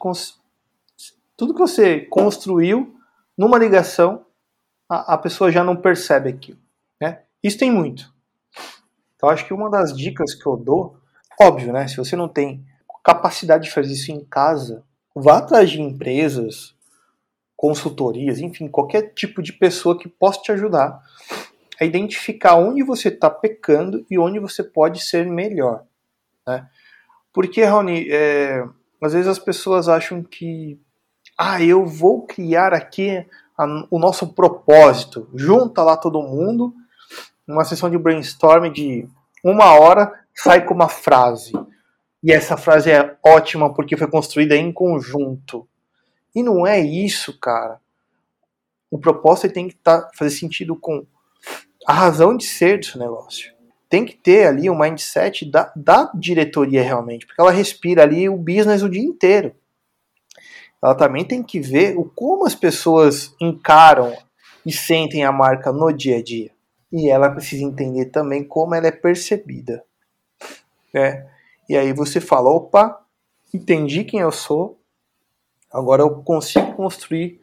tudo 1.37 1.55
que 1.55 1.61
você 1.61 2.01
construiu 2.01 2.97
numa 3.37 3.59
ligação, 3.59 4.27
a, 4.89 5.15
a 5.15 5.19
pessoa 5.19 5.53
já 5.53 5.63
não 5.63 5.77
percebe 5.77 6.29
aquilo. 6.29 6.59
Isso 7.43 7.59
tem 7.59 7.71
muito. 7.71 8.13
Então, 9.17 9.29
acho 9.29 9.47
que 9.47 9.55
uma 9.55 9.71
das 9.71 9.97
dicas 9.97 10.35
que 10.35 10.47
eu 10.47 10.57
dou, 10.57 10.97
óbvio, 11.41 11.73
né? 11.73 11.89
Se 11.89 11.97
você 11.97 12.15
não 12.15 12.29
tem 12.29 12.65
capacidade 13.05 13.65
de 13.65 13.71
fazer 13.71 13.93
isso 13.93 14.13
em 14.13 14.25
casa, 14.25 14.85
vá 15.15 15.39
atrás 15.39 15.71
de 15.71 15.81
empresas, 15.81 16.75
consultorias, 17.57 18.39
enfim, 18.39 18.69
qualquer 18.69 19.15
tipo 19.15 19.43
de 19.43 19.53
pessoa 19.53 19.99
que 19.99 20.09
possa 20.09 20.41
te 20.43 20.53
ajudar 20.53 21.03
a 21.81 21.85
identificar 21.85 22.57
onde 22.57 22.83
você 22.83 23.09
está 23.09 23.31
pecando 23.31 24.05
e 24.11 24.19
onde 24.19 24.39
você 24.39 24.65
pode 24.65 25.01
ser 25.01 25.27
melhor. 25.27 25.85
Né? 26.47 26.69
Porque, 27.33 27.63
Raoni, 27.63 28.09
é, 28.11 28.65
às 29.01 29.13
vezes 29.13 29.29
as 29.29 29.39
pessoas 29.39 29.89
acham 29.89 30.23
que 30.23 30.81
ah, 31.37 31.63
eu 31.63 31.87
vou 31.87 32.27
criar 32.27 32.75
aqui 32.75 33.25
a, 33.57 33.87
o 33.91 33.99
nosso 33.99 34.35
propósito. 34.35 35.29
Junta 35.35 35.83
lá 35.83 35.97
todo 35.97 36.21
mundo, 36.21 36.75
uma 37.49 37.65
sessão 37.65 37.91
de 37.91 37.99
brainstorm 37.99 38.71
de 38.71 39.09
uma 39.43 39.79
hora, 39.79 40.13
sai 40.35 40.65
com 40.65 40.75
uma 40.75 40.89
frase. 40.89 41.53
E 42.23 42.33
essa 42.33 42.57
frase 42.57 42.91
é 42.91 43.17
ótima 43.25 43.73
porque 43.73 43.97
foi 43.97 44.09
construída 44.09 44.57
em 44.57 44.73
conjunto. 44.73 45.67
E 46.35 46.43
não 46.43 46.67
é 46.67 46.79
isso, 46.81 47.39
cara. 47.39 47.81
O 48.91 48.99
propósito 48.99 49.53
tem 49.53 49.69
que 49.69 49.77
tá, 49.77 50.11
fazer 50.15 50.31
sentido 50.31 50.77
com 50.77 51.07
a 51.87 51.93
razão 51.93 52.37
de 52.37 52.45
ser 52.45 52.79
desse 52.79 52.99
negócio. 52.99 53.53
Tem 53.89 54.05
que 54.05 54.15
ter 54.15 54.47
ali 54.47 54.69
um 54.69 54.79
mindset 54.79 55.51
da, 55.51 55.73
da 55.75 56.11
diretoria 56.15 56.83
realmente, 56.83 57.27
porque 57.27 57.41
ela 57.41 57.51
respira 57.51 58.03
ali 58.03 58.29
o 58.29 58.37
business 58.37 58.83
o 58.83 58.89
dia 58.89 59.03
inteiro 59.03 59.55
ela 60.83 60.95
também 60.95 61.25
tem 61.25 61.43
que 61.43 61.61
ver 61.61 61.97
o 61.97 62.05
como 62.05 62.47
as 62.47 62.55
pessoas 62.55 63.35
encaram 63.41 64.17
e 64.65 64.73
sentem 64.73 65.25
a 65.25 65.33
marca 65.33 65.73
no 65.73 65.93
dia 65.93 66.19
a 66.19 66.23
dia. 66.23 66.51
E 66.91 67.11
ela 67.11 67.31
precisa 67.31 67.65
entender 67.65 68.07
também 68.07 68.43
como 68.43 68.75
ela 68.75 68.87
é 68.87 68.93
percebida. 68.93 69.85
Né? 70.93 71.29
E 71.69 71.77
aí 71.77 71.93
você 71.93 72.21
fala, 72.21 72.49
opa, 72.49 73.05
entendi 73.53 74.05
quem 74.05 74.21
eu 74.21 74.33
sou, 74.33 74.79
agora 75.71 76.03
eu 76.03 76.23
consigo 76.23 76.75
construir 76.75 77.41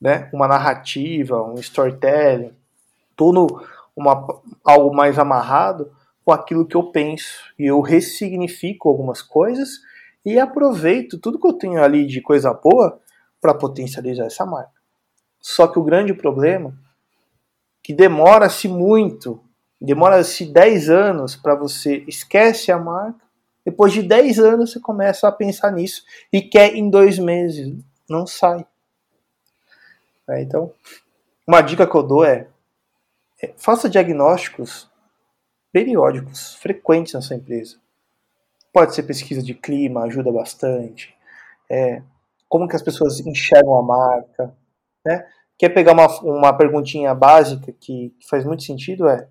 né, 0.00 0.30
uma 0.32 0.48
narrativa, 0.48 1.42
um 1.42 1.54
storytelling, 1.56 2.52
todo 3.14 3.64
uma, 3.94 4.26
algo 4.64 4.94
mais 4.94 5.18
amarrado 5.18 5.92
com 6.24 6.32
aquilo 6.32 6.66
que 6.66 6.76
eu 6.76 6.90
penso. 6.90 7.52
E 7.58 7.66
eu 7.66 7.80
ressignifico 7.80 8.88
algumas 8.88 9.22
coisas 9.22 9.80
e 10.24 10.38
aproveito 10.38 11.18
tudo 11.18 11.38
que 11.38 11.46
eu 11.46 11.52
tenho 11.52 11.82
ali 11.82 12.06
de 12.06 12.20
coisa 12.20 12.52
boa 12.52 13.00
para 13.40 13.54
potencializar 13.54 14.26
essa 14.26 14.44
marca. 14.44 14.72
Só 15.40 15.68
que 15.68 15.78
o 15.78 15.84
grande 15.84 16.12
problema 16.12 16.76
que 17.86 17.94
demora-se 17.94 18.66
muito, 18.66 19.40
demora-se 19.80 20.44
10 20.44 20.90
anos 20.90 21.36
para 21.36 21.54
você 21.54 22.02
esquece 22.08 22.72
a 22.72 22.78
marca, 22.80 23.24
depois 23.64 23.92
de 23.92 24.02
10 24.02 24.40
anos 24.40 24.72
você 24.72 24.80
começa 24.80 25.28
a 25.28 25.30
pensar 25.30 25.70
nisso 25.70 26.02
e 26.32 26.42
quer 26.42 26.74
em 26.74 26.90
dois 26.90 27.16
meses, 27.16 27.72
não 28.10 28.26
sai. 28.26 28.66
É, 30.28 30.42
então, 30.42 30.72
uma 31.46 31.60
dica 31.60 31.86
que 31.86 31.96
eu 31.96 32.02
dou 32.02 32.24
é, 32.24 32.48
é 33.40 33.54
faça 33.56 33.88
diagnósticos 33.88 34.90
periódicos, 35.70 36.56
frequentes 36.56 37.12
na 37.12 37.20
sua 37.20 37.36
empresa. 37.36 37.76
Pode 38.72 38.96
ser 38.96 39.04
pesquisa 39.04 39.40
de 39.40 39.54
clima, 39.54 40.02
ajuda 40.02 40.32
bastante. 40.32 41.14
É, 41.70 42.02
como 42.48 42.66
que 42.66 42.74
as 42.74 42.82
pessoas 42.82 43.20
enxergam 43.20 43.76
a 43.76 43.82
marca. 43.82 44.52
Né? 45.04 45.24
Quer 45.58 45.70
pegar 45.70 45.92
uma, 45.92 46.06
uma 46.22 46.52
perguntinha 46.52 47.14
básica 47.14 47.72
que, 47.72 48.10
que 48.18 48.28
faz 48.28 48.44
muito 48.44 48.62
sentido? 48.62 49.08
É 49.08 49.28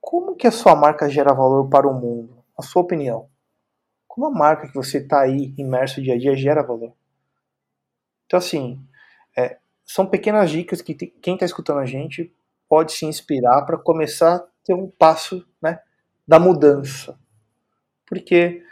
como 0.00 0.36
que 0.36 0.46
a 0.46 0.52
sua 0.52 0.76
marca 0.76 1.08
gera 1.10 1.34
valor 1.34 1.68
para 1.68 1.88
o 1.88 1.94
mundo? 1.94 2.42
A 2.56 2.62
sua 2.62 2.82
opinião. 2.82 3.28
Como 4.06 4.26
a 4.26 4.30
marca 4.30 4.68
que 4.68 4.74
você 4.74 4.98
está 4.98 5.20
aí 5.20 5.52
imerso 5.58 6.00
dia 6.00 6.14
a 6.14 6.18
dia 6.18 6.36
gera 6.36 6.62
valor? 6.62 6.94
Então, 8.24 8.38
assim, 8.38 8.80
é, 9.36 9.58
são 9.84 10.06
pequenas 10.06 10.50
dicas 10.50 10.80
que 10.80 10.94
te, 10.94 11.06
quem 11.06 11.34
está 11.34 11.44
escutando 11.44 11.80
a 11.80 11.86
gente 11.86 12.32
pode 12.68 12.92
se 12.92 13.04
inspirar 13.04 13.62
para 13.62 13.76
começar 13.76 14.36
a 14.36 14.44
ter 14.64 14.74
um 14.74 14.88
passo 14.88 15.46
né, 15.60 15.80
da 16.26 16.38
mudança 16.38 17.18
porque 18.06 18.62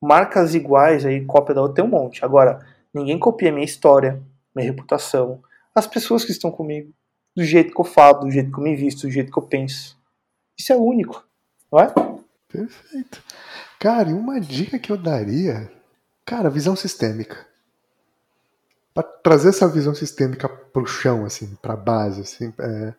marcas 0.00 0.54
iguais 0.54 1.04
aí, 1.04 1.24
cópia 1.24 1.56
da 1.56 1.62
outra, 1.62 1.76
tem 1.76 1.84
um 1.84 1.88
monte. 1.88 2.24
Agora, 2.24 2.64
ninguém 2.92 3.18
copia 3.18 3.52
minha 3.52 3.64
história, 3.64 4.22
minha 4.54 4.70
reputação, 4.70 5.42
as 5.74 5.86
pessoas 5.86 6.24
que 6.24 6.32
estão 6.32 6.50
comigo, 6.50 6.92
do 7.36 7.44
jeito 7.44 7.74
que 7.74 7.80
eu 7.80 7.84
falo, 7.84 8.20
do 8.20 8.30
jeito 8.30 8.52
que 8.52 8.58
eu 8.58 8.64
me 8.64 8.76
visto, 8.76 9.06
do 9.06 9.10
jeito 9.10 9.32
que 9.32 9.38
eu 9.38 9.42
penso. 9.42 9.98
Isso 10.56 10.72
é 10.72 10.76
único, 10.76 11.26
não 11.70 11.80
é? 11.80 11.92
Perfeito. 12.48 13.22
Cara, 13.80 14.10
e 14.10 14.12
uma 14.12 14.40
dica 14.40 14.78
que 14.78 14.92
eu 14.92 14.96
daria, 14.96 15.70
cara, 16.24 16.48
visão 16.48 16.76
sistêmica. 16.76 17.46
Para 18.94 19.02
trazer 19.02 19.48
essa 19.48 19.68
visão 19.68 19.94
sistêmica 19.94 20.48
pro 20.48 20.86
chão, 20.86 21.24
assim, 21.24 21.56
pra 21.56 21.74
base, 21.74 22.20
assim, 22.20 22.54
é, 22.60 22.94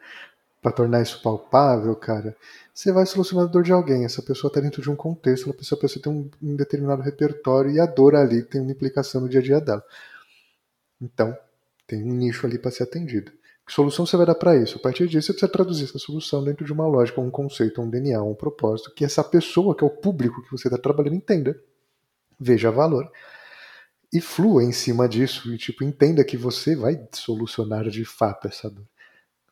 para 0.62 0.74
tornar 0.74 1.02
isso 1.02 1.22
palpável, 1.22 1.96
cara, 1.96 2.36
você 2.74 2.92
vai 2.92 3.06
solucionar 3.06 3.46
a 3.46 3.50
dor 3.50 3.64
de 3.64 3.72
alguém. 3.72 4.04
Essa 4.04 4.22
pessoa 4.22 4.50
está 4.50 4.60
dentro 4.60 4.82
de 4.82 4.92
um 4.92 4.96
contexto, 4.96 5.56
essa 5.62 5.78
pessoa 5.78 6.04
tem 6.04 6.12
um, 6.12 6.30
um, 6.44 6.56
determinado 6.56 7.02
repertório 7.02 7.72
e 7.72 7.80
a 7.80 7.86
dor 7.86 8.16
ali 8.16 8.44
tem 8.44 8.60
uma 8.60 8.72
implicação 8.72 9.22
no 9.22 9.30
dia 9.30 9.40
a 9.40 9.44
dia 9.44 9.62
dela. 9.62 9.84
Então, 11.02 11.38
tem 11.88 12.04
um 12.04 12.14
nicho 12.14 12.46
ali 12.46 12.58
para 12.58 12.72
ser 12.72 12.84
atendido. 12.84 13.32
Que 13.66 13.74
solução 13.74 14.06
você 14.06 14.16
vai 14.16 14.26
dar 14.26 14.36
para 14.36 14.56
isso? 14.56 14.78
A 14.78 14.82
partir 14.82 15.08
disso, 15.08 15.28
você 15.28 15.34
precisa 15.34 15.52
traduzir 15.52 15.86
essa 15.86 15.98
solução 15.98 16.44
dentro 16.44 16.64
de 16.64 16.72
uma 16.72 16.88
lógica, 16.88 17.20
um 17.20 17.32
conceito, 17.32 17.82
um 17.82 17.90
DNA, 17.90 18.22
um 18.22 18.36
propósito, 18.36 18.94
que 18.94 19.04
essa 19.04 19.24
pessoa, 19.24 19.76
que 19.76 19.84
é 19.84 19.88
o 19.88 19.90
público 19.90 20.44
que 20.44 20.52
você 20.52 20.68
está 20.68 20.78
trabalhando, 20.78 21.16
entenda, 21.16 21.60
veja 22.40 22.70
valor 22.70 23.12
e 24.14 24.22
flua 24.22 24.64
em 24.64 24.72
cima 24.72 25.10
disso 25.10 25.52
e 25.54 25.58
tipo 25.58 25.84
entenda 25.84 26.24
que 26.24 26.38
você 26.38 26.76
vai 26.76 27.08
solucionar 27.12 27.90
de 27.90 28.06
fato 28.06 28.48
essa 28.48 28.70
dor 28.70 28.86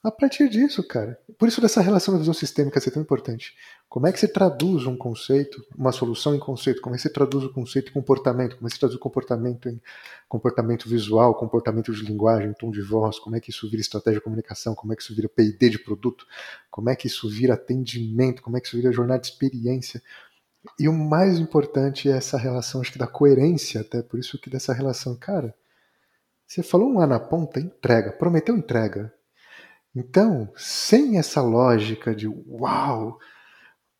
a 0.03 0.11
partir 0.11 0.49
disso, 0.49 0.83
cara. 0.83 1.17
Por 1.39 1.47
isso 1.47 1.61
dessa 1.61 1.79
relação 1.81 2.13
da 2.13 2.19
visão 2.19 2.33
sistêmica 2.33 2.79
ser 2.81 2.91
tão 2.91 3.01
importante. 3.01 3.55
Como 3.87 4.05
é 4.05 4.11
que 4.11 4.19
você 4.19 4.27
traduz 4.27 4.85
um 4.85 4.97
conceito, 4.97 5.63
uma 5.77 5.93
solução 5.93 6.35
em 6.35 6.39
conceito? 6.39 6.81
Como 6.81 6.93
é 6.93 6.97
que 6.97 7.03
você 7.03 7.09
traduz 7.09 7.45
o 7.45 7.53
conceito 7.53 7.89
em 7.89 7.93
comportamento? 7.93 8.57
Como 8.57 8.67
é 8.67 8.69
que 8.69 8.73
você 8.75 8.79
traduz 8.79 8.97
o 8.97 9.01
comportamento 9.01 9.69
em 9.69 9.79
comportamento 10.27 10.89
visual, 10.89 11.33
comportamento 11.35 11.93
de 11.93 12.03
linguagem, 12.03 12.53
tom 12.53 12.69
de 12.69 12.81
voz? 12.81 13.17
Como 13.17 13.35
é 13.35 13.39
que 13.39 13.49
isso 13.49 13.69
vira 13.69 13.81
estratégia 13.81 14.19
de 14.19 14.23
comunicação? 14.23 14.75
Como 14.75 14.91
é 14.91 14.95
que 14.95 15.03
isso 15.03 15.15
vira 15.15 15.29
P&D 15.29 15.69
de 15.69 15.79
produto? 15.79 16.25
Como 16.69 16.89
é 16.89 16.95
que 16.95 17.07
isso 17.07 17.29
vira 17.29 17.53
atendimento? 17.53 18.41
Como 18.41 18.57
é 18.57 18.59
que 18.59 18.67
isso 18.67 18.75
vira 18.75 18.91
jornada 18.91 19.21
de 19.21 19.27
experiência? 19.27 20.01
E 20.79 20.89
o 20.89 20.93
mais 20.93 21.39
importante 21.39 22.09
é 22.09 22.17
essa 22.17 22.37
relação, 22.37 22.81
acho 22.81 22.91
que 22.91 22.99
da 22.99 23.07
coerência, 23.07 23.81
até 23.81 24.01
por 24.01 24.19
isso 24.19 24.39
que 24.39 24.49
dessa 24.49 24.73
relação, 24.73 25.15
cara, 25.15 25.53
você 26.47 26.63
falou 26.63 26.89
um 26.89 26.99
A 26.99 27.07
na 27.07 27.19
ponta, 27.19 27.59
entrega, 27.59 28.11
prometeu 28.11 28.55
entrega. 28.55 29.13
Então, 29.95 30.51
sem 30.55 31.19
essa 31.19 31.41
lógica 31.41 32.15
de 32.15 32.27
uau, 32.27 33.19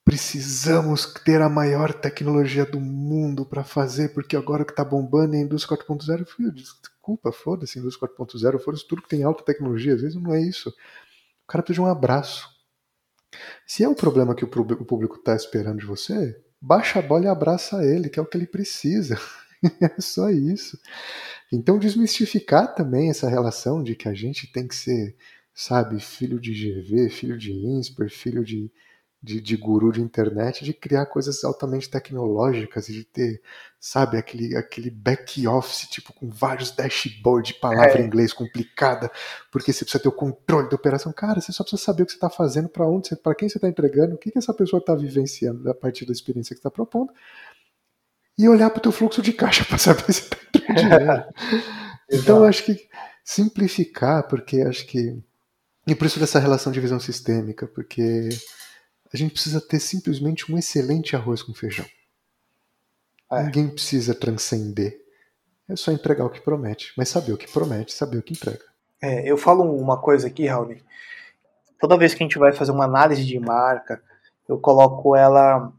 precisamos 0.03 1.05
ter 1.23 1.41
a 1.41 1.49
maior 1.49 1.93
tecnologia 1.93 2.65
do 2.65 2.79
mundo 2.79 3.45
para 3.45 3.63
fazer, 3.63 4.13
porque 4.13 4.35
agora 4.35 4.65
que 4.65 4.71
está 4.71 4.83
bombando 4.83 5.35
é 5.35 5.39
a 5.39 5.41
indústria 5.41 5.77
4.0, 5.77 6.25
desculpa, 6.53 7.31
foda-se, 7.31 7.79
indústria 7.79 8.09
4.0, 8.09 8.59
foda-se 8.59 8.87
tudo 8.87 9.01
que 9.03 9.09
tem 9.09 9.23
alta 9.23 9.43
tecnologia, 9.43 9.93
às 9.93 10.01
vezes 10.01 10.21
não 10.21 10.33
é 10.33 10.41
isso. 10.41 10.69
O 10.69 11.47
cara 11.47 11.63
precisa 11.63 11.83
de 11.83 11.87
um 11.87 11.91
abraço. 11.91 12.49
Se 13.65 13.83
é 13.83 13.89
o 13.89 13.95
problema 13.95 14.35
que 14.35 14.45
o 14.45 14.47
público 14.47 15.17
está 15.17 15.35
esperando 15.35 15.79
de 15.79 15.85
você, 15.85 16.35
baixa 16.61 16.99
a 16.99 17.01
bola 17.01 17.25
e 17.25 17.27
abraça 17.27 17.83
ele, 17.83 18.09
que 18.09 18.19
é 18.19 18.21
o 18.21 18.25
que 18.25 18.37
ele 18.37 18.47
precisa. 18.47 19.19
é 19.81 20.01
só 20.01 20.29
isso. 20.29 20.77
Então, 21.51 21.77
desmistificar 21.77 22.73
também 22.73 23.09
essa 23.09 23.29
relação 23.29 23.83
de 23.83 23.95
que 23.95 24.07
a 24.09 24.13
gente 24.13 24.51
tem 24.51 24.67
que 24.67 24.75
ser, 24.75 25.15
sabe, 25.53 25.99
filho 25.99 26.39
de 26.39 26.51
GV, 26.53 27.09
filho 27.09 27.37
de 27.37 27.51
INSPER, 27.51 28.09
filho 28.09 28.43
de 28.43 28.71
de, 29.23 29.39
de 29.39 29.55
guru 29.55 29.89
de 29.89 30.01
internet 30.01 30.65
de 30.65 30.73
criar 30.73 31.05
coisas 31.05 31.45
altamente 31.45 31.89
tecnológicas 31.89 32.89
e 32.89 32.93
de 32.93 33.05
ter, 33.05 33.41
sabe, 33.79 34.17
aquele, 34.17 34.53
aquele 34.57 34.89
back 34.89 35.47
office, 35.47 35.87
tipo, 35.87 36.11
com 36.11 36.29
vários 36.29 36.71
dashboard 36.71 37.53
de 37.53 37.59
palavra 37.59 37.99
é. 37.99 38.01
em 38.01 38.05
inglês 38.05 38.33
complicada, 38.33 39.09
porque 39.49 39.71
você 39.71 39.85
precisa 39.85 40.03
ter 40.03 40.09
o 40.09 40.11
controle 40.11 40.67
da 40.67 40.75
operação. 40.75 41.13
Cara, 41.13 41.39
você 41.39 41.53
só 41.53 41.63
precisa 41.63 41.81
saber 41.81 42.03
o 42.03 42.05
que 42.05 42.11
você 42.11 42.17
está 42.17 42.29
fazendo, 42.29 42.67
para 42.67 42.85
onde, 42.85 43.15
para 43.15 43.33
quem 43.33 43.47
você 43.47 43.57
está 43.57 43.69
entregando, 43.69 44.15
o 44.15 44.17
que, 44.17 44.29
que 44.29 44.37
essa 44.37 44.53
pessoa 44.53 44.81
está 44.81 44.93
vivenciando 44.93 45.69
a 45.69 45.73
partir 45.73 46.05
da 46.05 46.11
experiência 46.11 46.53
que 46.53 46.59
está 46.59 46.69
propondo, 46.69 47.13
e 48.37 48.49
olhar 48.49 48.69
para 48.71 48.79
o 48.79 48.81
teu 48.81 48.91
fluxo 48.91 49.21
de 49.21 49.31
caixa 49.31 49.63
para 49.69 49.77
saber 49.77 50.11
se 50.11 50.23
está 50.27 50.73
dinheiro. 50.73 51.23
então, 52.11 52.39
eu 52.39 52.43
acho 52.43 52.65
que 52.65 52.89
simplificar, 53.23 54.27
porque 54.27 54.59
acho 54.61 54.85
que. 54.85 55.17
E 55.86 55.93
por 55.93 56.05
isso 56.05 56.19
dessa 56.19 56.39
relação 56.39 56.71
de 56.71 56.79
visão 56.79 56.99
sistêmica, 56.99 57.67
porque 57.67 58.29
a 59.13 59.17
gente 59.17 59.34
precisa 59.34 59.59
ter 59.59 59.79
simplesmente 59.79 60.51
um 60.51 60.57
excelente 60.57 61.15
arroz 61.15 61.43
com 61.43 61.53
feijão. 61.53 61.86
É. 63.31 63.43
Ninguém 63.43 63.69
precisa 63.69 64.15
transcender. 64.15 65.01
É 65.69 65.75
só 65.75 65.91
entregar 65.91 66.25
o 66.25 66.29
que 66.29 66.41
promete, 66.41 66.93
mas 66.97 67.09
saber 67.09 67.34
o 67.34 67.38
que 67.38 67.51
promete, 67.51 67.93
saber 67.93 68.17
o 68.17 68.23
que 68.23 68.34
entrega. 68.34 68.63
É, 69.01 69.29
eu 69.29 69.38
falo 69.38 69.63
uma 69.75 69.99
coisa 69.99 70.27
aqui, 70.27 70.47
Raul. 70.47 70.75
Toda 71.79 71.97
vez 71.97 72.13
que 72.13 72.23
a 72.23 72.25
gente 72.25 72.39
vai 72.39 72.53
fazer 72.53 72.71
uma 72.71 72.86
análise 72.86 73.25
de 73.25 73.38
marca, 73.39 74.01
eu 74.47 74.57
coloco 74.57 75.15
ela 75.15 75.71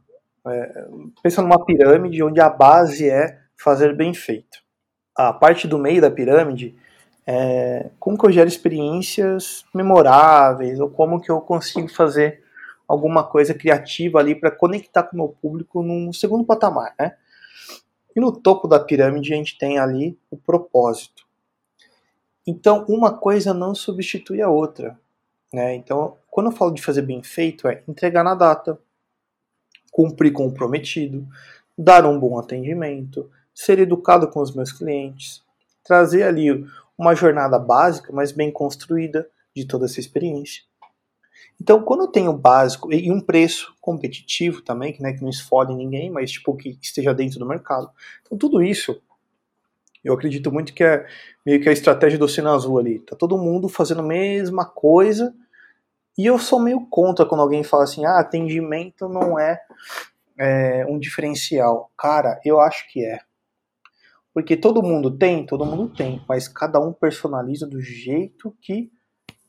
é, 0.47 0.87
pensando 1.23 1.49
numa 1.49 1.65
pirâmide 1.65 2.23
onde 2.23 2.41
a 2.41 2.51
base 2.51 3.09
é 3.09 3.41
fazer 3.57 3.97
bem 3.97 4.13
feito. 4.13 4.59
A 5.17 5.33
parte 5.33 5.67
do 5.67 5.79
meio 5.79 6.01
da 6.01 6.11
pirâmide 6.11 6.77
é 7.27 7.91
como 7.99 8.19
que 8.19 8.27
eu 8.27 8.33
gero 8.33 8.49
experiências 8.49 9.65
memoráveis 9.75 10.79
ou 10.79 10.91
como 10.91 11.21
que 11.21 11.31
eu 11.31 11.41
consigo 11.41 11.89
fazer 11.89 12.43
alguma 12.87 13.25
coisa 13.25 13.55
criativa 13.55 14.19
ali 14.19 14.35
para 14.35 14.51
conectar 14.51 15.05
com 15.05 15.17
o 15.17 15.19
meu 15.19 15.29
público 15.29 15.83
num 15.83 16.13
segundo 16.13 16.45
patamar, 16.45 16.95
né? 16.99 17.17
E 18.15 18.21
no 18.21 18.31
topo 18.31 18.69
da 18.69 18.79
pirâmide 18.79 19.33
a 19.33 19.37
gente 19.37 19.59
tem 19.59 19.79
ali 19.79 20.17
o 20.31 20.37
propósito. 20.37 21.25
Então, 22.47 22.85
uma 22.89 23.17
coisa 23.17 23.55
não 23.55 23.75
substitui 23.75 24.43
a 24.43 24.49
outra. 24.49 24.99
Né? 25.53 25.75
Então, 25.75 26.17
quando 26.31 26.51
eu 26.51 26.57
falo 26.57 26.73
de 26.73 26.83
fazer 26.83 27.03
bem 27.03 27.23
feito, 27.23 27.67
é 27.67 27.83
entregar 27.89 28.23
na 28.23 28.35
data, 28.35 28.79
cumprir 29.91 30.33
com 30.33 30.47
o 30.47 30.53
prometido, 30.53 31.27
dar 31.77 32.05
um 32.05 32.19
bom 32.19 32.39
atendimento, 32.39 33.31
ser 33.55 33.79
educado 33.79 34.29
com 34.29 34.41
os 34.41 34.55
meus 34.55 34.71
clientes, 34.71 35.43
trazer 35.83 36.25
ali 36.25 36.67
uma 36.97 37.15
jornada 37.15 37.59
básica, 37.59 38.13
mas 38.13 38.33
bem 38.33 38.51
construída 38.51 39.29
de 39.55 39.67
toda 39.67 39.87
essa 39.87 40.01
experiência. 40.01 40.63
Então, 41.61 41.83
quando 41.83 42.05
eu 42.05 42.09
tenho 42.09 42.33
básico 42.33 42.93
e 42.93 43.11
um 43.11 43.21
preço 43.21 43.75
competitivo 43.81 44.63
também, 44.63 44.93
que, 44.93 45.03
né, 45.03 45.13
que 45.13 45.23
não 45.23 45.31
esfode 45.31 45.75
ninguém, 45.75 46.11
mas 46.11 46.33
tipo 46.33 46.57
que 46.57 46.79
esteja 46.83 47.15
dentro 47.15 47.39
do 47.39 47.47
mercado. 47.47 47.89
Então, 48.23 48.37
tudo 48.37 48.63
isso, 48.63 49.01
eu 50.03 50.13
acredito 50.13 50.53
muito 50.53 50.75
que 50.75 50.83
é 50.83 51.07
meio 51.47 51.61
que 51.63 51.69
a 51.69 51.73
estratégia 51.73 52.19
do 52.19 52.25
Oceano 52.25 52.51
Azul 52.51 52.79
ali. 52.79 52.99
Tá 52.99 53.17
todo 53.17 53.39
mundo 53.39 53.69
fazendo 53.69 54.01
a 54.01 54.07
mesma 54.07 54.65
coisa. 54.65 55.35
E 56.19 56.27
eu 56.27 56.39
sou 56.39 56.61
meio 56.61 56.87
contra 56.89 57.25
quando 57.25 57.41
alguém 57.41 57.65
fala 57.65 57.85
assim: 57.85 58.05
ah, 58.05 58.19
atendimento 58.19 59.09
não 59.09 59.39
é, 59.39 59.61
é 60.39 60.87
um 60.87 60.99
diferencial. 60.99 61.91
Cara, 61.97 62.41
eu 62.45 62.61
acho 62.61 62.87
que 62.93 63.05
é. 63.05 63.21
Porque 64.35 64.57
todo 64.57 64.83
mundo 64.83 65.17
tem, 65.17 65.47
todo 65.47 65.65
mundo 65.65 65.89
tem, 65.89 66.21
mas 66.29 66.49
cada 66.49 66.81
um 66.81 66.93
personaliza 66.93 67.69
do 67.69 67.81
jeito 67.81 68.55
que 68.61 68.91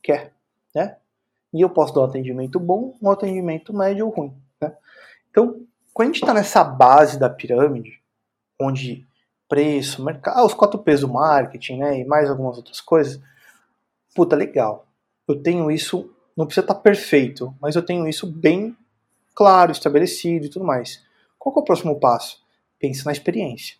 quer, 0.00 0.32
né? 0.72 0.96
E 1.52 1.60
eu 1.60 1.68
posso 1.68 1.92
dar 1.92 2.02
um 2.02 2.04
atendimento 2.04 2.60
bom, 2.60 2.96
um 3.02 3.10
atendimento 3.10 3.74
médio 3.74 4.06
ou 4.06 4.12
ruim. 4.12 4.32
Né? 4.60 4.72
Então, 5.28 5.60
quando 5.92 6.10
a 6.10 6.12
gente 6.12 6.22
está 6.22 6.32
nessa 6.32 6.62
base 6.62 7.18
da 7.18 7.28
pirâmide, 7.28 8.00
onde 8.60 9.04
preço, 9.48 10.04
mercado, 10.04 10.38
ah, 10.38 10.44
os 10.44 10.54
quatro 10.54 10.78
P's 10.78 11.00
do 11.00 11.08
marketing, 11.08 11.78
né, 11.78 12.00
e 12.00 12.04
mais 12.04 12.30
algumas 12.30 12.56
outras 12.56 12.80
coisas, 12.80 13.20
puta, 14.14 14.36
legal. 14.36 14.86
Eu 15.26 15.42
tenho 15.42 15.70
isso, 15.70 16.14
não 16.36 16.46
precisa 16.46 16.64
estar 16.64 16.74
tá 16.74 16.80
perfeito, 16.80 17.54
mas 17.60 17.74
eu 17.74 17.82
tenho 17.82 18.06
isso 18.06 18.26
bem 18.26 18.76
claro, 19.34 19.72
estabelecido 19.72 20.46
e 20.46 20.48
tudo 20.48 20.64
mais. 20.64 21.02
Qual 21.38 21.54
é 21.56 21.58
o 21.58 21.64
próximo 21.64 21.98
passo? 21.98 22.44
Pense 22.78 23.04
na 23.04 23.12
experiência. 23.12 23.76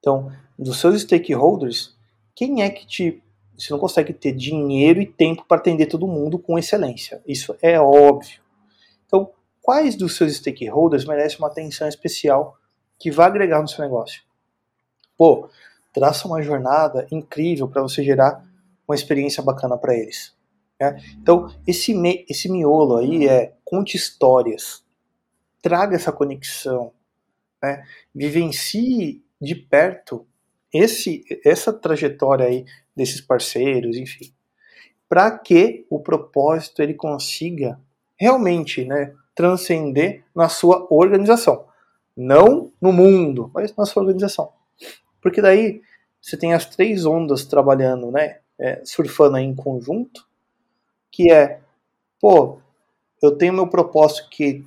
Então, 0.00 0.32
dos 0.58 0.80
seus 0.80 1.02
stakeholders, 1.02 1.96
quem 2.34 2.62
é 2.62 2.70
que 2.70 2.86
te 2.86 3.22
você 3.62 3.72
não 3.72 3.78
consegue 3.78 4.14
ter 4.14 4.32
dinheiro 4.32 5.02
e 5.02 5.06
tempo 5.06 5.44
para 5.46 5.58
atender 5.58 5.84
todo 5.84 6.08
mundo 6.08 6.38
com 6.38 6.58
excelência. 6.58 7.22
Isso 7.26 7.54
é 7.60 7.78
óbvio. 7.78 8.40
Então, 9.06 9.30
quais 9.60 9.94
dos 9.94 10.16
seus 10.16 10.34
stakeholders 10.36 11.04
merecem 11.04 11.38
uma 11.38 11.48
atenção 11.48 11.86
especial 11.86 12.56
que 12.98 13.10
vai 13.10 13.26
agregar 13.26 13.60
no 13.60 13.68
seu 13.68 13.84
negócio? 13.84 14.22
Pô, 15.16 15.50
traça 15.92 16.26
uma 16.26 16.40
jornada 16.42 17.06
incrível 17.12 17.68
para 17.68 17.82
você 17.82 18.02
gerar 18.02 18.42
uma 18.88 18.94
experiência 18.94 19.42
bacana 19.42 19.76
para 19.76 19.94
eles. 19.94 20.34
Né? 20.80 20.98
Então, 21.20 21.54
esse, 21.66 21.92
me, 21.92 22.24
esse 22.28 22.50
miolo 22.50 22.96
aí 22.96 23.28
é 23.28 23.54
conte 23.62 23.96
histórias, 23.96 24.82
traga 25.60 25.96
essa 25.96 26.10
conexão, 26.10 26.92
né? 27.62 27.84
vivencie 28.14 29.22
de 29.40 29.54
perto 29.54 30.26
esse, 30.72 31.24
essa 31.44 31.72
trajetória 31.72 32.46
aí 32.46 32.64
desses 32.94 33.20
parceiros, 33.20 33.96
enfim, 33.96 34.32
para 35.08 35.36
que 35.36 35.84
o 35.90 35.98
propósito 35.98 36.82
ele 36.82 36.94
consiga 36.94 37.80
realmente, 38.16 38.84
né, 38.84 39.14
transcender 39.34 40.22
na 40.34 40.48
sua 40.48 40.86
organização, 40.90 41.64
não 42.16 42.70
no 42.80 42.92
mundo, 42.92 43.50
mas 43.54 43.74
na 43.74 43.86
sua 43.86 44.02
organização, 44.02 44.52
porque 45.20 45.40
daí 45.40 45.80
você 46.20 46.36
tem 46.36 46.52
as 46.52 46.66
três 46.66 47.06
ondas 47.06 47.44
trabalhando, 47.44 48.10
né, 48.10 48.40
é, 48.58 48.82
surfando 48.84 49.36
aí 49.36 49.44
em 49.44 49.54
conjunto, 49.54 50.28
que 51.10 51.32
é, 51.32 51.60
pô, 52.20 52.58
eu 53.22 53.36
tenho 53.36 53.52
meu 53.52 53.66
propósito 53.66 54.28
que 54.30 54.64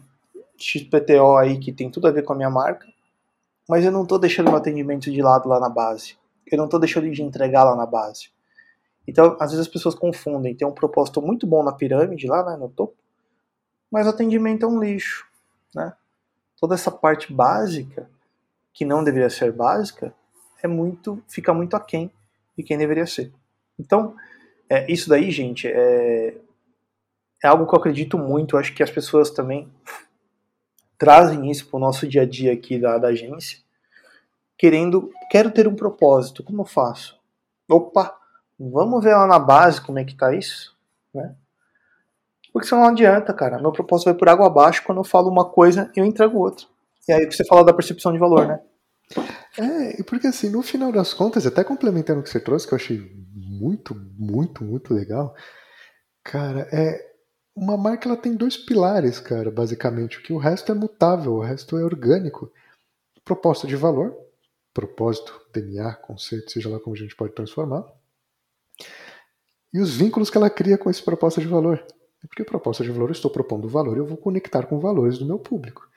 XPTO 0.58 1.38
aí 1.38 1.60
que 1.60 1.72
tem 1.72 1.90
tudo 1.90 2.08
a 2.08 2.12
ver 2.12 2.24
com 2.24 2.34
a 2.34 2.36
minha 2.36 2.50
marca, 2.50 2.88
mas 3.68 3.86
eu 3.86 3.92
não 3.92 4.04
estou 4.04 4.20
deixando 4.20 4.52
o 4.52 4.56
atendimento 4.56 5.12
de 5.12 5.22
lado 5.22 5.48
lá 5.48 5.60
na 5.60 5.70
base 5.70 6.18
eu 6.54 6.58
não 6.58 6.66
estou 6.66 6.80
deixando 6.80 7.10
de 7.10 7.22
entregar 7.22 7.64
lá 7.64 7.76
na 7.76 7.86
base. 7.86 8.30
Então, 9.08 9.36
às 9.40 9.52
vezes 9.52 9.68
as 9.68 9.72
pessoas 9.72 9.96
confundem. 9.96 10.56
Tem 10.56 10.68
um 10.68 10.74
propósito 10.74 11.22
muito 11.22 11.46
bom 11.46 11.64
na 11.64 11.74
pirâmide, 11.74 12.28
lá 12.28 12.46
né, 12.46 12.56
no 12.56 12.70
topo, 12.70 12.96
mas 13.92 14.08
o 14.08 14.10
atendimento 14.10 14.66
é 14.66 14.70
um 14.70 14.80
lixo. 14.80 15.28
Né? 15.76 15.94
Toda 16.60 16.76
essa 16.76 16.92
parte 16.92 17.34
básica, 17.34 18.10
que 18.72 18.86
não 18.86 19.04
deveria 19.04 19.30
ser 19.30 19.52
básica, 19.52 20.14
é 20.62 20.68
muito, 20.68 21.22
fica 21.28 21.54
muito 21.54 21.76
aquém 21.76 22.12
de 22.58 22.64
quem 22.64 22.78
deveria 22.78 23.06
ser. 23.06 23.32
Então, 23.78 24.16
é, 24.70 24.90
isso 24.92 25.10
daí, 25.10 25.30
gente, 25.32 25.68
é, 25.68 26.38
é 27.44 27.48
algo 27.48 27.68
que 27.68 27.76
eu 27.76 27.80
acredito 27.80 28.18
muito. 28.18 28.56
Eu 28.56 28.60
acho 28.60 28.74
que 28.74 28.82
as 28.82 28.92
pessoas 28.92 29.30
também 29.30 29.70
trazem 31.04 31.52
isso 31.52 31.68
para 31.68 31.78
o 31.78 31.80
nosso 31.82 32.08
dia 32.08 32.22
a 32.22 32.26
dia 32.26 32.54
aqui 32.54 32.80
da, 32.80 32.98
da 32.98 33.10
agência 33.10 33.64
querendo, 34.58 35.12
quero 35.30 35.52
ter 35.52 35.68
um 35.68 35.76
propósito, 35.76 36.42
como 36.42 36.62
eu 36.62 36.66
faço? 36.66 37.20
Opa, 37.70 38.16
vamos 38.58 39.04
ver 39.04 39.14
lá 39.14 39.28
na 39.28 39.38
base 39.38 39.82
como 39.82 40.00
é 40.00 40.06
que 40.06 40.16
tá 40.16 40.34
isso, 40.34 40.74
né? 41.14 41.36
Porque 42.54 42.66
senão 42.66 42.84
não 42.84 42.90
adianta, 42.90 43.34
cara. 43.34 43.60
Meu 43.60 43.74
propósito 43.74 44.06
vai 44.06 44.14
por 44.14 44.30
água 44.30 44.48
abaixo 44.48 44.84
quando 44.86 45.00
eu 45.00 45.04
falo 45.04 45.30
uma 45.30 45.44
coisa 45.44 45.92
eu 45.98 46.06
entrego 46.06 46.38
outra. 46.38 46.66
E 47.08 47.12
aí 47.12 47.26
você 47.26 47.44
fala 47.44 47.66
da 47.66 47.74
percepção 47.74 48.14
de 48.14 48.20
valor, 48.20 48.48
né? 48.48 48.62
É, 49.58 50.02
porque 50.04 50.28
assim, 50.28 50.50
no 50.50 50.62
final 50.62 50.94
das 50.94 51.14
contas, 51.14 51.46
até 51.46 51.62
complementando 51.62 52.22
o 52.22 52.24
que 52.24 52.30
você 52.30 52.40
trouxe, 52.40 52.66
que 52.66 52.74
eu 52.74 52.78
achei 52.78 53.12
muito, 53.36 53.94
muito, 54.18 54.64
muito 54.64 54.94
legal, 54.94 55.36
cara, 56.24 56.70
é 56.72 57.13
uma 57.56 57.78
marca 57.78 58.08
ela 58.08 58.18
tem 58.18 58.36
dois 58.36 58.58
pilares, 58.58 59.20
cara, 59.20 59.52
basicamente, 59.52 60.22
que 60.22 60.34
o 60.34 60.38
resto 60.38 60.72
é 60.72 60.76
mutável, 60.76 61.34
o 61.34 61.42
resto 61.42 61.78
é 61.78 61.84
orgânico. 61.84 62.52
Proposta 63.24 63.68
de 63.68 63.76
valor, 63.76 64.16
propósito, 64.74 65.40
DNA, 65.54 65.94
conceito, 65.96 66.52
seja 66.52 66.70
lá 66.70 66.80
como 66.80 66.96
a 66.96 67.00
gente 67.00 67.16
pode 67.16 67.34
transformar. 67.34 67.86
E 69.74 69.80
os 69.80 69.96
vínculos 69.96 70.30
que 70.30 70.38
ela 70.38 70.50
cria 70.50 70.78
com 70.78 70.90
essa 70.90 71.04
proposta 71.04 71.40
de 71.40 71.48
valor. 71.48 71.86
Porque 72.28 72.42
a 72.42 72.46
proposta 72.46 72.84
de 72.84 72.92
valor, 72.92 73.10
eu 73.10 73.14
estou 73.14 73.30
propondo 73.30 73.68
valor, 73.68 73.98
eu 73.98 74.06
vou 74.06 74.18
conectar 74.18 74.66
com 74.66 74.80
valores 74.80 75.18
do 75.18 75.26
meu 75.26 75.38
público, 75.38 75.88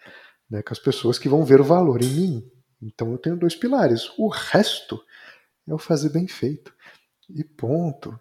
né, 0.51 0.63
com 0.63 0.73
as 0.73 0.79
pessoas 0.79 1.19
que 1.19 1.29
vão 1.29 1.45
ver 1.45 1.61
o 1.61 1.65
valor 1.65 2.03
em 2.03 2.09
mim. 2.09 2.51
Então 2.83 3.13
eu 3.13 3.19
tenho 3.19 3.37
dois 3.37 3.55
pilares. 3.55 4.11
O 4.19 4.29
resto 4.29 5.01
é 5.67 5.75
o 5.75 5.79
fazer 5.79 6.11
bem 6.11 6.27
feito. 6.27 6.75
E 7.31 7.43
ponto. 7.43 8.19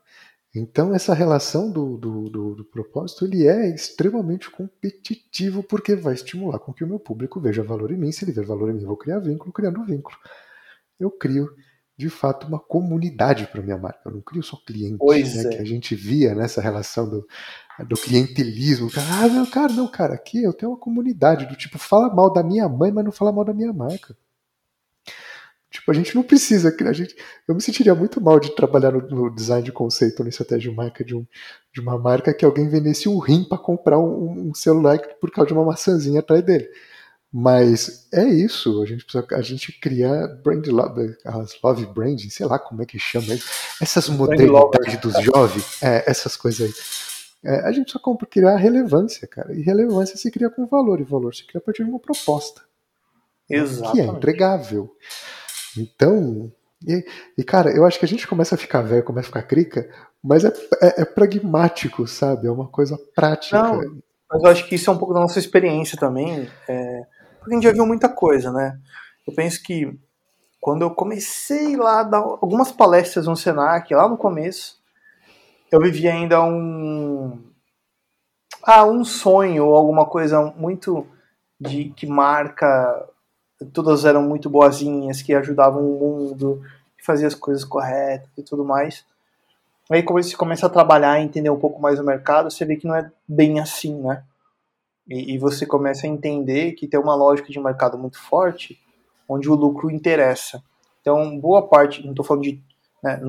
Então 0.55 0.93
essa 0.93 1.13
relação 1.13 1.69
do, 1.69 1.97
do, 1.97 2.29
do, 2.29 2.55
do, 2.55 2.65
propósito 2.65 3.25
ele 3.25 3.45
é 3.45 3.69
extremamente 3.75 4.49
competitivo 4.49 5.61
porque 5.61 5.95
vai 5.95 6.13
estimular 6.13 6.59
com 6.59 6.71
que 6.73 6.83
o 6.83 6.87
meu 6.87 6.97
público 6.97 7.41
veja 7.41 7.61
valor 7.61 7.91
em 7.91 7.97
mim. 7.97 8.11
Se 8.11 8.23
ele 8.23 8.31
ver 8.31 8.45
valor 8.45 8.69
em 8.69 8.73
mim, 8.73 8.81
eu 8.81 8.87
vou 8.87 8.95
criar 8.95 9.19
vínculo, 9.19 9.51
criando 9.51 9.83
vínculo. 9.83 10.17
Eu 10.97 11.11
crio 11.11 11.49
de 11.97 12.09
fato 12.09 12.47
uma 12.47 12.59
comunidade 12.59 13.47
para 13.47 13.61
minha 13.61 13.77
marca. 13.77 13.99
Eu 14.05 14.13
não 14.13 14.21
crio 14.21 14.43
só 14.43 14.57
clientes, 14.65 15.35
né, 15.35 15.43
é. 15.43 15.55
que 15.55 15.61
a 15.61 15.65
gente 15.65 15.93
via 15.93 16.33
nessa 16.33 16.61
relação 16.61 17.09
do, 17.09 17.27
do 17.87 17.95
clientelismo. 17.95 18.89
Ah, 18.97 19.27
não, 19.27 19.45
cara, 19.45 19.73
não, 19.73 19.87
cara, 19.87 20.13
aqui 20.13 20.41
eu 20.41 20.53
tenho 20.53 20.71
uma 20.71 20.79
comunidade 20.79 21.45
do 21.45 21.55
tipo 21.55 21.77
fala 21.77 22.13
mal 22.13 22.31
da 22.31 22.43
minha 22.43 22.67
mãe, 22.69 22.91
mas 22.91 23.03
não 23.03 23.11
fala 23.11 23.31
mal 23.31 23.43
da 23.43 23.53
minha 23.53 23.73
marca. 23.73 24.15
Tipo, 25.85 25.91
a 25.91 25.93
gente 25.93 26.15
não 26.15 26.23
precisa. 26.23 26.75
A 26.81 26.93
gente, 26.93 27.15
eu 27.47 27.53
me 27.53 27.61
sentiria 27.61 27.93
muito 27.93 28.19
mal 28.19 28.39
de 28.39 28.55
trabalhar 28.55 28.91
no, 28.91 29.01
no 29.01 29.29
design 29.29 29.63
de 29.63 29.71
conceito, 29.71 30.23
na 30.23 30.29
estratégia 30.29 30.71
de 30.71 30.75
marca 30.75 31.05
de, 31.05 31.15
um, 31.15 31.23
de 31.71 31.79
uma 31.79 31.95
marca 31.95 32.33
que 32.33 32.43
alguém 32.43 32.67
vendesse 32.67 33.07
um 33.07 33.19
rim 33.19 33.43
para 33.43 33.59
comprar 33.59 33.99
um, 33.99 34.49
um, 34.49 34.53
celular 34.53 34.97
por 35.21 35.29
causa 35.29 35.49
de 35.49 35.53
uma 35.53 35.63
maçãzinha 35.63 36.21
atrás 36.21 36.43
dele. 36.43 36.67
Mas 37.31 38.07
é 38.11 38.23
isso, 38.23 38.81
a 38.81 38.85
gente 38.85 39.03
precisa 39.03 39.27
a 39.31 39.41
gente 39.41 39.79
criar 39.79 40.27
brand 40.41 40.65
love, 40.67 41.15
as 41.25 41.61
love 41.61 41.85
branding, 41.87 42.29
sei 42.29 42.45
lá 42.45 42.57
como 42.57 42.81
é 42.81 42.85
que 42.85 42.97
chama 42.97 43.33
isso, 43.33 43.47
essas 43.81 44.07
modalidades 44.07 44.97
dos 45.01 45.21
jovens, 45.21 45.83
é, 45.83 46.09
essas 46.09 46.35
coisas 46.37 46.67
aí. 46.67 46.73
É, 47.51 47.67
a 47.67 47.71
gente 47.71 47.91
só 47.91 47.99
compra 47.99 48.25
criar 48.25 48.55
relevância, 48.55 49.27
cara. 49.27 49.53
E 49.53 49.61
relevância 49.61 50.17
se 50.17 50.31
cria 50.31 50.49
com 50.49 50.65
valor, 50.65 50.99
e 50.99 51.03
valor 51.03 51.35
se 51.35 51.45
cria 51.45 51.59
a 51.59 51.61
partir 51.61 51.83
de 51.83 51.89
uma 51.89 51.99
proposta. 51.99 52.61
Exatamente. 53.49 53.91
Que 53.93 54.01
é 54.01 54.05
entregável. 54.05 54.95
Então, 55.77 56.51
e, 56.85 57.03
e, 57.37 57.43
cara, 57.43 57.71
eu 57.75 57.85
acho 57.85 57.97
que 57.97 58.05
a 58.05 58.07
gente 58.07 58.27
começa 58.27 58.55
a 58.55 58.57
ficar 58.57 58.81
velho, 58.81 59.03
começa 59.03 59.27
a 59.27 59.29
ficar 59.29 59.43
crica, 59.43 59.89
mas 60.23 60.43
é, 60.43 60.53
é, 60.81 61.01
é 61.01 61.05
pragmático, 61.05 62.07
sabe? 62.07 62.47
É 62.47 62.51
uma 62.51 62.67
coisa 62.67 62.97
prática. 63.15 63.61
Não, 63.61 63.77
mas 64.29 64.43
eu 64.43 64.49
acho 64.49 64.67
que 64.67 64.75
isso 64.75 64.89
é 64.89 64.93
um 64.93 64.97
pouco 64.97 65.13
da 65.13 65.19
nossa 65.19 65.39
experiência 65.39 65.97
também, 65.97 66.49
é, 66.67 67.01
porque 67.39 67.51
a 67.51 67.55
gente 67.55 67.63
já 67.63 67.71
viu 67.71 67.85
muita 67.85 68.09
coisa, 68.09 68.51
né? 68.51 68.77
Eu 69.27 69.33
penso 69.33 69.61
que 69.63 69.97
quando 70.59 70.81
eu 70.81 70.91
comecei 70.91 71.75
lá 71.75 72.01
a 72.01 72.03
dar 72.03 72.17
algumas 72.17 72.71
palestras 72.71 73.27
no 73.27 73.35
Senac, 73.35 73.93
lá 73.93 74.07
no 74.07 74.17
começo, 74.17 74.79
eu 75.71 75.79
vivia 75.79 76.11
ainda 76.11 76.41
um 76.43 77.51
ah, 78.63 78.83
um 78.83 79.03
sonho 79.03 79.65
ou 79.65 79.75
alguma 79.75 80.07
coisa 80.07 80.41
muito 80.57 81.05
de 81.59 81.89
que 81.89 82.07
marca 82.07 83.07
todas 83.73 84.05
eram 84.05 84.21
muito 84.21 84.49
boazinhas, 84.49 85.21
que 85.21 85.33
ajudavam 85.33 85.81
o 85.81 85.99
mundo, 85.99 86.61
que 86.97 87.05
faziam 87.05 87.27
as 87.27 87.35
coisas 87.35 87.63
corretas 87.63 88.29
e 88.37 88.43
tudo 88.43 88.65
mais. 88.65 89.05
Aí 89.89 90.01
quando 90.01 90.23
você 90.23 90.35
começa 90.35 90.65
a 90.65 90.69
trabalhar 90.69 91.19
e 91.19 91.23
entender 91.23 91.49
um 91.49 91.59
pouco 91.59 91.81
mais 91.81 91.99
o 91.99 92.03
mercado, 92.03 92.49
você 92.49 92.65
vê 92.65 92.75
que 92.75 92.87
não 92.87 92.95
é 92.95 93.11
bem 93.27 93.59
assim, 93.59 93.93
né? 94.01 94.23
E, 95.07 95.35
e 95.35 95.37
você 95.37 95.65
começa 95.65 96.07
a 96.07 96.09
entender 96.09 96.73
que 96.73 96.87
tem 96.87 96.99
uma 96.99 97.15
lógica 97.15 97.51
de 97.51 97.59
mercado 97.59 97.97
muito 97.97 98.19
forte, 98.19 98.79
onde 99.29 99.49
o 99.49 99.55
lucro 99.55 99.91
interessa. 99.91 100.63
Então, 101.01 101.37
boa 101.39 101.67
parte, 101.67 102.03
não 102.03 102.11
estou 102.11 102.25
falando 102.25 102.43
de, 102.43 102.59
né, 103.03 103.21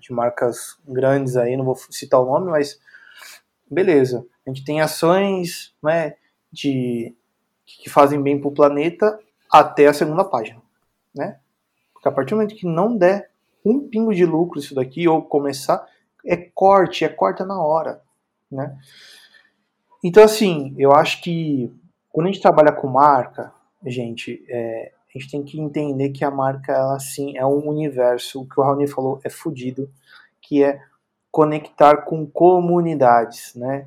de 0.00 0.12
marcas 0.12 0.78
grandes 0.88 1.36
aí, 1.36 1.56
não 1.56 1.64
vou 1.64 1.76
citar 1.90 2.20
o 2.20 2.24
nome, 2.24 2.50
mas 2.50 2.80
beleza. 3.70 4.26
A 4.46 4.50
gente 4.50 4.64
tem 4.64 4.80
ações 4.80 5.74
né, 5.82 6.14
de, 6.50 7.14
que 7.66 7.90
fazem 7.90 8.22
bem 8.22 8.40
para 8.40 8.48
o 8.48 8.54
planeta 8.54 9.18
até 9.54 9.86
a 9.86 9.94
segunda 9.94 10.24
página, 10.24 10.60
né? 11.14 11.38
Porque 11.92 12.08
a 12.08 12.10
partir 12.10 12.30
do 12.30 12.38
momento 12.38 12.56
que 12.56 12.66
não 12.66 12.96
der 12.96 13.30
um 13.64 13.88
pingo 13.88 14.12
de 14.12 14.26
lucro 14.26 14.58
isso 14.58 14.74
daqui 14.74 15.06
ou 15.06 15.22
começar, 15.22 15.86
é 16.26 16.36
corte, 16.36 17.04
é 17.04 17.08
corta 17.08 17.44
na 17.44 17.62
hora, 17.62 18.02
né? 18.50 18.76
Então 20.02 20.24
assim, 20.24 20.74
eu 20.76 20.92
acho 20.92 21.22
que 21.22 21.72
quando 22.10 22.26
a 22.26 22.32
gente 22.32 22.42
trabalha 22.42 22.72
com 22.72 22.88
marca, 22.88 23.52
gente, 23.86 24.44
é, 24.48 24.90
a 25.08 25.16
gente 25.16 25.30
tem 25.30 25.44
que 25.44 25.60
entender 25.60 26.10
que 26.10 26.24
a 26.24 26.32
marca, 26.32 26.72
ela 26.72 26.98
sim 26.98 27.36
é 27.36 27.46
um 27.46 27.68
universo. 27.68 28.42
O 28.42 28.48
que 28.48 28.58
o 28.58 28.62
Raoni 28.64 28.88
falou 28.88 29.20
é 29.22 29.30
fodido, 29.30 29.88
que 30.42 30.64
é 30.64 30.82
conectar 31.30 31.98
com 31.98 32.26
comunidades, 32.26 33.54
né? 33.54 33.86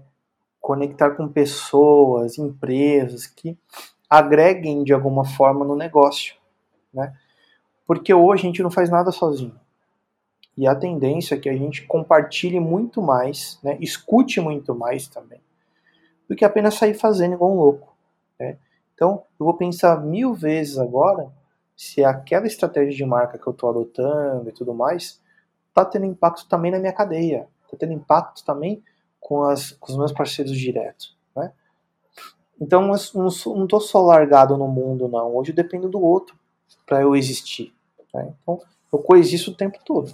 Conectar 0.61 1.11
com 1.11 1.27
pessoas, 1.27 2.37
empresas 2.37 3.27
que 3.27 3.57
agreguem 4.09 4.83
de 4.83 4.93
alguma 4.93 5.25
forma 5.25 5.65
no 5.65 5.75
negócio, 5.75 6.35
né? 6.93 7.13
Porque 7.85 8.13
hoje 8.13 8.43
a 8.43 8.47
gente 8.47 8.63
não 8.63 8.71
faz 8.71 8.89
nada 8.89 9.11
sozinho. 9.11 9.57
E 10.57 10.67
a 10.67 10.75
tendência 10.75 11.35
é 11.35 11.37
que 11.37 11.47
a 11.47 11.55
gente 11.55 11.85
compartilhe 11.85 12.59
muito 12.59 13.01
mais, 13.01 13.59
né? 13.63 13.77
escute 13.79 14.41
muito 14.41 14.73
mais 14.73 15.07
também, 15.07 15.39
do 16.27 16.35
que 16.35 16.43
apenas 16.43 16.73
sair 16.73 16.95
fazendo 16.95 17.35
igual 17.35 17.51
um 17.51 17.59
louco. 17.59 17.95
Né? 18.39 18.57
Então, 18.93 19.23
eu 19.39 19.45
vou 19.45 19.53
pensar 19.53 20.03
mil 20.03 20.33
vezes 20.33 20.79
agora 20.79 21.31
se 21.75 22.03
aquela 22.03 22.47
estratégia 22.47 22.91
de 22.91 23.05
marca 23.05 23.37
que 23.37 23.45
eu 23.45 23.51
estou 23.51 23.69
adotando 23.69 24.49
e 24.49 24.51
tudo 24.51 24.73
mais 24.73 25.21
está 25.69 25.85
tendo 25.85 26.05
impacto 26.05 26.47
também 26.49 26.71
na 26.71 26.79
minha 26.79 26.91
cadeia, 26.91 27.47
está 27.63 27.77
tendo 27.77 27.93
impacto 27.93 28.43
também 28.43 28.83
com, 29.19 29.43
as, 29.43 29.73
com 29.73 29.91
os 29.91 29.97
meus 29.97 30.11
parceiros 30.11 30.57
diretos. 30.57 31.15
Né? 31.35 31.51
Então 32.59 32.81
eu 32.81 32.87
não 32.87 33.63
estou 33.63 33.79
só 33.79 34.01
largado 34.01 34.57
no 34.57 34.67
mundo, 34.67 35.07
não. 35.07 35.35
Hoje 35.35 35.51
eu 35.51 35.55
dependo 35.55 35.89
do 35.89 36.01
outro 36.01 36.35
para 36.85 37.01
eu 37.01 37.15
existir. 37.15 37.73
Né? 38.13 38.33
Então 38.41 38.59
eu 38.91 38.99
coexisto 38.99 39.51
o 39.51 39.55
tempo 39.55 39.77
todo. 39.85 40.11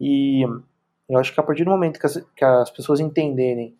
E 0.00 0.42
eu 1.08 1.18
acho 1.18 1.32
que 1.32 1.40
a 1.40 1.42
partir 1.42 1.64
do 1.64 1.70
momento 1.70 2.00
que 2.00 2.06
as, 2.06 2.16
que 2.34 2.44
as 2.44 2.70
pessoas 2.70 3.00
entenderem 3.00 3.76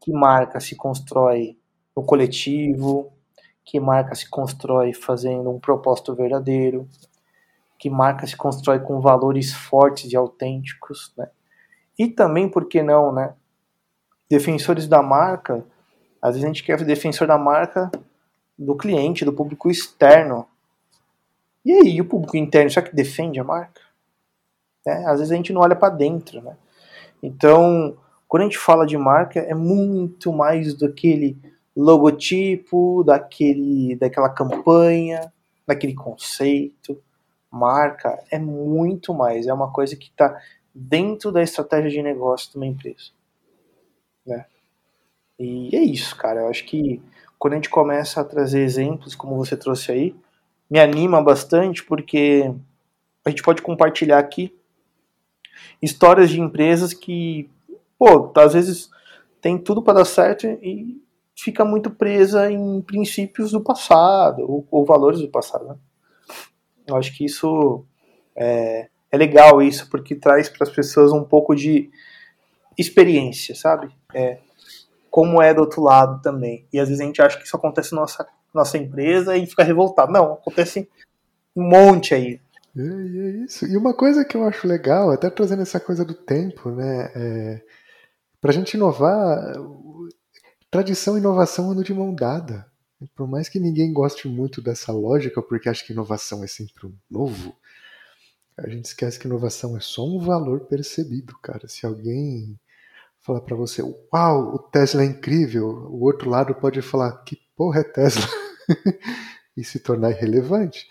que 0.00 0.12
marca 0.12 0.58
se 0.58 0.74
constrói 0.74 1.56
no 1.94 2.02
coletivo, 2.02 3.12
que 3.64 3.78
marca 3.78 4.14
se 4.14 4.28
constrói 4.28 4.92
fazendo 4.92 5.50
um 5.50 5.60
propósito 5.60 6.14
verdadeiro, 6.14 6.88
que 7.78 7.88
marca 7.88 8.26
se 8.26 8.36
constrói 8.36 8.80
com 8.80 9.00
valores 9.00 9.52
fortes 9.52 10.12
e 10.12 10.16
autênticos, 10.16 11.12
né? 11.16 11.28
E 11.98 12.08
também, 12.08 12.48
por 12.48 12.66
que 12.66 12.82
não, 12.82 13.12
né? 13.12 13.34
Defensores 14.28 14.88
da 14.88 15.02
marca 15.02 15.64
às 16.22 16.34
vezes 16.34 16.44
a 16.44 16.46
gente 16.46 16.62
quer 16.62 16.78
ser 16.78 16.84
defensor 16.84 17.26
da 17.26 17.36
marca 17.36 17.90
do 18.56 18.76
cliente, 18.76 19.24
do 19.24 19.32
público 19.32 19.68
externo. 19.68 20.46
E 21.64 21.72
aí, 21.72 22.00
o 22.00 22.04
público 22.04 22.36
interno, 22.36 22.70
será 22.70 22.86
que 22.86 22.94
defende 22.94 23.40
a 23.40 23.44
marca? 23.44 23.80
É, 24.86 25.04
às 25.04 25.18
vezes 25.18 25.32
a 25.32 25.36
gente 25.36 25.52
não 25.52 25.60
olha 25.60 25.74
para 25.74 25.92
dentro, 25.92 26.40
né? 26.40 26.56
Então, 27.20 27.96
quando 28.28 28.42
a 28.42 28.44
gente 28.46 28.58
fala 28.58 28.86
de 28.86 28.96
marca, 28.96 29.40
é 29.40 29.54
muito 29.54 30.32
mais 30.32 30.74
do 30.74 30.86
aquele 30.86 31.36
logotipo, 31.76 33.02
daquele, 33.04 33.96
daquela 33.96 34.28
campanha, 34.28 35.32
daquele 35.66 35.94
conceito. 35.94 37.00
Marca 37.50 38.22
é 38.30 38.38
muito 38.38 39.12
mais, 39.12 39.46
é 39.46 39.52
uma 39.52 39.72
coisa 39.72 39.96
que 39.96 40.06
está 40.06 40.40
dentro 40.74 41.30
da 41.30 41.42
estratégia 41.42 41.90
de 41.90 42.02
negócio 42.02 42.50
de 42.50 42.56
uma 42.56 42.66
empresa. 42.66 43.10
Né? 44.26 44.46
E 45.38 45.74
é 45.74 45.80
isso, 45.80 46.16
cara. 46.16 46.40
Eu 46.40 46.48
acho 46.48 46.64
que 46.64 47.00
quando 47.38 47.54
a 47.54 47.56
gente 47.56 47.70
começa 47.70 48.20
a 48.20 48.24
trazer 48.24 48.60
exemplos, 48.62 49.14
como 49.14 49.36
você 49.36 49.56
trouxe 49.56 49.90
aí, 49.90 50.16
me 50.70 50.78
anima 50.78 51.22
bastante 51.22 51.84
porque 51.84 52.52
a 53.24 53.30
gente 53.30 53.42
pode 53.42 53.60
compartilhar 53.62 54.18
aqui 54.18 54.56
histórias 55.80 56.30
de 56.30 56.40
empresas 56.40 56.94
que, 56.94 57.50
pô, 57.98 58.32
às 58.36 58.54
vezes 58.54 58.90
tem 59.40 59.58
tudo 59.58 59.82
para 59.82 59.98
dar 59.98 60.04
certo 60.04 60.46
e 60.46 61.02
fica 61.36 61.64
muito 61.64 61.90
presa 61.90 62.50
em 62.50 62.80
princípios 62.80 63.50
do 63.50 63.60
passado 63.60 64.42
ou, 64.42 64.66
ou 64.70 64.84
valores 64.84 65.20
do 65.20 65.28
passado. 65.28 65.66
Né? 65.66 65.76
Eu 66.86 66.96
acho 66.96 67.16
que 67.16 67.24
isso 67.24 67.84
é, 68.36 68.88
é 69.10 69.16
legal 69.16 69.60
isso 69.60 69.90
porque 69.90 70.14
traz 70.14 70.48
para 70.48 70.64
as 70.64 70.72
pessoas 70.72 71.12
um 71.12 71.24
pouco 71.24 71.54
de 71.54 71.90
experiência, 72.78 73.54
sabe? 73.54 73.90
É, 74.14 74.38
como 75.12 75.42
é 75.42 75.52
do 75.52 75.60
outro 75.60 75.82
lado 75.82 76.22
também. 76.22 76.66
E 76.72 76.80
às 76.80 76.88
vezes 76.88 77.02
a 77.02 77.04
gente 77.04 77.20
acha 77.20 77.36
que 77.36 77.44
isso 77.44 77.54
acontece 77.54 77.94
na 77.94 78.00
nossa, 78.00 78.26
nossa 78.52 78.78
empresa 78.78 79.36
e 79.36 79.46
fica 79.46 79.62
revoltado. 79.62 80.10
Não, 80.10 80.32
acontece 80.32 80.88
um 81.54 81.68
monte 81.68 82.14
aí. 82.14 82.40
É, 82.74 82.80
é 82.80 83.30
isso. 83.44 83.66
E 83.66 83.76
uma 83.76 83.92
coisa 83.92 84.24
que 84.24 84.34
eu 84.34 84.44
acho 84.48 84.66
legal, 84.66 85.10
até 85.10 85.28
trazendo 85.28 85.60
essa 85.60 85.78
coisa 85.78 86.02
do 86.02 86.14
tempo, 86.14 86.70
né? 86.70 87.12
É, 87.14 87.62
Para 88.40 88.52
a 88.52 88.54
gente 88.54 88.72
inovar, 88.72 89.52
tradição 90.70 91.18
e 91.18 91.20
inovação 91.20 91.70
andam 91.70 91.84
de 91.84 91.92
mão 91.92 92.14
dada. 92.14 92.66
Por 93.14 93.28
mais 93.28 93.50
que 93.50 93.60
ninguém 93.60 93.92
goste 93.92 94.26
muito 94.26 94.62
dessa 94.62 94.92
lógica, 94.92 95.42
porque 95.42 95.68
acha 95.68 95.84
que 95.84 95.92
inovação 95.92 96.42
é 96.42 96.46
sempre 96.46 96.86
um 96.86 96.94
novo, 97.10 97.54
a 98.56 98.66
gente 98.66 98.86
esquece 98.86 99.18
que 99.18 99.26
inovação 99.26 99.76
é 99.76 99.80
só 99.80 100.06
um 100.06 100.18
valor 100.18 100.60
percebido, 100.60 101.36
cara. 101.42 101.68
Se 101.68 101.84
alguém 101.84 102.58
falar 103.22 103.40
para 103.40 103.56
você, 103.56 103.82
uau, 104.12 104.54
o 104.54 104.58
Tesla 104.58 105.02
é 105.02 105.06
incrível, 105.06 105.66
o 105.66 106.02
outro 106.02 106.28
lado 106.28 106.54
pode 106.54 106.82
falar, 106.82 107.22
que 107.24 107.38
porra 107.56 107.80
é 107.80 107.84
Tesla? 107.84 108.26
e 109.56 109.64
se 109.64 109.78
tornar 109.78 110.10
irrelevante. 110.10 110.88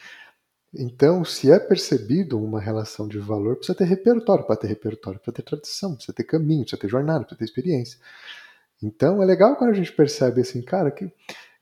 Então, 0.73 1.25
se 1.25 1.51
é 1.51 1.59
percebido 1.59 2.41
uma 2.41 2.61
relação 2.61 3.07
de 3.07 3.19
valor, 3.19 3.57
precisa 3.57 3.77
ter 3.77 3.83
repertório. 3.83 4.45
Para 4.45 4.55
ter 4.55 4.67
repertório, 4.67 5.19
precisa 5.19 5.35
ter 5.35 5.43
tradição, 5.43 5.95
precisa 5.95 6.13
ter 6.13 6.23
caminho, 6.23 6.61
precisa 6.61 6.81
ter 6.81 6.87
jornada, 6.87 7.25
precisa 7.25 7.39
ter 7.39 7.45
experiência. 7.45 7.99
Então, 8.81 9.21
é 9.21 9.25
legal 9.25 9.57
quando 9.57 9.71
a 9.71 9.75
gente 9.75 9.91
percebe 9.91 10.41
assim, 10.41 10.61
cara, 10.61 10.89
que 10.89 11.11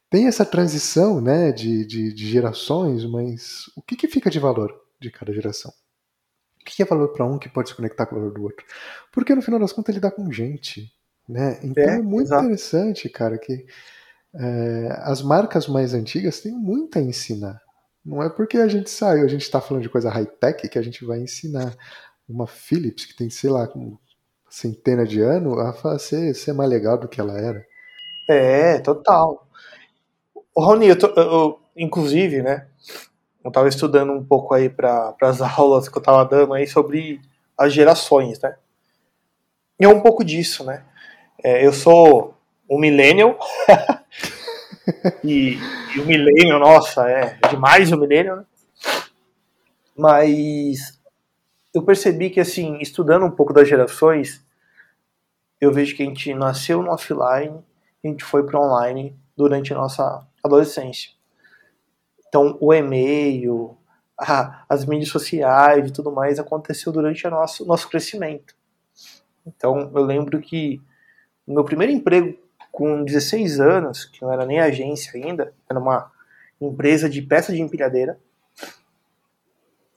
tem 0.10 0.28
essa 0.28 0.46
transição 0.46 1.20
né, 1.20 1.52
de, 1.52 1.86
de, 1.86 2.14
de 2.14 2.28
gerações, 2.28 3.04
mas 3.06 3.64
o 3.76 3.82
que, 3.82 3.96
que 3.96 4.08
fica 4.08 4.30
de 4.30 4.40
valor 4.40 4.74
de 5.00 5.10
cada 5.10 5.34
geração? 5.34 5.74
O 6.70 6.76
que 6.76 6.84
é 6.84 6.86
valor 6.86 7.10
para 7.10 7.26
um 7.26 7.40
que 7.40 7.50
pode 7.50 7.70
se 7.70 7.76
conectar 7.76 8.06
com 8.06 8.16
o 8.16 8.20
valor 8.20 8.34
do 8.34 8.44
outro? 8.44 8.66
Porque 9.12 9.34
no 9.34 9.42
final 9.42 9.60
das 9.60 9.74
contas 9.74 9.94
ele 9.94 10.02
dá 10.02 10.12
com 10.12 10.32
gente. 10.32 10.92
Né? 11.28 11.60
Então 11.64 11.84
é, 11.84 11.98
é 11.98 12.02
muito 12.02 12.28
exato. 12.28 12.46
interessante, 12.46 13.10
cara, 13.10 13.38
que 13.38 13.66
é, 14.36 15.00
as 15.04 15.22
marcas 15.22 15.68
mais 15.68 15.94
antigas 15.94 16.40
têm 16.40 16.52
muito 16.52 16.98
a 16.98 17.02
ensinar. 17.02 17.60
Não 18.06 18.24
é 18.24 18.30
porque 18.30 18.58
a 18.58 18.68
gente 18.68 18.90
saiu, 18.90 19.26
a 19.26 19.28
gente 19.28 19.42
está 19.42 19.60
falando 19.60 19.84
de 19.84 19.90
coisa 19.90 20.10
high-tech 20.10 20.68
que 20.70 20.80
a 20.80 20.82
gente 20.82 21.04
vai 21.04 21.20
ensinar 21.20 21.76
uma 22.28 22.48
Philips 22.48 23.06
que 23.06 23.16
tem, 23.16 23.30
sei 23.30 23.50
lá, 23.50 23.68
com 23.68 23.98
centena 24.50 25.06
de 25.06 25.22
anos 25.22 25.58
a 25.60 26.00
ser, 26.00 26.34
ser 26.34 26.54
mais 26.54 26.70
legal 26.70 26.98
do 26.98 27.08
que 27.08 27.20
ela 27.20 27.40
era. 27.40 27.66
É, 28.30 28.80
total. 28.80 29.48
O 30.56 30.62
Raoni, 30.62 30.88
eu, 30.88 30.98
tô, 30.98 31.08
eu, 31.08 31.60
inclusive, 31.76 32.42
né, 32.42 32.68
eu 33.44 33.50
estava 33.50 33.68
estudando 33.68 34.12
um 34.12 34.24
pouco 34.24 34.54
aí 34.54 34.70
para 34.70 35.16
as 35.22 35.42
aulas 35.58 35.88
que 35.88 35.98
eu 35.98 36.02
estava 36.02 36.26
dando 36.26 36.54
aí 36.54 36.68
sobre 36.68 37.22
as 37.58 37.74
gerações, 37.74 38.40
né? 38.40 38.56
E 39.80 39.86
é 39.86 39.88
um 39.88 40.02
pouco 40.02 40.24
disso, 40.24 40.64
né? 40.64 40.84
É, 41.44 41.66
eu 41.66 41.72
sou 41.72 42.36
um 42.70 42.80
millennial 42.80 43.38
e, 45.24 45.58
e, 45.96 46.00
o 46.00 46.06
millennial, 46.06 46.60
nossa, 46.60 47.10
é 47.10 47.40
demais 47.50 47.92
o 47.92 47.98
millennial, 47.98 48.38
né? 48.38 48.46
Mas 49.98 51.00
eu 51.74 51.84
percebi 51.84 52.30
que, 52.30 52.40
assim, 52.40 52.78
estudando 52.80 53.26
um 53.26 53.32
pouco 53.32 53.54
das 53.54 53.68
gerações, 53.68 54.44
eu 55.60 55.72
vejo 55.74 55.96
que 55.96 56.04
a 56.04 56.06
gente 56.06 56.34
nasceu 56.34 56.82
no 56.82 56.92
offline 56.92 57.64
a 58.04 58.08
gente 58.08 58.24
foi 58.24 58.46
para 58.46 58.60
online 58.60 59.16
durante 59.36 59.74
a 59.74 59.78
nossa 59.78 60.26
adolescência. 60.44 61.12
Então, 62.30 62.58
o 62.62 62.74
e-mail, 62.74 63.76
a, 64.18 64.64
as 64.70 64.86
mídias 64.86 65.10
sociais 65.10 65.90
e 65.90 65.94
tudo 65.94 66.12
mais 66.12 66.40
aconteceu 66.40 66.94
durante 66.94 67.28
o 67.28 67.32
nosso, 67.32 67.66
nosso 67.66 67.90
crescimento. 67.90 68.56
Então, 69.46 69.92
eu 69.94 70.04
lembro 70.04 70.40
que 70.40 70.82
no 71.46 71.56
meu 71.56 71.64
primeiro 71.66 71.92
emprego 71.92 72.38
com 72.72 73.04
16 73.04 73.60
anos, 73.60 74.06
que 74.06 74.22
não 74.22 74.32
era 74.32 74.46
nem 74.46 74.60
agência 74.60 75.12
ainda, 75.16 75.54
era 75.68 75.80
uma 75.80 76.12
empresa 76.62 77.10
de 77.10 77.22
peça 77.22 77.52
de 77.52 77.62
empilhadeira, 77.62 78.20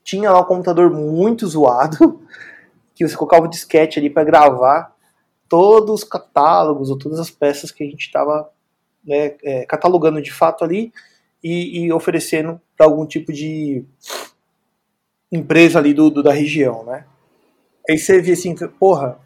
tinha 0.03 0.31
lá 0.31 0.41
um 0.41 0.45
computador 0.45 0.91
muito 0.91 1.47
zoado, 1.47 2.23
que 2.95 3.07
você 3.07 3.17
colocava 3.17 3.47
o 3.47 3.51
disquete 3.51 3.99
ali 3.99 4.09
para 4.09 4.25
gravar 4.25 4.95
todos 5.49 6.03
os 6.03 6.05
catálogos 6.05 6.89
ou 6.89 6.99
todas 6.99 7.19
as 7.19 7.31
peças 7.31 7.71
que 7.71 7.85
a 7.85 7.87
gente 7.87 8.07
estava 8.07 8.51
né, 9.05 9.37
é, 9.43 9.67
catalogando 9.67 10.23
de 10.23 10.33
fato 10.33 10.65
ali 10.65 10.93
e, 11.43 11.85
e 11.85 11.93
oferecendo 11.93 12.61
para 12.77 12.87
algum 12.87 13.07
tipo 13.07 13.33
de 13.33 13.85
empresa 15.31 15.79
ali 15.79 15.95
do, 15.95 16.11
do, 16.11 16.23
da 16.23 16.33
região, 16.33 16.85
né? 16.85 17.07
Aí 17.89 17.99
você 17.99 18.21
vê 18.21 18.33
assim, 18.33 18.55
porra, 18.79 19.19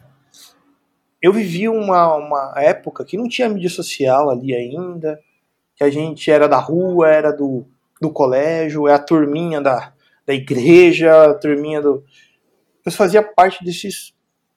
eu 1.21 1.33
vivi 1.33 1.67
uma, 1.67 2.15
uma 2.15 2.53
época 2.57 3.05
que 3.05 3.17
não 3.17 3.27
tinha 3.27 3.49
mídia 3.49 3.69
social 3.69 4.29
ali 4.29 4.55
ainda, 4.55 5.19
que 5.75 5.83
a 5.83 5.89
gente 5.89 6.31
era 6.31 6.47
da 6.47 6.57
rua, 6.57 7.09
era 7.09 7.31
do, 7.31 7.65
do 8.01 8.11
colégio, 8.11 8.87
é 8.87 8.93
a 8.93 8.99
turminha 8.99 9.61
da, 9.61 9.93
da 10.25 10.33
igreja, 10.33 11.31
a 11.31 11.33
turminha 11.33 11.81
do. 11.81 12.03
Você 12.83 12.95
fazia 12.95 13.21
parte 13.21 13.63
desses, 13.63 14.13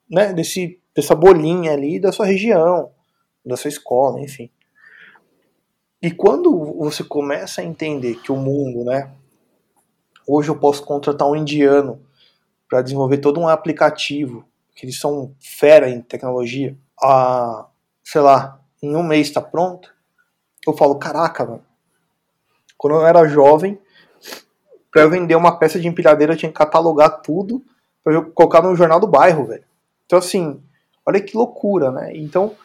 né, 0.09 0.33
desse, 0.33 0.79
dessa 0.95 1.13
bolinha 1.13 1.73
ali 1.73 1.99
da 1.99 2.11
sua 2.11 2.25
região, 2.25 2.91
da 3.45 3.57
sua 3.57 3.69
escola, 3.69 4.19
enfim. 4.21 4.49
E 6.01 6.09
quando 6.09 6.51
você 6.79 7.03
começa 7.03 7.61
a 7.61 7.63
entender 7.63 8.15
que 8.15 8.31
o 8.31 8.35
mundo, 8.35 8.83
né? 8.83 9.11
Hoje 10.27 10.49
eu 10.49 10.57
posso 10.57 10.83
contratar 10.83 11.27
um 11.27 11.35
indiano 11.35 12.01
para 12.67 12.81
desenvolver 12.81 13.17
todo 13.17 13.39
um 13.39 13.47
aplicativo, 13.47 14.43
que 14.75 14.85
eles 14.85 14.99
são 14.99 15.35
fera 15.39 15.89
em 15.89 16.01
tecnologia, 16.01 16.75
a, 16.99 17.67
sei 18.03 18.21
lá, 18.21 18.59
em 18.81 18.95
um 18.95 19.03
mês 19.03 19.27
está 19.27 19.41
pronto. 19.41 19.93
Eu 20.65 20.73
falo, 20.73 20.95
caraca, 20.95 21.45
mano. 21.45 21.65
Quando 22.77 22.95
eu 22.95 23.05
era 23.05 23.27
jovem, 23.27 23.79
para 24.91 25.03
eu 25.03 25.09
vender 25.09 25.35
uma 25.35 25.59
peça 25.59 25.79
de 25.79 25.87
empilhadeira, 25.87 26.33
eu 26.33 26.37
tinha 26.37 26.51
que 26.51 26.57
catalogar 26.57 27.21
tudo 27.21 27.63
para 28.03 28.13
eu 28.13 28.31
colocar 28.31 28.63
no 28.63 28.75
jornal 28.75 28.99
do 28.99 29.07
bairro, 29.07 29.45
velho. 29.45 29.63
Então, 30.05 30.17
assim, 30.17 30.59
olha 31.05 31.21
que 31.21 31.37
loucura, 31.37 31.91
né? 31.91 32.11
Então, 32.15 32.55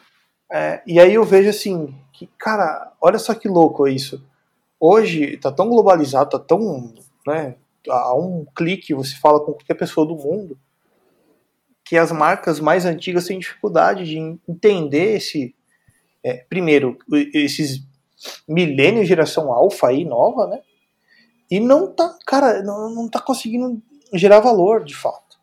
é, 0.51 0.81
e 0.85 0.99
aí 0.99 1.13
eu 1.13 1.23
vejo 1.23 1.49
assim, 1.49 1.93
que, 2.13 2.27
cara, 2.37 2.93
olha 3.01 3.19
só 3.19 3.33
que 3.33 3.47
louco 3.47 3.87
isso. 3.87 4.23
Hoje 4.79 5.37
tá 5.37 5.51
tão 5.51 5.69
globalizado, 5.69 6.29
tá 6.29 6.39
tão, 6.39 6.93
né, 7.25 7.55
a 7.89 8.15
um 8.15 8.45
clique 8.55 8.93
você 8.93 9.15
fala 9.15 9.39
com 9.39 9.53
qualquer 9.53 9.73
pessoa 9.73 10.07
do 10.07 10.15
mundo, 10.15 10.57
que 11.83 11.97
as 11.97 12.11
marcas 12.11 12.59
mais 12.59 12.85
antigas 12.85 13.25
têm 13.25 13.39
dificuldade 13.39 14.05
de 14.05 14.17
entender 14.47 15.15
esse, 15.15 15.55
é, 16.23 16.45
primeiro, 16.49 16.97
esses 17.33 17.85
milênios 18.47 19.07
geração 19.07 19.51
alfa 19.51 19.87
aí, 19.87 20.05
nova, 20.05 20.47
né, 20.47 20.61
e 21.49 21.59
não 21.59 21.91
tá, 21.91 22.17
cara, 22.25 22.61
não, 22.61 22.89
não 22.89 23.09
tá 23.09 23.21
conseguindo 23.21 23.81
gerar 24.13 24.39
valor, 24.39 24.83
de 24.83 24.95
fato, 24.95 25.37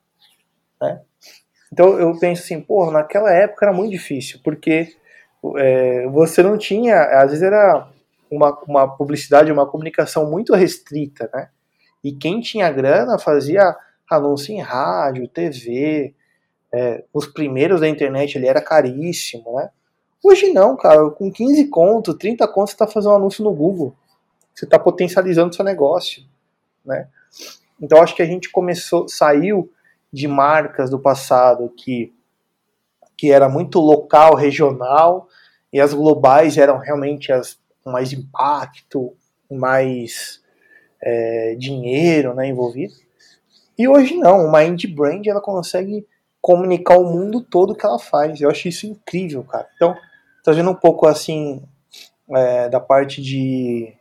né. 0.80 1.02
Então 1.74 1.98
eu 1.98 2.16
penso 2.20 2.44
assim, 2.44 2.60
porra, 2.60 2.92
naquela 2.92 3.32
época 3.32 3.66
era 3.66 3.74
muito 3.74 3.90
difícil, 3.90 4.38
porque 4.44 4.94
é, 5.56 6.06
você 6.06 6.40
não 6.40 6.56
tinha, 6.56 7.02
às 7.02 7.30
vezes 7.30 7.42
era 7.42 7.88
uma, 8.30 8.56
uma 8.68 8.96
publicidade, 8.96 9.50
uma 9.50 9.66
comunicação 9.66 10.30
muito 10.30 10.54
restrita, 10.54 11.28
né? 11.34 11.48
E 12.02 12.12
quem 12.12 12.40
tinha 12.40 12.70
grana 12.70 13.18
fazia 13.18 13.74
anúncio 14.08 14.54
em 14.54 14.60
rádio, 14.60 15.26
TV, 15.26 16.14
é, 16.72 17.02
os 17.12 17.26
primeiros 17.26 17.80
da 17.80 17.88
internet 17.88 18.38
ele 18.38 18.46
era 18.46 18.62
caríssimo, 18.62 19.56
né? 19.56 19.68
Hoje 20.22 20.52
não, 20.52 20.76
cara, 20.76 21.10
com 21.10 21.28
15 21.28 21.66
contos, 21.66 22.14
30 22.14 22.46
contos 22.46 22.70
você 22.70 22.74
está 22.76 22.86
fazendo 22.86 23.14
um 23.14 23.16
anúncio 23.16 23.42
no 23.42 23.52
Google. 23.52 23.96
Você 24.54 24.64
está 24.64 24.78
potencializando 24.78 25.52
seu 25.52 25.64
negócio, 25.64 26.22
né? 26.84 27.08
Então 27.82 28.00
acho 28.00 28.14
que 28.14 28.22
a 28.22 28.26
gente 28.26 28.48
começou, 28.48 29.08
saiu 29.08 29.68
de 30.14 30.28
marcas 30.28 30.88
do 30.88 30.98
passado 30.98 31.68
que 31.76 32.12
que 33.16 33.30
era 33.30 33.48
muito 33.48 33.78
local, 33.78 34.34
regional, 34.34 35.28
e 35.72 35.80
as 35.80 35.94
globais 35.94 36.58
eram 36.58 36.78
realmente 36.78 37.32
as 37.32 37.58
com 37.84 37.90
mais 37.90 38.12
impacto, 38.12 39.14
mais 39.50 40.42
é, 41.02 41.54
dinheiro 41.56 42.34
né, 42.34 42.48
envolvido. 42.48 42.94
E 43.78 43.86
hoje 43.86 44.16
não, 44.16 44.46
uma 44.46 44.64
indie 44.64 44.88
brand 44.88 45.24
ela 45.26 45.40
consegue 45.40 46.06
comunicar 46.40 46.98
o 46.98 47.04
mundo 47.04 47.42
todo 47.42 47.74
que 47.74 47.84
ela 47.84 47.98
faz. 47.98 48.40
Eu 48.40 48.50
acho 48.50 48.68
isso 48.68 48.86
incrível, 48.86 49.44
cara. 49.44 49.68
Então, 49.76 49.94
trazendo 50.42 50.70
um 50.70 50.74
pouco 50.74 51.06
assim 51.06 51.62
é, 52.30 52.68
da 52.68 52.80
parte 52.80 53.20
de 53.20 53.94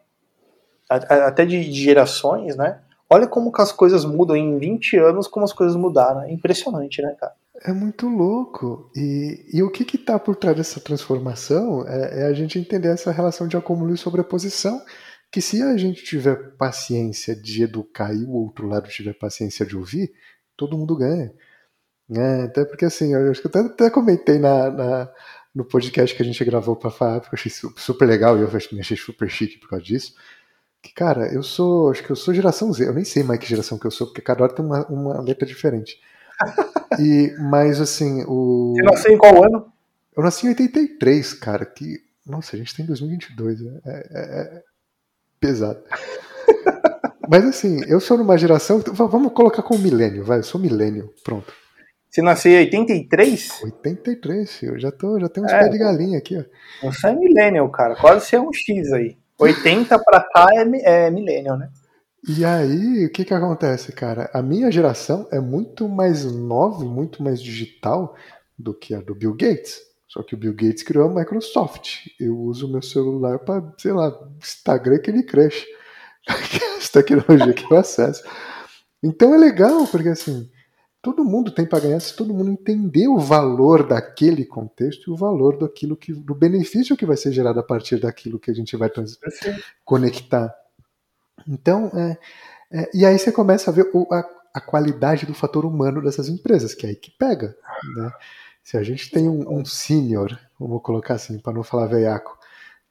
até 0.90 1.46
de, 1.46 1.64
de, 1.64 1.84
gerações, 1.84 2.56
né? 2.56 2.80
Olha 3.14 3.28
como 3.28 3.52
as 3.56 3.72
coisas 3.72 4.04
mudam 4.06 4.36
em 4.36 4.58
20 4.58 4.98
anos, 4.98 5.28
como 5.28 5.46
as 5.46 5.54
coisas 5.54 5.76
mudaram. 5.76 6.24
É 6.24 6.34
impressionante, 6.34 7.00
né, 7.00 7.16
cara? 7.20 7.34
É 7.64 7.72
muito 7.72 8.08
louco. 8.08 8.90
E, 8.96 9.46
e 9.54 9.62
o 9.62 9.70
que 9.70 9.84
está 9.96 10.18
por 10.18 10.36
trás 10.36 10.58
dessa 10.58 10.80
transformação 10.80 11.88
é, 11.88 12.22
é, 12.22 12.26
a 12.26 12.34
gente 12.34 12.58
entender 12.58 12.88
essa 12.88 13.12
relação 13.12 13.48
de 13.48 13.56
acúmulo 13.56 13.94
e 13.94 13.98
sobreposição. 13.98 14.82
Que 15.32 15.42
se 15.42 15.62
a 15.62 15.78
gente 15.78 16.04
tiver 16.04 16.56
paciência 16.58 17.36
de 17.36 17.62
educar 17.62 18.16
e 18.16 18.24
o 18.24 18.32
outro 18.32 18.68
lado 18.68 18.90
tiver 18.90 19.14
paciência 19.14 19.64
de 19.64 19.78
ouvir, 19.78 20.12
todo 20.58 20.76
mundo 20.76 20.96
ganha. 20.96 21.32
É, 22.12 22.42
até 22.46 22.66
porque 22.66 22.86
assim, 22.86 23.14
eu 23.14 23.30
acho 23.30 23.42
que 23.42 23.48
até, 23.48 23.60
até 23.60 23.90
comentei 23.92 24.40
na, 24.40 24.72
na, 24.72 25.12
no 25.54 25.64
podcast 25.64 26.16
que 26.16 26.24
a 26.24 26.26
gente 26.26 26.44
gravou 26.44 26.76
para 26.76 26.90
a 26.90 26.92
FAP, 26.92 27.26
eu 27.26 27.30
achei 27.34 27.52
super 27.78 28.08
legal 28.08 28.40
e 28.40 28.42
eu 28.42 28.50
achei 28.80 28.98
super 28.98 29.30
chique 29.30 29.60
por 29.60 29.70
causa 29.70 29.86
disso. 29.86 30.16
Que, 30.84 30.94
cara, 30.94 31.34
eu 31.34 31.42
sou. 31.42 31.90
Acho 31.90 32.04
que 32.04 32.12
eu 32.12 32.16
sou 32.16 32.34
geração 32.34 32.72
Z. 32.74 32.86
Eu 32.86 32.94
nem 32.94 33.06
sei 33.06 33.24
mais 33.24 33.40
que 33.40 33.48
geração 33.48 33.80
que 33.80 33.88
eu 33.88 33.92
sou, 33.92 34.06
porque 34.06 34.22
cada 34.22 34.44
hora 34.44 34.54
tem 34.54 34.66
uma, 34.66 34.86
uma 34.88 35.22
letra 35.22 35.48
diferente. 35.48 36.00
E, 37.00 37.34
mas 37.40 37.82
assim, 37.82 38.24
o. 38.28 38.76
Você 38.76 38.84
nasceu 38.84 39.12
em 39.14 39.18
qual 39.18 39.44
ano? 39.44 39.74
Eu 40.16 40.22
nasci 40.22 40.46
em 40.46 40.50
83, 40.50 41.34
cara, 41.34 41.66
que. 41.66 42.04
Nossa, 42.24 42.56
a 42.56 42.60
gente 42.60 42.76
tem 42.76 42.86
2022, 42.86 43.62
é, 43.62 43.68
é, 43.88 44.04
é 44.14 44.64
pesado. 45.40 45.84
Mas 47.28 47.46
assim, 47.46 47.82
eu 47.88 48.00
sou 48.00 48.16
numa 48.16 48.38
geração. 48.38 48.80
Vamos 48.94 49.34
colocar 49.34 49.64
como 49.64 49.82
milênio, 49.82 50.24
vai. 50.24 50.38
Eu 50.38 50.44
sou 50.44 50.62
milênio, 50.62 51.12
pronto. 51.24 51.52
Você 52.10 52.22
nasceu 52.22 52.52
em 52.52 52.60
83? 52.60 53.64
83, 53.64 54.56
filho. 54.56 54.76
Eu 54.76 54.80
já, 54.80 54.92
tô, 54.92 55.20
já 55.20 55.28
tenho 55.28 55.48
uns 55.48 55.52
é, 55.52 55.60
pés 55.62 55.72
de 55.72 55.78
galinha 55.80 56.20
aqui, 56.20 56.38
ó. 56.38 56.92
Você 56.92 57.08
é 57.08 57.16
millennial, 57.16 57.68
cara. 57.72 57.96
Quase 57.96 58.28
você 58.28 58.36
é 58.36 58.42
um 58.42 58.54
X 58.54 58.94
aí. 58.94 59.18
80 59.40 60.00
pra 60.00 60.22
cá 60.22 60.48
é, 60.54 61.08
é 61.08 61.12
né? 61.12 61.70
E 62.26 62.46
aí, 62.46 63.06
o 63.06 63.12
que 63.12 63.26
que 63.26 63.34
acontece, 63.34 63.92
cara? 63.92 64.30
A 64.34 64.42
minha 64.42 64.72
geração 64.72 65.28
é 65.32 65.40
muito 65.40 65.90
mais 65.90 66.24
nova, 66.24 66.86
muito 66.86 67.22
mais 67.22 67.42
digital 67.42 68.16
do 68.58 68.74
que 68.74 68.94
a 68.94 69.02
do 69.02 69.14
Bill 69.14 69.34
Gates. 69.34 69.82
Só 70.08 70.24
que 70.24 70.36
o 70.36 70.38
Bill 70.38 70.54
Gates 70.54 70.84
criou 70.84 71.10
a 71.10 71.14
Microsoft. 71.14 72.08
Eu 72.20 72.38
uso 72.40 72.72
meu 72.72 72.82
celular 72.82 73.40
para, 73.40 73.74
sei 73.78 73.92
lá, 73.92 74.16
Instagram 74.38 75.00
que 75.00 75.10
ele 75.10 75.24
cresce. 75.24 75.66
Essa 76.78 77.04
tecnologia 77.04 77.54
que 77.54 77.66
eu 77.70 77.78
acesso. 77.78 78.24
Então 79.04 79.34
é 79.34 79.38
legal, 79.38 79.86
porque 79.88 80.10
assim, 80.10 80.50
todo 81.04 81.26
mundo 81.26 81.52
tem 81.52 81.66
para 81.66 81.82
ganhar 81.82 82.00
se 82.00 82.16
todo 82.16 82.34
mundo 82.34 82.50
entender 82.50 83.10
o 83.10 83.20
valor 83.20 83.86
daquele 83.86 84.46
contexto 84.46 85.10
e 85.10 85.14
o 85.14 85.18
valor 85.18 85.60
daquilo 85.60 85.98
que, 85.98 86.14
do 86.14 86.34
benefício 86.34 86.96
que 86.96 87.06
vai 87.06 87.18
ser 87.18 87.34
gerado 87.34 87.60
a 87.60 87.64
partir 87.64 88.00
daquilo 88.00 88.40
que 88.40 88.50
a 88.50 88.54
gente 88.54 88.78
vai 88.78 88.90
conectar. 89.84 90.56
Então, 91.46 91.92
é, 91.94 92.18
é, 92.72 92.90
e 92.94 93.06
aí 93.06 93.20
você 93.20 93.34
começa 93.34 93.70
a 93.70 93.74
ver 93.74 93.92
o, 93.94 94.08
a, 94.14 94.26
a, 94.54 94.62
qualidade 94.62 95.26
do 95.26 95.34
fator 95.34 95.66
humano 95.66 96.02
dessas 96.02 96.30
empresas, 96.30 96.74
que 96.74 96.86
é 96.86 96.92
aí 96.92 96.96
que 96.96 97.12
pega. 97.12 97.54
Né? 97.98 98.12
Se 98.64 98.78
a 98.78 98.82
gente 98.82 99.12
tem 99.12 99.28
um, 99.28 99.60
um 99.60 99.66
senior, 99.66 100.40
vamos 100.58 100.82
colocar 100.82 101.16
assim, 101.16 101.38
para 101.38 101.52
não 101.52 101.64
falar 101.64 101.88
veiaco, 101.88 102.40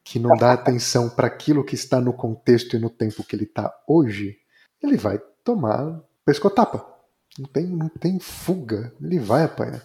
que 0.05 0.19
não 0.19 0.37
dá 0.37 0.53
atenção 0.53 1.09
para 1.09 1.29
aquilo 1.29 1.65
que 1.65 1.75
está 1.75 1.99
no 1.99 2.13
contexto 2.13 2.77
e 2.77 2.79
no 2.79 2.91
tempo 2.91 3.25
que 3.25 3.35
ele 3.35 3.45
está 3.45 3.75
hoje, 3.89 4.37
ele 4.83 4.99
vai 4.99 5.19
tomar 5.43 5.99
pescotapa. 6.27 6.92
Não 7.39 7.47
tem, 7.47 7.67
não 7.67 7.89
tem 7.89 8.19
fuga, 8.21 8.93
ele 9.01 9.19
vai 9.19 9.45
apanhar. 9.45 9.83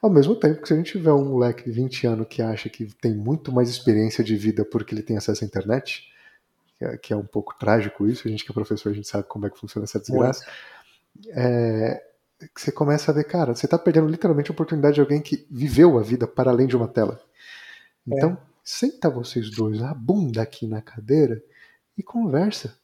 Ao 0.00 0.08
mesmo 0.08 0.34
tempo 0.36 0.62
que 0.62 0.68
se 0.68 0.74
a 0.74 0.76
gente 0.76 0.92
tiver 0.92 1.12
um 1.12 1.24
moleque 1.24 1.64
de 1.64 1.70
20 1.70 2.06
anos 2.06 2.26
que 2.30 2.40
acha 2.40 2.68
que 2.68 2.86
tem 3.00 3.14
muito 3.14 3.52
mais 3.52 3.68
experiência 3.68 4.22
de 4.22 4.36
vida 4.36 4.64
porque 4.64 4.94
ele 4.94 5.02
tem 5.02 5.16
acesso 5.16 5.44
à 5.44 5.46
internet, 5.46 6.08
que 6.78 6.84
é, 6.84 6.96
que 6.96 7.12
é, 7.12 7.16
um 7.16 7.26
pouco 7.26 7.58
trágico 7.58 8.06
isso, 8.06 8.26
a 8.26 8.30
gente 8.30 8.44
que 8.44 8.50
é 8.50 8.54
professor, 8.54 8.90
a 8.90 8.94
gente 8.94 9.08
sabe 9.08 9.24
como 9.24 9.46
é 9.46 9.50
que 9.50 9.58
funciona 9.58 9.84
essa 9.84 9.98
desgraça. 9.98 10.46
É, 11.30 12.00
você 12.56 12.70
começa 12.70 13.10
a 13.10 13.14
ver, 13.14 13.24
cara, 13.24 13.54
você 13.54 13.66
está 13.66 13.76
perdendo 13.76 14.06
literalmente 14.06 14.50
a 14.50 14.54
oportunidade 14.54 14.94
de 14.94 15.00
alguém 15.00 15.20
que 15.20 15.46
viveu 15.50 15.98
a 15.98 16.02
vida 16.02 16.26
para 16.26 16.50
além 16.50 16.68
de 16.68 16.76
uma 16.76 16.86
tela. 16.86 17.20
Então, 18.06 18.30
é. 18.30 18.36
senta 18.62 19.10
vocês 19.10 19.50
dois, 19.50 19.82
a 19.82 19.92
bunda 19.92 20.40
aqui 20.40 20.66
na 20.66 20.80
cadeira 20.80 21.42
e 21.96 22.02
conversa. 22.02 22.77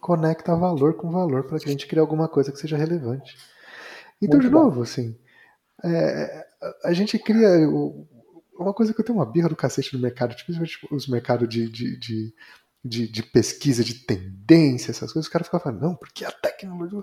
Conecta 0.00 0.54
valor 0.54 0.94
com 0.94 1.10
valor 1.10 1.44
para 1.44 1.58
que 1.58 1.68
a 1.68 1.72
gente 1.72 1.86
crie 1.86 2.00
alguma 2.00 2.28
coisa 2.28 2.52
que 2.52 2.58
seja 2.58 2.76
relevante. 2.76 3.36
Então, 4.20 4.38
Muito 4.38 4.48
de 4.48 4.54
novo, 4.54 4.76
bom. 4.76 4.82
assim, 4.82 5.16
é, 5.84 6.46
a 6.84 6.92
gente 6.92 7.18
cria 7.18 7.48
uma 8.58 8.74
coisa 8.74 8.92
que 8.92 9.00
eu 9.00 9.04
tenho 9.04 9.18
uma 9.18 9.30
birra 9.30 9.48
do 9.48 9.56
cacete 9.56 9.94
no 9.94 10.00
mercado, 10.00 10.34
principalmente 10.34 10.78
os 10.90 11.06
mercados 11.06 11.48
de, 11.48 11.68
de, 11.68 11.98
de 11.98 12.34
de, 12.84 13.08
de, 13.08 13.22
pesquisa 13.22 13.82
de 13.82 13.94
tendência, 13.94 14.90
essas 14.90 15.12
coisas, 15.12 15.26
os 15.26 15.32
caras 15.32 15.46
ficavam 15.46 15.64
falando, 15.64 15.82
não, 15.82 15.94
porque 15.94 16.24
a 16.24 16.30
tecnologia. 16.30 17.02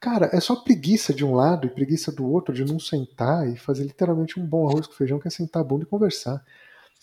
Cara, 0.00 0.28
é 0.32 0.40
só 0.40 0.56
preguiça 0.56 1.14
de 1.14 1.24
um 1.24 1.34
lado 1.34 1.66
e 1.66 1.70
preguiça 1.70 2.10
do 2.10 2.28
outro 2.28 2.52
de 2.52 2.64
não 2.64 2.78
sentar 2.78 3.48
e 3.48 3.56
fazer 3.56 3.84
literalmente 3.84 4.38
um 4.38 4.44
bom 4.44 4.68
arroz 4.68 4.86
com 4.86 4.94
feijão, 4.94 5.20
que 5.20 5.28
é 5.28 5.30
sentar 5.30 5.62
a 5.62 5.64
bunda 5.64 5.84
e 5.84 5.86
conversar. 5.86 6.44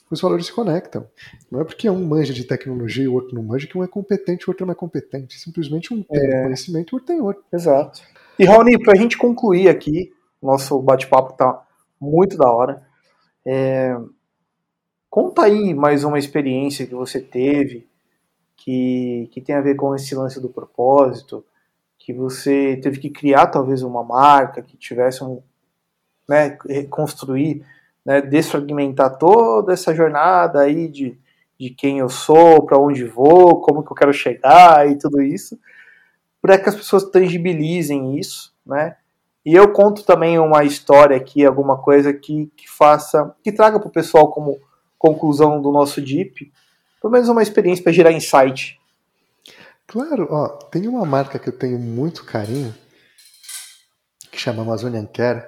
Os 0.10 0.22
valores 0.22 0.48
se 0.48 0.54
conectam. 0.54 1.08
Não 1.52 1.62
é 1.62 1.64
porque 1.64 1.90
um 1.90 2.06
manja 2.06 2.34
de 2.34 2.44
tecnologia 2.44 3.04
e 3.04 3.08
o 3.08 3.14
outro 3.14 3.36
não 3.36 3.44
manja 3.44 3.68
que 3.68 3.78
um 3.78 3.84
é 3.84 3.88
competente 3.88 4.44
e 4.44 4.48
o 4.48 4.50
outro 4.50 4.66
não 4.66 4.72
é 4.72 4.76
competente. 4.76 5.40
Simplesmente 5.40 5.94
um 5.94 6.02
tem 6.02 6.20
é... 6.20 6.44
conhecimento 6.44 6.90
e 6.90 6.94
o 6.94 6.96
outro 6.96 7.08
tem 7.08 7.22
outro. 7.22 7.44
Exato. 7.54 8.02
E 8.38 8.46
Raoni, 8.46 8.82
para 8.82 8.94
a 8.94 8.96
gente 8.96 9.18
concluir 9.18 9.70
aqui, 9.70 10.12
nosso 10.42 10.80
bate-papo 10.82 11.34
tá 11.34 11.64
muito 12.00 12.38
da 12.38 12.52
hora. 12.52 12.84
É... 13.46 13.96
Conta 15.10 15.44
aí 15.44 15.74
mais 15.74 16.04
uma 16.04 16.18
experiência 16.18 16.88
que 16.88 16.96
você 16.96 17.20
teve 17.20 17.88
que, 18.60 19.30
que 19.32 19.42
tem 19.42 19.56
a 19.56 19.62
ver 19.62 19.76
com 19.76 19.96
esse 19.96 20.14
lance 20.14 20.40
do 20.40 20.50
propósito, 20.50 21.44
que 21.98 22.14
você 22.14 22.78
teve 22.82 23.00
que 23.00 23.10
criar 23.10 23.48
talvez 23.48 23.82
uma 23.82 24.04
marca 24.04 24.62
que 24.62 24.78
tivesse 24.78 25.24
um, 25.24 25.42
né, 26.28 26.58
construir, 26.90 27.66
né, 28.10 28.22
desfragmentar 28.22 29.20
toda 29.20 29.72
essa 29.72 29.94
jornada 29.94 30.62
aí 30.62 30.88
de, 30.88 31.16
de 31.60 31.70
quem 31.70 32.00
eu 32.00 32.10
sou, 32.10 32.66
para 32.66 32.80
onde 32.80 33.06
vou, 33.06 33.62
como 33.62 33.84
que 33.84 33.92
eu 33.92 33.96
quero 33.96 34.12
chegar 34.12 34.90
e 34.90 34.98
tudo 34.98 35.22
isso, 35.22 35.60
para 36.42 36.58
que 36.58 36.68
as 36.68 36.74
pessoas 36.74 37.04
tangibilizem 37.04 38.18
isso, 38.18 38.52
né? 38.66 38.96
E 39.46 39.54
eu 39.54 39.72
conto 39.72 40.04
também 40.04 40.40
uma 40.40 40.64
história 40.64 41.16
aqui, 41.16 41.46
alguma 41.46 41.78
coisa 41.78 42.12
que, 42.12 42.52
que 42.58 42.68
faça, 42.68 43.32
que 43.44 43.52
traga 43.52 43.80
para 43.80 43.88
o 43.88 43.92
pessoal 43.92 44.32
como 44.32 44.60
conclusão 44.98 45.62
do 45.62 45.72
nosso 45.72 46.02
DIP, 46.02 46.52
pelo 47.00 47.14
menos 47.14 47.30
uma 47.30 47.44
experiência 47.44 47.84
para 47.84 47.94
gerar 47.94 48.12
insight. 48.12 48.80
Claro, 49.86 50.28
ó, 50.32 50.48
tem 50.48 50.88
uma 50.88 51.06
marca 51.06 51.38
que 51.38 51.50
eu 51.50 51.58
tenho 51.58 51.78
muito 51.78 52.26
carinho, 52.26 52.74
que 54.32 54.40
chama 54.40 54.64
Amazonian 54.64 55.06
Care. 55.06 55.46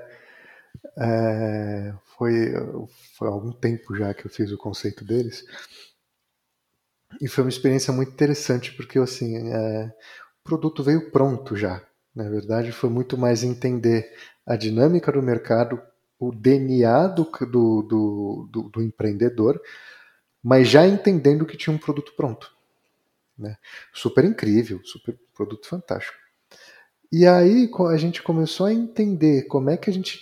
É, 0.97 1.93
foi, 2.21 2.53
foi 3.17 3.27
algum 3.27 3.51
tempo 3.51 3.95
já 3.95 4.13
que 4.13 4.27
eu 4.27 4.29
fiz 4.29 4.51
o 4.51 4.57
conceito 4.57 5.03
deles. 5.03 5.43
E 7.19 7.27
foi 7.27 7.43
uma 7.43 7.49
experiência 7.49 7.91
muito 7.91 8.11
interessante, 8.11 8.71
porque 8.75 8.99
assim, 8.99 9.51
é, 9.51 9.85
o 9.85 10.43
produto 10.43 10.83
veio 10.83 11.09
pronto 11.09 11.55
já. 11.55 11.83
Na 12.13 12.29
verdade, 12.29 12.71
foi 12.71 12.91
muito 12.91 13.17
mais 13.17 13.43
entender 13.43 14.15
a 14.45 14.55
dinâmica 14.55 15.11
do 15.11 15.19
mercado, 15.19 15.81
o 16.19 16.31
DNA 16.31 17.07
do, 17.07 17.23
do, 17.23 17.81
do, 17.81 18.49
do, 18.51 18.69
do 18.69 18.81
empreendedor, 18.83 19.59
mas 20.43 20.67
já 20.67 20.87
entendendo 20.87 21.43
que 21.43 21.57
tinha 21.57 21.75
um 21.75 21.79
produto 21.79 22.13
pronto. 22.15 22.55
Né? 23.35 23.57
Super 23.91 24.25
incrível, 24.25 24.79
super 24.83 25.17
produto 25.33 25.67
fantástico. 25.67 26.19
E 27.11 27.25
aí 27.25 27.67
a 27.89 27.97
gente 27.97 28.21
começou 28.21 28.67
a 28.67 28.73
entender 28.73 29.47
como 29.47 29.71
é 29.71 29.75
que 29.75 29.89
a 29.89 29.93
gente 29.93 30.19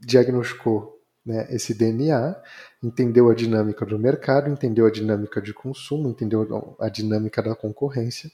diagnosticou 0.00 0.95
né, 1.26 1.46
esse 1.50 1.74
DNA, 1.74 2.40
entendeu 2.82 3.28
a 3.28 3.34
dinâmica 3.34 3.84
do 3.84 3.98
mercado, 3.98 4.48
entendeu 4.48 4.86
a 4.86 4.90
dinâmica 4.90 5.42
de 5.42 5.52
consumo, 5.52 6.08
entendeu 6.08 6.76
a 6.80 6.88
dinâmica 6.88 7.42
da 7.42 7.54
concorrência, 7.54 8.30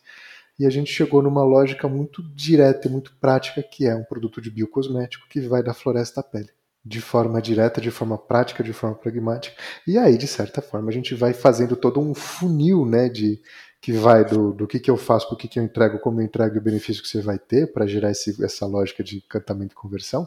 e 0.59 0.66
a 0.66 0.70
gente 0.70 0.93
chegou 0.93 1.22
numa 1.22 1.43
lógica 1.43 1.88
muito 1.88 2.22
direta 2.34 2.86
e 2.86 2.90
muito 2.90 3.16
prática, 3.18 3.62
que 3.62 3.86
é 3.86 3.97
um 3.97 4.05
produto 4.05 4.40
de 4.40 4.51
biocosmético 4.51 5.26
que 5.28 5.40
vai 5.40 5.62
da 5.62 5.72
floresta 5.72 6.20
à 6.20 6.22
pele 6.22 6.51
de 6.84 7.01
forma 7.01 7.40
direta, 7.40 7.80
de 7.80 7.90
forma 7.90 8.18
prática, 8.18 8.62
de 8.62 8.72
forma 8.72 8.97
pragmática. 8.97 9.57
E 9.86 9.97
aí, 9.97 10.18
de 10.18 10.26
certa 10.26 10.61
forma, 10.61 10.90
a 10.90 10.93
gente 10.93 11.14
vai 11.14 11.32
fazendo 11.32 11.76
todo 11.76 12.01
um 12.01 12.12
funil, 12.12 12.84
né, 12.84 13.09
de 13.09 13.40
que 13.80 13.93
vai 13.93 14.24
do, 14.24 14.53
do 14.53 14.66
que, 14.66 14.78
que 14.78 14.90
eu 14.90 14.97
faço, 14.97 15.26
para 15.26 15.34
o 15.34 15.38
que, 15.38 15.49
que 15.49 15.59
eu 15.59 15.64
entrego, 15.64 15.99
como 15.99 16.20
eu 16.20 16.24
entrego 16.24 16.55
e 16.55 16.59
o 16.59 16.62
benefício 16.62 17.03
que 17.03 17.09
você 17.09 17.20
vai 17.20 17.38
ter 17.38 17.72
para 17.72 17.86
gerar 17.86 18.11
esse, 18.11 18.43
essa 18.45 18.66
lógica 18.66 19.03
de 19.03 19.16
encantamento 19.16 19.72
e 19.72 19.76
conversão. 19.76 20.26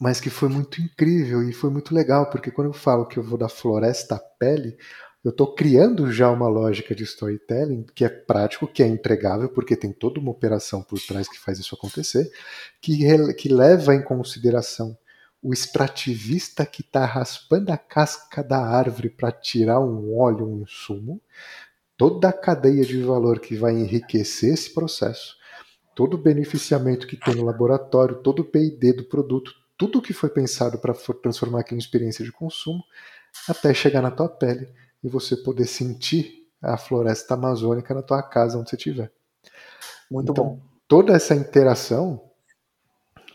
Mas 0.00 0.20
que 0.20 0.30
foi 0.30 0.48
muito 0.48 0.80
incrível 0.80 1.42
e 1.42 1.52
foi 1.52 1.70
muito 1.70 1.94
legal, 1.94 2.30
porque 2.30 2.50
quando 2.50 2.68
eu 2.68 2.72
falo 2.72 3.06
que 3.06 3.18
eu 3.18 3.22
vou 3.22 3.38
da 3.38 3.48
floresta 3.48 4.16
à 4.16 4.18
pele, 4.18 4.76
eu 5.24 5.30
estou 5.30 5.54
criando 5.54 6.10
já 6.10 6.30
uma 6.30 6.48
lógica 6.48 6.94
de 6.94 7.04
storytelling 7.04 7.86
que 7.94 8.04
é 8.04 8.08
prático, 8.08 8.66
que 8.66 8.82
é 8.82 8.86
entregável, 8.86 9.48
porque 9.48 9.76
tem 9.76 9.92
toda 9.92 10.18
uma 10.18 10.32
operação 10.32 10.82
por 10.82 10.98
trás 11.00 11.28
que 11.28 11.38
faz 11.38 11.60
isso 11.60 11.74
acontecer, 11.74 12.28
que, 12.80 13.32
que 13.34 13.48
leva 13.48 13.94
em 13.94 14.02
consideração 14.02 14.98
o 15.40 15.52
extrativista 15.52 16.66
que 16.66 16.82
está 16.82 17.04
raspando 17.04 17.72
a 17.72 17.76
casca 17.76 18.42
da 18.42 18.58
árvore 18.58 19.10
para 19.10 19.32
tirar 19.32 19.80
um 19.80 20.16
óleo, 20.16 20.46
um 20.46 20.62
insumo, 20.62 21.20
toda 21.96 22.28
a 22.28 22.32
cadeia 22.32 22.84
de 22.84 23.00
valor 23.02 23.40
que 23.40 23.56
vai 23.56 23.72
enriquecer 23.72 24.54
esse 24.54 24.72
processo, 24.72 25.36
todo 25.94 26.14
o 26.14 26.22
beneficiamento 26.22 27.06
que 27.06 27.16
tem 27.16 27.34
no 27.34 27.44
laboratório, 27.44 28.22
todo 28.22 28.40
o 28.40 28.44
P&D 28.44 28.92
do 28.92 29.04
produto, 29.04 29.52
tudo 29.82 30.00
que 30.00 30.12
foi 30.12 30.28
pensado 30.28 30.78
para 30.78 30.94
transformar 30.94 31.60
aquilo 31.60 31.76
em 31.76 31.82
experiência 31.82 32.24
de 32.24 32.30
consumo, 32.30 32.84
até 33.48 33.74
chegar 33.74 34.00
na 34.00 34.12
tua 34.12 34.28
pele 34.28 34.68
e 35.02 35.08
você 35.08 35.36
poder 35.36 35.66
sentir 35.66 36.48
a 36.62 36.76
floresta 36.76 37.34
amazônica 37.34 37.92
na 37.92 38.00
tua 38.00 38.22
casa, 38.22 38.56
onde 38.56 38.70
você 38.70 38.76
estiver. 38.76 39.10
Muito 40.08 40.30
então, 40.30 40.44
bom. 40.44 40.60
Toda 40.86 41.14
essa 41.14 41.34
interação, 41.34 42.22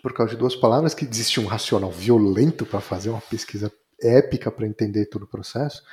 por 0.02 0.14
causa 0.14 0.32
de 0.32 0.38
duas 0.38 0.56
palavras, 0.56 0.94
que 0.94 1.04
existe 1.04 1.42
um 1.42 1.46
racional 1.46 1.92
violento 1.92 2.66
para 2.66 2.80
fazer 2.80 3.10
uma 3.10 3.20
pesquisa 3.20 3.70
épica 4.02 4.50
para 4.50 4.66
entender 4.66 5.08
todo 5.08 5.24
o 5.24 5.28
processo, 5.28 5.84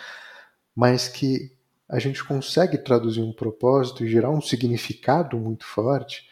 mas 0.73 1.09
que 1.09 1.53
a 1.89 1.99
gente 1.99 2.23
consegue 2.23 2.79
traduzir 2.79 3.23
um 3.23 3.33
propósito 3.33 4.05
e 4.05 4.09
gerar 4.09 4.31
um 4.31 4.41
significado 4.41 5.37
muito 5.37 5.65
forte 5.65 6.31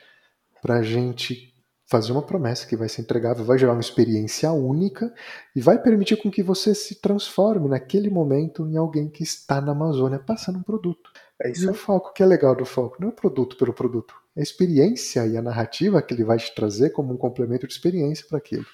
para 0.62 0.76
a 0.76 0.82
gente 0.84 1.51
fazer 1.92 2.10
uma 2.10 2.22
promessa 2.22 2.66
que 2.66 2.74
vai 2.74 2.88
ser 2.88 3.02
entregável, 3.02 3.44
vai 3.44 3.58
gerar 3.58 3.72
uma 3.72 3.80
experiência 3.82 4.50
única 4.50 5.12
e 5.54 5.60
vai 5.60 5.78
permitir 5.78 6.16
com 6.16 6.30
que 6.30 6.42
você 6.42 6.74
se 6.74 6.94
transforme 6.94 7.68
naquele 7.68 8.08
momento 8.08 8.66
em 8.66 8.78
alguém 8.78 9.10
que 9.10 9.22
está 9.22 9.60
na 9.60 9.72
Amazônia 9.72 10.18
passando 10.18 10.58
um 10.58 10.62
produto. 10.62 11.10
É 11.38 11.50
isso. 11.50 11.66
E 11.66 11.68
o 11.68 11.74
foco 11.74 12.14
que 12.14 12.22
é 12.22 12.26
legal 12.26 12.56
do 12.56 12.64
foco 12.64 12.96
não 12.98 13.08
é 13.08 13.10
o 13.10 13.14
produto 13.14 13.58
pelo 13.58 13.74
produto, 13.74 14.14
é 14.34 14.40
a 14.40 14.42
experiência 14.42 15.26
e 15.26 15.36
a 15.36 15.42
narrativa 15.42 16.00
que 16.00 16.14
ele 16.14 16.24
vai 16.24 16.38
te 16.38 16.54
trazer 16.54 16.90
como 16.90 17.12
um 17.12 17.18
complemento 17.18 17.66
de 17.66 17.74
experiência 17.74 18.24
para 18.26 18.38
aquilo. 18.38 18.64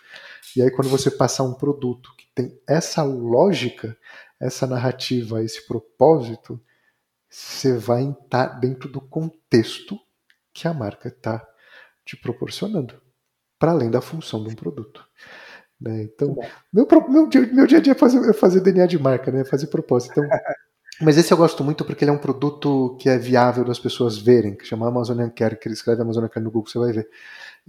E 0.55 0.63
aí 0.63 0.71
quando 0.71 0.89
você 0.89 1.11
passar 1.11 1.43
um 1.43 1.55
produto 1.55 2.15
que 2.17 2.27
tem 2.33 2.57
essa 2.69 3.03
lógica, 3.03 3.99
essa 4.39 4.65
narrativa, 4.65 5.43
esse 5.43 5.67
propósito, 5.67 6.61
você 7.29 7.77
vai 7.77 8.09
estar 8.11 8.61
dentro 8.61 8.89
do 8.89 9.01
contexto 9.01 9.99
que 10.55 10.69
a 10.69 10.73
marca 10.73 11.09
está 11.09 11.45
te 12.05 12.17
proporcionando, 12.17 13.08
para 13.59 13.73
além 13.73 13.91
da 13.91 14.01
função 14.01 14.43
de 14.43 14.51
um 14.51 14.55
produto. 14.55 15.05
Né? 15.81 16.03
Então, 16.03 16.37
meu, 16.73 16.87
meu, 17.09 17.29
meu 17.53 17.67
dia 17.67 17.79
a 17.79 17.81
dia 17.81 17.93
é 17.93 17.97
fazer, 17.97 18.29
é 18.29 18.33
fazer 18.33 18.61
DNA 18.61 18.87
de 18.87 18.99
marca, 18.99 19.31
né? 19.31 19.45
fazer 19.45 19.69
propósito. 19.69 20.13
Então, 20.13 20.25
mas 21.01 21.17
esse 21.17 21.33
eu 21.33 21.37
gosto 21.37 21.63
muito 21.63 21.85
porque 21.85 22.05
ele 22.05 22.11
é 22.11 22.15
um 22.15 22.19
produto 22.19 22.97
que 23.01 23.09
é 23.09 23.17
viável 23.17 23.65
das 23.65 23.79
pessoas 23.79 24.19
verem, 24.19 24.57
que 24.57 24.65
chama 24.65 24.89
Amazonian 24.89 25.31
Care, 25.31 25.57
que 25.57 25.69
ele 25.69 25.75
escreve 25.75 26.03
Amazonian 26.03 26.29
Care 26.29 26.45
no 26.45 26.51
Google, 26.51 26.71
você 26.71 26.79
vai 26.79 26.93
ver. 26.93 27.09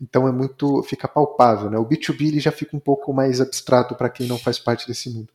Então 0.01 0.27
é 0.27 0.31
muito, 0.31 0.81
fica 0.83 1.07
palpável, 1.07 1.69
né? 1.69 1.77
O 1.77 1.85
B2B 1.85 2.27
ele 2.27 2.39
já 2.39 2.51
fica 2.51 2.75
um 2.75 2.79
pouco 2.79 3.13
mais 3.13 3.41
abstrato 3.41 3.95
para 3.95 4.09
quem 4.09 4.27
não 4.27 4.37
faz 4.37 4.57
parte 4.57 4.87
desse 4.87 5.09
mundo. 5.09 5.31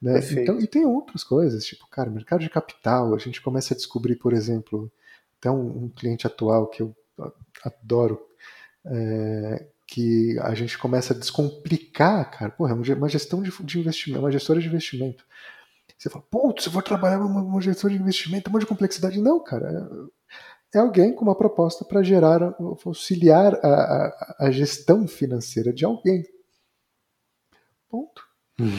Né? 0.00 0.20
Então, 0.30 0.60
e 0.60 0.66
tem 0.66 0.86
outras 0.86 1.24
coisas, 1.24 1.64
tipo, 1.64 1.86
cara, 1.88 2.08
mercado 2.08 2.40
de 2.40 2.48
capital, 2.48 3.14
a 3.14 3.18
gente 3.18 3.42
começa 3.42 3.74
a 3.74 3.76
descobrir, 3.76 4.14
por 4.14 4.32
exemplo, 4.32 4.90
até 5.38 5.50
um, 5.50 5.84
um 5.84 5.88
cliente 5.88 6.26
atual 6.26 6.68
que 6.68 6.82
eu 6.82 6.94
adoro, 7.64 8.20
é, 8.84 9.66
que 9.88 10.38
a 10.40 10.54
gente 10.54 10.76
começa 10.76 11.14
a 11.14 11.16
descomplicar, 11.16 12.30
cara, 12.30 12.50
porra, 12.52 12.72
é 12.72 12.94
uma 12.94 13.08
gestão 13.08 13.42
de, 13.42 13.50
de 13.64 13.80
investimento, 13.80 14.20
uma 14.20 14.30
gestora 14.30 14.60
de 14.60 14.68
investimento. 14.68 15.24
Você 15.96 16.10
fala, 16.10 16.24
putz, 16.30 16.66
eu 16.66 16.72
vou 16.72 16.82
trabalhar 16.82 17.18
uma, 17.18 17.40
uma 17.40 17.60
gestora 17.60 17.94
de 17.94 18.00
investimento, 18.00 18.50
um 18.50 18.52
monte 18.52 18.60
de 18.62 18.68
complexidade. 18.68 19.18
Não, 19.18 19.42
cara, 19.42 20.10
é, 20.72 20.78
é 20.78 20.80
alguém 20.80 21.14
com 21.14 21.22
uma 21.22 21.34
proposta 21.34 21.86
para 21.86 22.02
gerar, 22.02 22.54
auxiliar 22.84 23.54
a, 23.64 23.68
a, 23.68 24.36
a, 24.40 24.50
gestão 24.50 25.08
financeira 25.08 25.72
de 25.72 25.86
alguém. 25.86 26.22
Ponto. 27.88 28.22
Hum. 28.60 28.78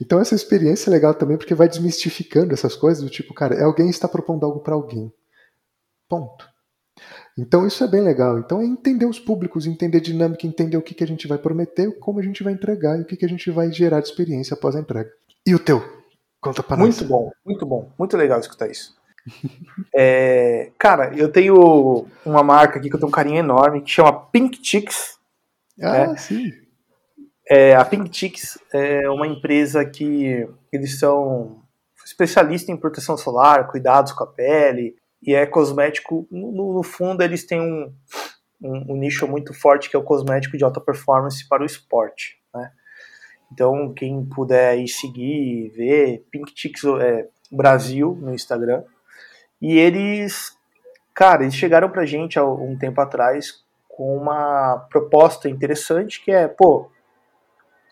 Então 0.00 0.20
essa 0.20 0.34
experiência 0.34 0.90
é 0.90 0.92
legal 0.92 1.14
também 1.14 1.38
porque 1.38 1.54
vai 1.54 1.68
desmistificando 1.68 2.52
essas 2.52 2.76
coisas 2.76 3.02
do 3.02 3.08
tipo, 3.08 3.32
cara, 3.32 3.54
é 3.54 3.64
alguém 3.64 3.86
que 3.86 3.94
está 3.94 4.06
propondo 4.06 4.44
algo 4.44 4.60
para 4.60 4.74
alguém. 4.74 5.10
Ponto. 6.06 6.46
Então 7.38 7.64
isso 7.64 7.84
é 7.84 7.86
bem 7.86 8.00
legal. 8.00 8.38
Então 8.38 8.60
é 8.60 8.64
entender 8.64 9.06
os 9.06 9.20
públicos, 9.20 9.64
entender 9.64 9.98
a 9.98 10.02
dinâmica, 10.02 10.44
entender 10.44 10.76
o 10.76 10.82
que, 10.82 10.92
que 10.92 11.04
a 11.04 11.06
gente 11.06 11.28
vai 11.28 11.38
prometer, 11.38 11.96
como 12.00 12.18
a 12.18 12.22
gente 12.22 12.42
vai 12.42 12.52
entregar 12.52 12.98
e 12.98 13.02
o 13.02 13.04
que, 13.04 13.16
que 13.16 13.24
a 13.24 13.28
gente 13.28 13.48
vai 13.50 13.70
gerar 13.70 14.00
de 14.00 14.08
experiência 14.08 14.54
após 14.54 14.74
a 14.74 14.80
entrega. 14.80 15.10
E 15.46 15.54
o 15.54 15.58
teu? 15.58 15.80
Conta 16.40 16.62
para 16.62 16.76
nós. 16.76 17.00
Muito 17.00 17.08
bom, 17.08 17.30
muito 17.46 17.64
bom. 17.64 17.92
Muito 17.96 18.16
legal 18.16 18.40
escutar 18.40 18.68
isso. 18.68 18.96
é, 19.94 20.72
cara, 20.76 21.14
eu 21.16 21.30
tenho 21.30 22.06
uma 22.24 22.42
marca 22.42 22.78
aqui 22.78 22.88
que 22.88 22.96
eu 22.96 23.00
tenho 23.00 23.08
um 23.08 23.14
carinho 23.14 23.38
enorme 23.38 23.82
que 23.82 23.90
chama 23.90 24.12
Pink 24.12 24.58
Chicks. 24.60 25.16
Ah, 25.80 26.08
né? 26.08 26.16
sim. 26.16 26.52
É, 27.48 27.76
a 27.76 27.84
Pink 27.84 28.14
Chicks 28.14 28.58
é 28.72 29.08
uma 29.08 29.26
empresa 29.26 29.84
que 29.84 30.48
eles 30.72 30.98
são 30.98 31.62
especialistas 32.04 32.68
em 32.68 32.76
proteção 32.76 33.16
solar, 33.16 33.68
cuidados 33.68 34.12
com 34.12 34.24
a 34.24 34.26
pele, 34.26 34.96
e 35.22 35.34
é 35.34 35.46
cosmético. 35.46 36.26
No, 36.30 36.74
no 36.74 36.82
fundo, 36.82 37.22
eles 37.22 37.44
têm 37.44 37.60
um, 37.60 37.92
um, 38.62 38.92
um, 38.92 38.96
nicho 38.96 39.26
muito 39.26 39.52
forte 39.52 39.90
que 39.90 39.96
é 39.96 39.98
o 39.98 40.04
cosmético 40.04 40.56
de 40.56 40.64
alta 40.64 40.80
performance 40.80 41.46
para 41.48 41.62
o 41.62 41.66
esporte. 41.66 42.40
Né? 42.54 42.70
Então, 43.52 43.92
quem 43.94 44.24
puder 44.24 44.78
ir 44.78 44.88
seguir, 44.88 45.70
ver, 45.70 46.26
Pink 46.30 46.52
Chicks 46.54 46.84
é, 46.84 47.28
Brasil 47.50 48.16
no 48.20 48.34
Instagram. 48.34 48.84
E 49.60 49.78
eles, 49.78 50.56
cara, 51.14 51.42
eles 51.42 51.54
chegaram 51.54 51.90
pra 51.90 52.06
gente 52.06 52.38
há 52.38 52.44
um 52.44 52.76
tempo 52.76 53.00
atrás 53.00 53.64
com 53.88 54.16
uma 54.16 54.86
proposta 54.90 55.48
interessante 55.48 56.22
que 56.24 56.30
é, 56.30 56.46
pô, 56.46 56.88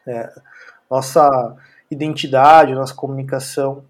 é, 0.06 0.32
nossa 0.88 1.56
identidade, 1.90 2.74
nossa 2.74 2.94
comunicação 2.94 3.84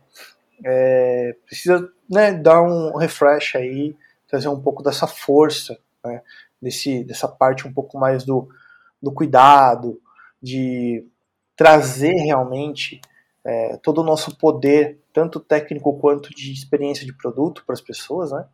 é, 0.64 1.37
precisa 1.45 1.91
né, 2.09 2.33
dar 2.33 2.63
um 2.63 2.97
refresh 2.97 3.57
aí, 3.57 3.97
trazer 4.29 4.49
um 4.49 4.61
pouco 4.61 4.83
dessa 4.83 5.07
força, 5.07 5.79
né, 6.05 6.23
desse, 6.61 7.05
dessa 7.05 7.29
parte 7.29 7.67
um 7.67 7.73
pouco 7.73 7.99
mais 7.99 8.25
do, 8.25 8.49
do 9.03 9.13
cuidado, 9.13 10.01
de 10.43 11.07
trazer 11.57 12.15
realmente 12.15 13.01
é, 13.45 13.77
todo 13.79 14.01
o 14.01 14.05
nosso 14.05 14.37
poder, 14.37 14.99
tanto 15.13 15.41
técnico 15.41 15.99
quanto 15.99 16.31
de 16.31 16.53
experiência 16.53 17.07
de 17.07 17.13
produto 17.13 17.65
para 17.65 17.73
as 17.73 17.81
pessoas, 17.81 18.33
né? 18.33 18.47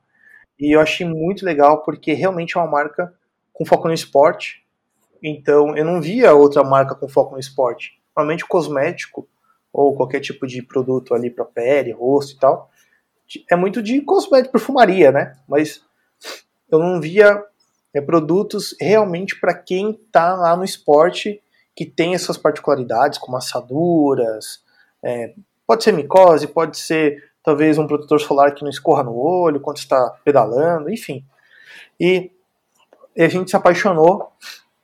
E 0.59 0.77
eu 0.77 0.81
achei 0.81 1.07
muito 1.07 1.45
legal 1.45 1.83
porque 1.83 2.13
realmente 2.13 2.57
é 2.57 2.61
uma 2.61 2.71
marca 2.71 3.13
com 3.53 3.65
foco 3.65 3.89
no 3.89 3.95
esporte, 3.95 4.63
então, 5.23 5.77
eu 5.77 5.85
não 5.85 6.01
via 6.01 6.35
outra 6.35 6.65
marca 6.65 6.97
com 6.97 7.09
foco 7.09 7.35
no 7.35 7.39
esporte. 7.39 8.01
Normalmente, 8.17 8.45
cosmético 8.45 9.29
ou 9.73 9.95
qualquer 9.95 10.21
tipo 10.21 10.47
de 10.47 10.61
produto 10.63 11.15
ali 11.15 11.31
para 11.31 11.45
pele, 11.45 11.93
rosto 11.93 12.37
e 12.37 12.39
tal, 12.39 12.71
é 13.51 13.57
muito 13.57 13.83
de 13.83 14.01
cosmético, 14.01 14.53
perfumaria, 14.53 15.13
né? 15.13 15.37
Mas 15.49 15.83
eu 16.71 16.79
não 16.79 17.01
via 17.01 17.43
é, 17.95 18.01
produtos 18.01 18.75
realmente 18.81 19.39
para 19.39 19.55
quem 19.55 19.91
está 19.91 20.35
lá 20.35 20.57
no 20.57 20.65
esporte 20.65 21.43
que 21.75 21.87
tem 21.87 22.15
essas 22.15 22.37
particularidades, 22.37 23.19
como 23.19 23.37
assaduras, 23.37 24.63
é, 25.03 25.35
pode 25.67 25.83
ser 25.83 25.93
micose, 25.93 26.47
pode 26.47 26.79
ser 26.79 27.33
talvez 27.43 27.79
um 27.79 27.87
protetor 27.87 28.21
solar 28.21 28.55
que 28.55 28.63
não 28.63 28.71
escorra 28.71 29.03
no 29.03 29.17
olho 29.17 29.61
quando 29.61 29.79
está 29.79 30.11
pedalando, 30.25 30.91
enfim. 30.91 31.25
E, 31.99 32.31
e 33.17 33.23
a 33.23 33.29
gente 33.29 33.51
se 33.51 33.57
apaixonou 33.57 34.33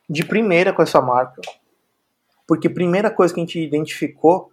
de 0.09 0.25
primeira 0.25 0.73
com 0.73 0.81
essa 0.81 0.99
marca, 0.99 1.41
porque 2.47 2.67
a 2.67 2.73
primeira 2.73 3.11
coisa 3.11 3.33
que 3.33 3.39
a 3.39 3.43
gente 3.43 3.59
identificou 3.59 4.51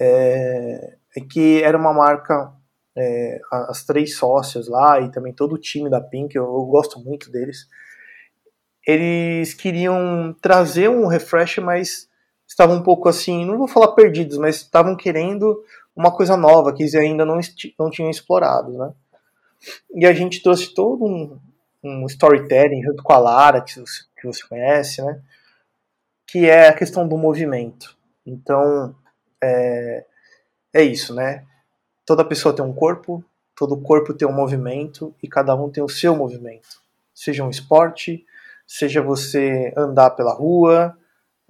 é, 0.00 0.96
é 1.16 1.20
que 1.20 1.62
era 1.62 1.78
uma 1.78 1.92
marca, 1.92 2.52
é, 2.96 3.40
as 3.50 3.84
três 3.84 4.16
sócias 4.16 4.68
lá 4.68 5.00
e 5.00 5.10
também 5.10 5.32
todo 5.32 5.54
o 5.54 5.58
time 5.58 5.88
da 5.88 6.00
Pink, 6.00 6.34
eu, 6.36 6.44
eu 6.44 6.64
gosto 6.64 6.98
muito 7.00 7.30
deles, 7.30 7.68
eles 8.86 9.54
queriam 9.54 10.34
trazer 10.40 10.88
um 10.88 11.06
refresh, 11.06 11.58
mas 11.58 12.08
estavam 12.46 12.76
um 12.76 12.82
pouco 12.82 13.08
assim, 13.08 13.44
não 13.44 13.58
vou 13.58 13.68
falar 13.68 13.92
perdidos, 13.92 14.38
mas 14.38 14.56
estavam 14.56 14.96
querendo 14.96 15.62
uma 15.94 16.14
coisa 16.14 16.36
nova 16.36 16.72
que 16.74 16.82
eles 16.82 16.94
ainda 16.94 17.24
não, 17.24 17.38
não 17.78 17.90
tinham 17.90 18.10
explorado, 18.10 18.76
né? 18.76 18.92
E 19.94 20.06
a 20.06 20.12
gente 20.12 20.42
trouxe 20.42 20.74
todo 20.74 21.04
um, 21.04 21.38
um 21.84 22.06
storytelling 22.06 22.82
junto 22.82 23.02
com 23.02 23.12
a 23.12 23.18
Lara, 23.18 23.60
que 23.60 23.78
você, 23.78 24.02
que 24.18 24.26
você 24.26 24.46
conhece, 24.46 25.02
né? 25.02 25.20
Que 26.26 26.48
é 26.48 26.68
a 26.68 26.74
questão 26.74 27.06
do 27.06 27.18
movimento. 27.18 27.96
Então, 28.24 28.94
é, 29.42 30.04
é 30.72 30.82
isso, 30.82 31.14
né? 31.14 31.46
Toda 32.10 32.24
pessoa 32.24 32.52
tem 32.52 32.64
um 32.64 32.72
corpo, 32.72 33.24
todo 33.54 33.80
corpo 33.80 34.12
tem 34.12 34.26
um 34.26 34.32
movimento 34.32 35.14
e 35.22 35.28
cada 35.28 35.54
um 35.54 35.70
tem 35.70 35.80
o 35.80 35.88
seu 35.88 36.16
movimento. 36.16 36.82
Seja 37.14 37.44
um 37.44 37.50
esporte, 37.50 38.26
seja 38.66 39.00
você 39.00 39.72
andar 39.76 40.10
pela 40.10 40.34
rua, 40.34 40.98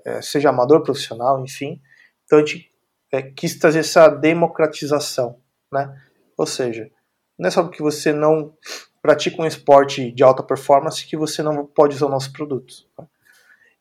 é, 0.05 0.21
seja 0.21 0.51
amador, 0.51 0.83
profissional, 0.83 1.43
enfim. 1.43 1.81
Então 2.27 2.39
a 2.39 2.45
gente 2.45 2.71
é, 3.11 3.23
quis 3.23 3.59
trazer 3.59 3.79
essa 3.79 4.07
democratização, 4.11 5.39
né? 5.73 5.99
Ou 6.37 6.45
seja, 6.45 6.91
não 7.39 7.49
é 7.49 7.51
só 7.51 7.63
porque 7.63 7.83
você 7.83 8.13
não 8.13 8.53
pratica 9.01 9.41
um 9.41 9.47
esporte 9.47 10.13
de 10.13 10.23
alta 10.23 10.43
performance 10.43 11.07
que 11.07 11.17
você 11.17 11.43
não 11.43 11.65
pode 11.65 11.97
usar 11.97 12.11
nossos 12.11 12.31
produtos. 12.31 12.87
Tá? 12.95 13.07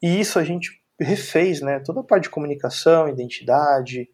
E 0.01 0.17
isso 0.17 0.39
a 0.39 0.45
gente 0.45 0.81
refez, 0.97 1.59
né? 1.59 1.81
Toda 1.81 1.99
a 1.99 2.03
parte 2.05 2.23
de 2.23 2.29
comunicação, 2.29 3.09
identidade, 3.09 4.09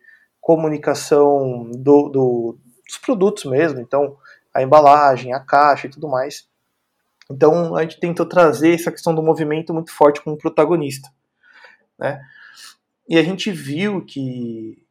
comunicação 0.46 1.72
do, 1.72 2.08
do, 2.08 2.58
dos 2.88 3.00
produtos 3.00 3.46
mesmo, 3.46 3.80
então 3.80 4.16
a 4.54 4.62
embalagem, 4.62 5.34
a 5.34 5.40
caixa 5.40 5.88
e 5.88 5.90
tudo 5.90 6.08
mais. 6.08 6.48
Então 7.28 7.76
a 7.76 7.82
gente 7.82 8.00
tentou 8.00 8.28
trazer 8.28 8.76
essa 8.76 8.92
questão 8.92 9.16
do 9.16 9.24
movimento 9.24 9.74
muito 9.74 9.92
forte 9.92 10.22
como 10.22 10.38
protagonista, 10.38 11.12
né? 11.98 12.24
E 13.10 13.18
a 13.18 13.24
gente 13.24 13.52
viu 13.52 14.06
que 14.06 14.86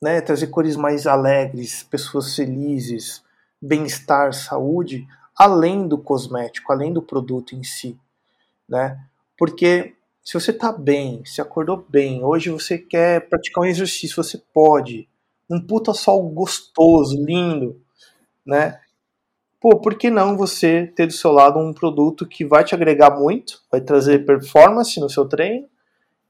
né, 0.00 0.22
trazer 0.22 0.46
cores 0.46 0.74
mais 0.74 1.06
alegres, 1.06 1.82
pessoas 1.82 2.34
felizes, 2.34 3.22
bem-estar, 3.60 4.32
saúde, 4.32 5.06
além 5.36 5.86
do 5.86 5.98
cosmético, 5.98 6.72
além 6.72 6.94
do 6.94 7.02
produto 7.02 7.54
em 7.54 7.62
si, 7.62 7.94
né? 8.66 8.98
Porque 9.36 9.95
se 10.26 10.34
você 10.34 10.50
está 10.50 10.72
bem, 10.72 11.24
se 11.24 11.40
acordou 11.40 11.86
bem, 11.88 12.24
hoje 12.24 12.50
você 12.50 12.76
quer 12.76 13.28
praticar 13.28 13.62
um 13.62 13.66
exercício, 13.66 14.16
você 14.22 14.42
pode. 14.52 15.08
Um 15.48 15.64
puta 15.64 15.94
sol 15.94 16.28
gostoso, 16.30 17.24
lindo, 17.24 17.80
né? 18.44 18.80
pô, 19.60 19.80
por 19.80 19.96
que 19.96 20.10
não 20.10 20.36
você 20.36 20.92
ter 20.94 21.06
do 21.06 21.12
seu 21.12 21.30
lado 21.30 21.60
um 21.60 21.72
produto 21.72 22.26
que 22.26 22.44
vai 22.44 22.64
te 22.64 22.74
agregar 22.74 23.10
muito, 23.10 23.62
vai 23.70 23.80
trazer 23.80 24.26
performance 24.26 24.98
no 25.00 25.08
seu 25.08 25.26
treino 25.26 25.68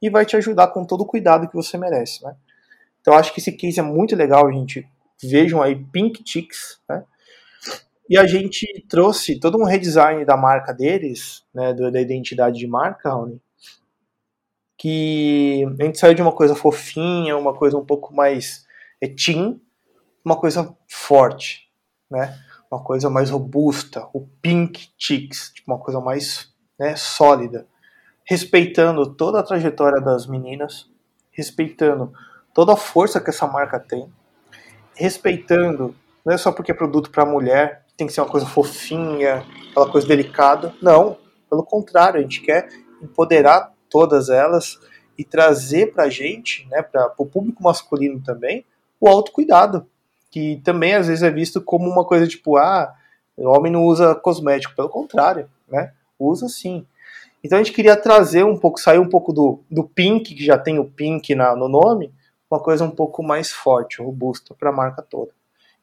e 0.01 0.11
vai 0.11 0.27
te 0.27 0.37
ajudar 0.37 0.69
com 0.69 0.85
todo 0.85 1.03
o 1.03 1.07
cuidado 1.07 1.49
que 1.49 1.55
você 1.55 1.79
merece, 1.79 2.23
né? 2.23 2.37
Então 3.01 3.15
acho 3.15 3.33
que 3.33 3.41
esse 3.41 3.53
case 3.53 3.81
é 3.81 3.83
muito 3.83 4.15
legal, 4.15 4.53
gente. 4.53 4.87
Vejam 5.23 5.63
aí 5.63 5.75
Pink 5.75 6.23
Chicks, 6.23 6.81
né? 6.87 7.03
E 8.11 8.19
a 8.19 8.27
gente 8.27 8.67
trouxe 8.89 9.41
todo 9.41 9.59
um 9.59 9.65
redesign 9.65 10.23
da 10.25 10.37
marca 10.37 10.73
deles, 10.73 11.43
né, 11.55 11.73
da 11.75 12.01
identidade 12.01 12.59
de 12.59 12.67
marca, 12.67 13.11
Rony, 13.11 13.41
que 14.77 15.65
a 15.81 15.85
gente 15.85 15.99
saiu 15.99 16.15
de 16.15 16.23
uma 16.23 16.33
coisa 16.33 16.55
fofinha, 16.55 17.37
uma 17.37 17.55
coisa 17.55 17.77
um 17.77 17.85
pouco 17.85 18.15
mais 18.15 18.67
é, 19.01 19.09
teen, 19.09 19.61
uma 20.25 20.37
coisa 20.37 20.77
forte, 20.89 21.71
né? 22.11 22.37
Uma 22.71 22.83
coisa 22.83 23.09
mais 23.09 23.31
robusta, 23.31 24.09
o 24.13 24.27
Pink 24.43 24.89
Chicks, 24.99 25.53
tipo 25.55 25.73
uma 25.73 25.79
coisa 25.79 26.01
mais 26.01 26.53
né, 26.79 26.97
sólida, 26.97 27.67
respeitando 28.25 29.15
toda 29.15 29.39
a 29.39 29.43
trajetória 29.43 30.01
das 30.01 30.27
meninas, 30.27 30.91
respeitando 31.31 32.13
toda 32.53 32.73
a 32.73 32.77
força 32.77 33.21
que 33.21 33.31
essa 33.31 33.47
marca 33.47 33.79
tem, 33.79 34.13
respeitando, 34.95 35.95
não 36.25 36.35
é 36.35 36.37
só 36.37 36.51
porque 36.51 36.73
é 36.73 36.75
produto 36.75 37.11
para 37.11 37.25
mulher, 37.25 37.85
tem 37.97 38.07
que 38.07 38.13
ser 38.13 38.21
uma 38.21 38.29
coisa 38.29 38.47
fofinha, 38.47 39.45
aquela 39.71 39.91
coisa 39.91 40.07
delicada. 40.07 40.75
Não, 40.83 41.17
pelo 41.49 41.63
contrário, 41.63 42.19
a 42.19 42.23
gente 42.23 42.41
quer 42.41 42.69
empoderar 43.01 43.73
todas 43.91 44.29
elas 44.29 44.79
e 45.19 45.25
trazer 45.25 45.93
para 45.93 46.05
a 46.05 46.11
gente, 46.11 46.67
né, 46.71 46.83
para 46.83 47.13
o 47.19 47.27
público 47.27 47.63
masculino 47.63 48.21
também, 48.23 48.65
o 49.01 49.09
autocuidado, 49.09 49.87
que 50.31 50.61
também 50.65 50.95
às 50.95 51.07
vezes 51.07 51.23
é 51.23 51.31
visto 51.31 51.61
como 51.61 51.89
uma 51.89 52.05
coisa 52.05 52.27
tipo, 52.27 52.57
ah, 52.57 52.95
o 53.37 53.49
homem 53.49 53.73
não 53.73 53.85
usa 53.85 54.15
cosmético, 54.15 54.75
pelo 54.75 54.89
contrário, 54.89 55.49
né, 55.69 55.93
usa 56.19 56.49
sim. 56.49 56.87
Então 57.43 57.59
a 57.59 57.63
gente 57.63 57.75
queria 57.75 57.97
trazer 57.97 58.45
um 58.45 58.59
pouco, 58.59 58.81
sair 58.81 58.99
um 58.99 59.09
pouco 59.09 59.33
do, 59.33 59.61
do 59.71 59.85
pink, 59.85 60.35
que 60.35 60.45
já 60.45 60.59
tem 60.59 60.79
o 60.79 60.85
pink 60.85 61.35
na, 61.35 61.55
no 61.55 61.69
nome, 61.69 62.13
uma 62.51 62.61
coisa 62.61 62.85
um 62.85 62.91
pouco 62.91 63.23
mais 63.23 63.51
forte, 63.51 64.03
robusta 64.03 64.55
para 64.55 64.71
a 64.71 64.73
marca 64.73 65.03
toda. 65.03 65.31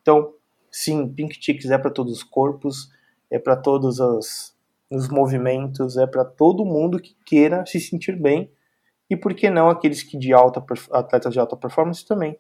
Então, 0.02 0.34
sim, 0.72 1.08
Pink 1.08 1.38
Chicks 1.40 1.70
é 1.70 1.78
para 1.78 1.92
todos 1.92 2.14
os 2.14 2.24
corpos, 2.24 2.92
é 3.30 3.40
para 3.40 3.56
todos 3.56 4.00
os, 4.00 4.53
os 4.96 5.10
movimentos, 5.10 5.98
é 5.98 6.06
para 6.06 6.24
todo 6.24 6.66
mundo 6.66 7.00
que 7.00 7.16
queira 7.26 7.66
se 7.66 7.80
sentir 7.80 8.16
bem 8.16 8.52
e 9.10 9.16
por 9.16 9.34
que 9.34 9.50
não 9.50 9.70
aqueles 9.70 10.04
que 10.04 10.18
de 10.18 10.34
alta 10.34 10.64
atletas 10.92 11.34
de 11.34 11.40
alta 11.40 11.58
performance 11.58 12.06
também. 12.06 12.38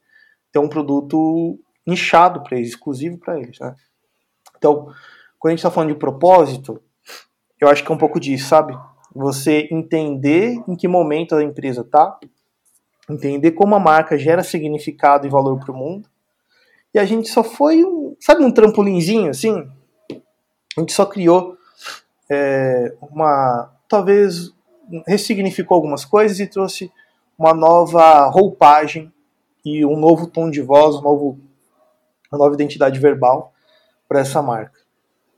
Tem 0.51 0.61
um 0.61 0.69
produto 0.69 1.59
nichado 1.85 2.41
para 2.43 2.57
eles, 2.57 2.69
exclusivo 2.69 3.17
para 3.17 3.39
eles, 3.39 3.59
né? 3.59 3.75
Então, 4.57 4.85
quando 5.39 5.49
a 5.49 5.51
gente 5.51 5.59
está 5.59 5.71
falando 5.71 5.89
de 5.89 5.99
propósito, 5.99 6.81
eu 7.59 7.67
acho 7.67 7.83
que 7.83 7.91
é 7.91 7.95
um 7.95 7.97
pouco 7.97 8.19
disso, 8.19 8.47
sabe? 8.47 8.77
Você 9.13 9.67
entender 9.71 10.63
em 10.67 10.75
que 10.75 10.87
momento 10.87 11.35
a 11.35 11.43
empresa 11.43 11.81
está, 11.81 12.17
entender 13.09 13.51
como 13.51 13.75
a 13.75 13.79
marca 13.79 14.17
gera 14.17 14.43
significado 14.43 15.27
e 15.27 15.29
valor 15.29 15.59
para 15.59 15.71
o 15.71 15.77
mundo. 15.77 16.07
E 16.93 16.99
a 16.99 17.05
gente 17.05 17.27
só 17.27 17.43
foi 17.43 17.83
um, 17.83 18.15
sabe, 18.19 18.43
um 18.43 18.51
trampolinzinho 18.51 19.29
assim? 19.29 19.67
A 20.77 20.79
gente 20.79 20.93
só 20.93 21.05
criou 21.05 21.57
é, 22.30 22.93
uma, 23.01 23.71
talvez 23.88 24.53
ressignificou 25.07 25.76
algumas 25.76 26.05
coisas 26.05 26.39
e 26.39 26.47
trouxe 26.47 26.91
uma 27.38 27.53
nova 27.53 28.26
roupagem 28.28 29.11
e 29.65 29.86
um 29.86 29.97
novo 29.97 30.28
tom 30.28 30.49
de 30.49 30.61
voz, 30.61 30.95
um 30.95 31.01
novo, 31.01 31.39
uma 32.32 32.38
nova 32.38 32.53
identidade 32.53 32.99
verbal 32.99 33.53
para 34.07 34.19
essa 34.19 34.41
marca. 34.41 34.80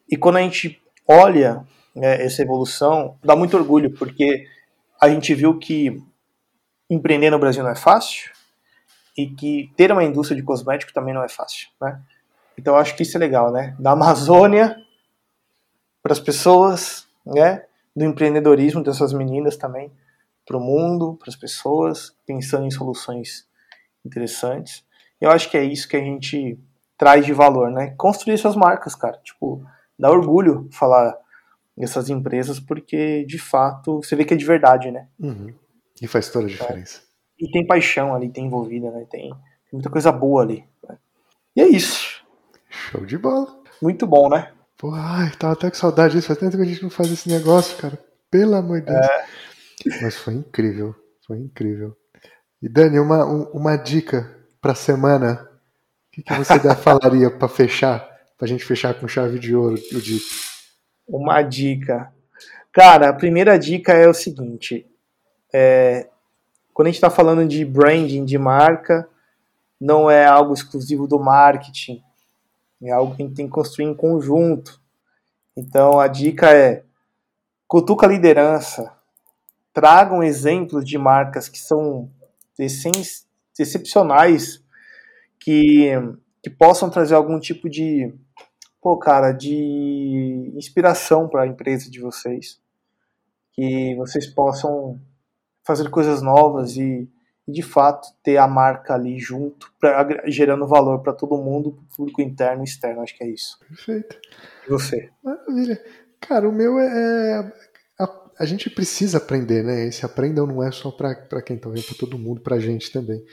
E 0.10 0.18
quando 0.18 0.38
a 0.38 0.42
gente 0.42 0.82
olha 1.08 1.66
né, 1.96 2.24
essa 2.24 2.42
evolução, 2.42 3.18
dá 3.24 3.36
muito 3.36 3.56
orgulho, 3.56 3.92
porque 3.92 4.46
a 5.00 5.10
gente 5.10 5.34
viu 5.34 5.58
que 5.58 6.02
empreender 6.90 7.30
no 7.30 7.40
Brasil 7.40 7.64
não 7.64 7.72
é 7.72 7.76
fácil 7.76 8.32
e 9.18 9.28
que 9.28 9.72
ter 9.76 9.92
uma 9.92 10.04
indústria 10.04 10.36
de 10.36 10.44
cosmético 10.46 10.94
também 10.94 11.14
não 11.14 11.24
é 11.24 11.30
fácil, 11.30 11.70
né? 11.82 12.02
Então 12.58 12.76
acho 12.76 12.96
que 12.96 13.04
isso 13.04 13.18
é 13.18 13.20
legal, 13.20 13.52
né? 13.52 13.76
Da 13.80 13.92
Amazônia 13.92 14.78
para 16.06 16.14
as 16.14 16.20
pessoas, 16.20 17.08
né? 17.26 17.64
Do 17.96 18.06
empreendedorismo 18.06 18.84
dessas 18.84 19.12
meninas 19.12 19.58
também 19.58 19.92
para 20.46 20.56
o 20.56 20.60
mundo, 20.60 21.16
para 21.16 21.30
as 21.30 21.36
pessoas, 21.36 22.16
pensando 22.28 22.68
em 22.68 22.70
soluções 22.70 23.48
interessantes. 24.06 24.86
Eu 25.20 25.32
acho 25.32 25.50
que 25.50 25.58
é 25.58 25.64
isso 25.64 25.88
que 25.88 25.98
a 25.98 26.00
gente 26.00 26.60
traz 26.96 27.26
de 27.26 27.34
valor, 27.34 27.72
né? 27.72 27.96
Construir 27.98 28.36
essas 28.36 28.56
marcas, 28.56 28.94
cara. 28.94 29.20
Tipo, 29.24 29.66
dá 29.98 30.12
orgulho 30.12 30.70
falar 30.72 31.18
dessas 31.76 32.08
empresas 32.08 32.60
porque 32.60 33.26
de 33.26 33.40
fato 33.40 34.04
você 34.04 34.16
vê 34.16 34.24
que 34.24 34.36
é 34.36 34.38
de 34.38 34.46
verdade, 34.46 34.92
né? 34.92 35.08
Uhum. 35.20 35.52
E 36.00 36.06
faz 36.06 36.30
toda 36.30 36.46
a 36.46 36.50
diferença. 36.50 37.02
É. 37.02 37.46
E 37.46 37.52
tem 37.52 37.66
paixão 37.66 38.14
ali, 38.14 38.30
tem 38.30 38.46
envolvida, 38.46 38.92
né? 38.92 39.08
Tem, 39.10 39.32
tem 39.32 39.74
muita 39.74 39.90
coisa 39.90 40.12
boa 40.12 40.44
ali. 40.44 40.64
Né? 40.88 41.00
E 41.56 41.62
é 41.62 41.68
isso. 41.68 42.24
Show 42.70 43.04
de 43.08 43.18
bola. 43.18 43.60
Muito 43.82 44.06
bom, 44.06 44.30
né? 44.30 44.52
Pô, 44.86 44.94
ai, 44.94 45.32
tava 45.32 45.54
até 45.54 45.68
com 45.68 45.76
saudade 45.76 46.14
disso. 46.14 46.28
Faz 46.28 46.38
tempo 46.38 46.56
que 46.56 46.62
a 46.62 46.66
gente 46.66 46.84
não 46.84 46.92
faz 46.92 47.12
esse 47.12 47.28
negócio, 47.28 47.76
cara. 47.78 47.98
Pelo 48.30 48.54
amor 48.54 48.82
de 48.82 48.86
Deus. 48.86 49.04
É. 49.04 50.04
Mas 50.04 50.16
foi 50.16 50.36
incrível. 50.36 50.94
Foi 51.26 51.40
incrível. 51.40 51.98
E 52.62 52.70
Dani, 52.70 53.00
uma, 53.00 53.26
uma 53.26 53.78
dica 53.78 54.32
pra 54.62 54.76
semana. 54.76 55.42
O 55.42 56.12
que, 56.12 56.22
que 56.22 56.34
você 56.36 56.60
falaria 56.78 57.32
para 57.32 57.48
fechar? 57.48 58.08
Pra 58.38 58.48
gente 58.48 58.64
fechar 58.64 58.94
com 58.94 59.08
chave 59.08 59.40
de 59.40 59.56
ouro 59.56 59.74
o 59.74 60.00
dito? 60.00 60.28
Uma 61.08 61.42
dica. 61.42 62.14
Cara, 62.72 63.10
a 63.10 63.14
primeira 63.14 63.58
dica 63.58 63.92
é 63.92 64.08
o 64.08 64.14
seguinte: 64.14 64.86
é, 65.52 66.08
quando 66.76 66.90
a 66.90 66.92
gente 66.92 66.98
está 66.98 67.10
falando 67.10 67.48
de 67.48 67.66
branding, 67.66 68.24
de 68.24 68.38
marca, 68.38 69.10
não 69.82 70.12
é 70.12 70.28
algo 70.28 70.54
exclusivo 70.54 71.08
do 71.08 71.20
marketing, 71.20 72.04
é 72.90 72.92
algo 72.92 73.16
que 73.16 73.24
a 73.24 73.26
gente 73.26 73.36
tem 73.36 73.46
que 73.48 73.54
construir 73.54 73.86
em 73.86 73.96
conjunto. 73.96 74.82
Então 75.56 76.00
a 76.00 76.08
dica 76.08 76.52
é 76.52 76.84
cutuca 77.68 78.06
a 78.06 78.10
liderança, 78.10 78.92
tragam 79.74 80.24
exemplos 80.24 80.86
de 80.86 80.98
marcas 80.98 81.50
que 81.50 81.58
são 81.58 82.10
excepcionais, 83.60 84.64
que, 85.40 85.92
que 86.42 86.50
possam 86.50 86.90
trazer 86.90 87.16
algum 87.16 87.40
tipo 87.40 87.70
de, 87.70 88.14
pô, 88.82 88.98
cara, 88.98 89.32
de 89.32 90.52
inspiração 90.56 91.28
para 91.28 91.44
a 91.44 91.48
empresa 91.48 91.90
de 91.90 92.00
vocês, 92.00 92.62
que 93.54 93.96
vocês 93.96 94.28
possam 94.28 95.00
fazer 95.66 95.90
coisas 95.90 96.22
novas 96.22 96.78
e, 96.78 97.10
e, 97.48 97.52
de 97.52 97.62
fato 97.62 98.08
ter 98.24 98.38
a 98.38 98.48
marca 98.48 98.94
ali 98.94 99.20
junto, 99.20 99.72
pra, 99.80 100.24
gerando 100.28 100.68
valor 100.68 101.00
para 101.02 101.14
todo 101.14 101.38
mundo, 101.38 101.78
público 101.96 102.22
interno 102.22 102.64
e 102.64 102.66
externo. 102.66 103.02
Acho 103.02 103.16
que 103.16 103.24
é 103.24 103.30
isso. 103.30 103.60
Perfeito. 103.68 104.20
E 104.66 104.70
você? 104.70 105.10
Maravilha. 105.24 105.82
Cara, 106.20 106.50
o 106.50 106.52
meu 106.52 106.80
é. 106.80 106.86
é 106.88 108.04
a, 108.04 108.10
a 108.40 108.46
gente 108.46 108.70
precisa 108.70 109.18
aprender, 109.18 109.64
né? 109.64 109.86
Esse 109.86 110.06
aprendam 110.06 110.48
não 110.48 110.64
é 110.64 110.72
só 110.72 110.92
para 110.92 111.42
quem 111.42 111.56
está 111.56 111.70
vendo, 111.70 111.84
para 111.84 111.98
todo 111.98 112.18
mundo, 112.18 112.42
para 112.42 112.56
a 112.56 112.60
gente 112.60 112.92
também. 112.92 113.24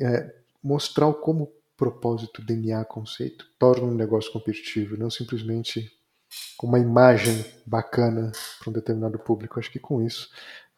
É, 0.00 0.34
mostrar 0.62 1.12
como 1.14 1.52
propósito, 1.76 2.42
DNA, 2.42 2.84
conceito 2.84 3.46
torna 3.56 3.84
um 3.84 3.94
negócio 3.94 4.32
competitivo, 4.32 4.96
não 4.96 5.08
simplesmente 5.08 5.90
com 6.56 6.66
uma 6.66 6.80
imagem 6.80 7.44
bacana 7.64 8.32
para 8.58 8.70
um 8.70 8.72
determinado 8.72 9.18
público. 9.18 9.58
Acho 9.58 9.70
que 9.70 9.78
com 9.78 10.02
isso 10.02 10.28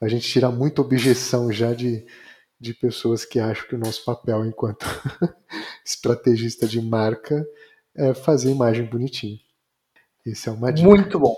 a 0.01 0.09
gente 0.09 0.29
tira 0.29 0.51
muita 0.51 0.83
objeção 0.83 1.51
já 1.51 1.73
de, 1.73 2.07
de 2.61 2.75
pessoas 2.75 3.25
que 3.25 3.41
acham 3.41 3.67
que 3.67 3.75
o 3.75 3.79
nosso 3.79 4.05
papel 4.05 4.45
enquanto 4.45 4.85
estrategista 5.85 6.67
de 6.67 6.81
marca 6.81 7.47
é 7.97 8.13
fazer 8.13 8.51
imagem 8.51 8.85
bonitinha. 8.85 9.39
Esse 10.27 10.49
é 10.49 10.53
uma 10.53 10.71
dica. 10.71 10.87
Muito 10.87 11.19
bom. 11.19 11.35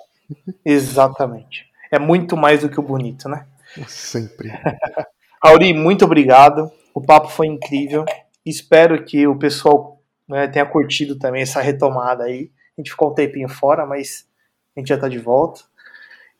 Exatamente. 0.64 1.70
É 1.90 1.98
muito 1.98 2.36
mais 2.36 2.62
do 2.62 2.68
que 2.68 2.80
o 2.80 2.82
bonito, 2.82 3.28
né? 3.28 3.46
Sempre. 3.86 4.50
Auri, 5.40 5.72
muito 5.72 6.04
obrigado. 6.04 6.70
O 6.92 7.00
papo 7.00 7.28
foi 7.28 7.46
incrível. 7.46 8.04
Espero 8.44 9.04
que 9.04 9.26
o 9.26 9.38
pessoal 9.38 10.02
né, 10.28 10.48
tenha 10.48 10.66
curtido 10.66 11.18
também 11.18 11.42
essa 11.42 11.60
retomada 11.60 12.24
aí. 12.24 12.50
A 12.76 12.80
gente 12.80 12.90
ficou 12.90 13.10
um 13.10 13.14
tempinho 13.14 13.48
fora, 13.48 13.86
mas 13.86 14.26
a 14.76 14.80
gente 14.80 14.88
já 14.88 14.96
está 14.96 15.08
de 15.08 15.18
volta. 15.18 15.62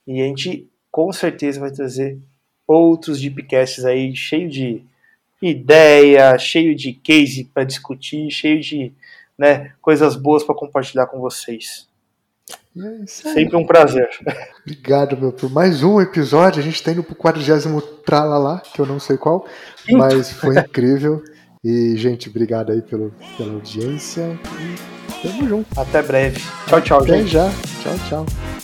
E 0.05 0.21
a 0.21 0.25
gente 0.25 0.69
com 0.91 1.11
certeza 1.13 1.59
vai 1.59 1.71
trazer 1.71 2.19
outros 2.73 3.19
deepcasts 3.19 3.85
aí 3.85 4.15
cheio 4.15 4.49
de 4.49 4.83
ideia, 5.41 6.37
cheio 6.37 6.75
de 6.75 6.93
case 6.93 7.45
para 7.45 7.63
discutir, 7.63 8.29
cheio 8.31 8.61
de 8.61 8.93
né, 9.37 9.73
coisas 9.81 10.15
boas 10.15 10.43
para 10.43 10.55
compartilhar 10.55 11.07
com 11.07 11.19
vocês. 11.19 11.87
É 12.75 13.05
Sempre 13.05 13.55
um 13.55 13.65
prazer. 13.65 14.09
Obrigado, 14.61 15.15
meu, 15.17 15.31
por 15.31 15.49
mais 15.51 15.83
um 15.83 16.01
episódio. 16.01 16.59
A 16.59 16.63
gente 16.63 16.75
está 16.75 16.91
indo 16.91 17.03
pro 17.03 17.15
40 17.15 17.81
tralalá, 18.05 18.59
que 18.59 18.79
eu 18.79 18.85
não 18.85 18.99
sei 18.99 19.17
qual, 19.17 19.45
Quinto. 19.85 19.97
mas 19.97 20.31
foi 20.31 20.57
incrível. 20.57 21.23
E, 21.63 21.95
gente, 21.95 22.29
obrigado 22.29 22.71
aí 22.71 22.81
pelo, 22.81 23.13
pela 23.37 23.53
audiência. 23.53 24.37
E 24.59 24.93
Tamo 25.21 25.47
junto. 25.47 25.79
Até 25.79 26.01
breve. 26.01 26.41
Tchau, 26.67 26.81
tchau, 26.81 27.01
Até 27.01 27.19
gente. 27.19 27.31
já. 27.31 27.49
Tchau, 27.81 28.25
tchau. 28.25 28.62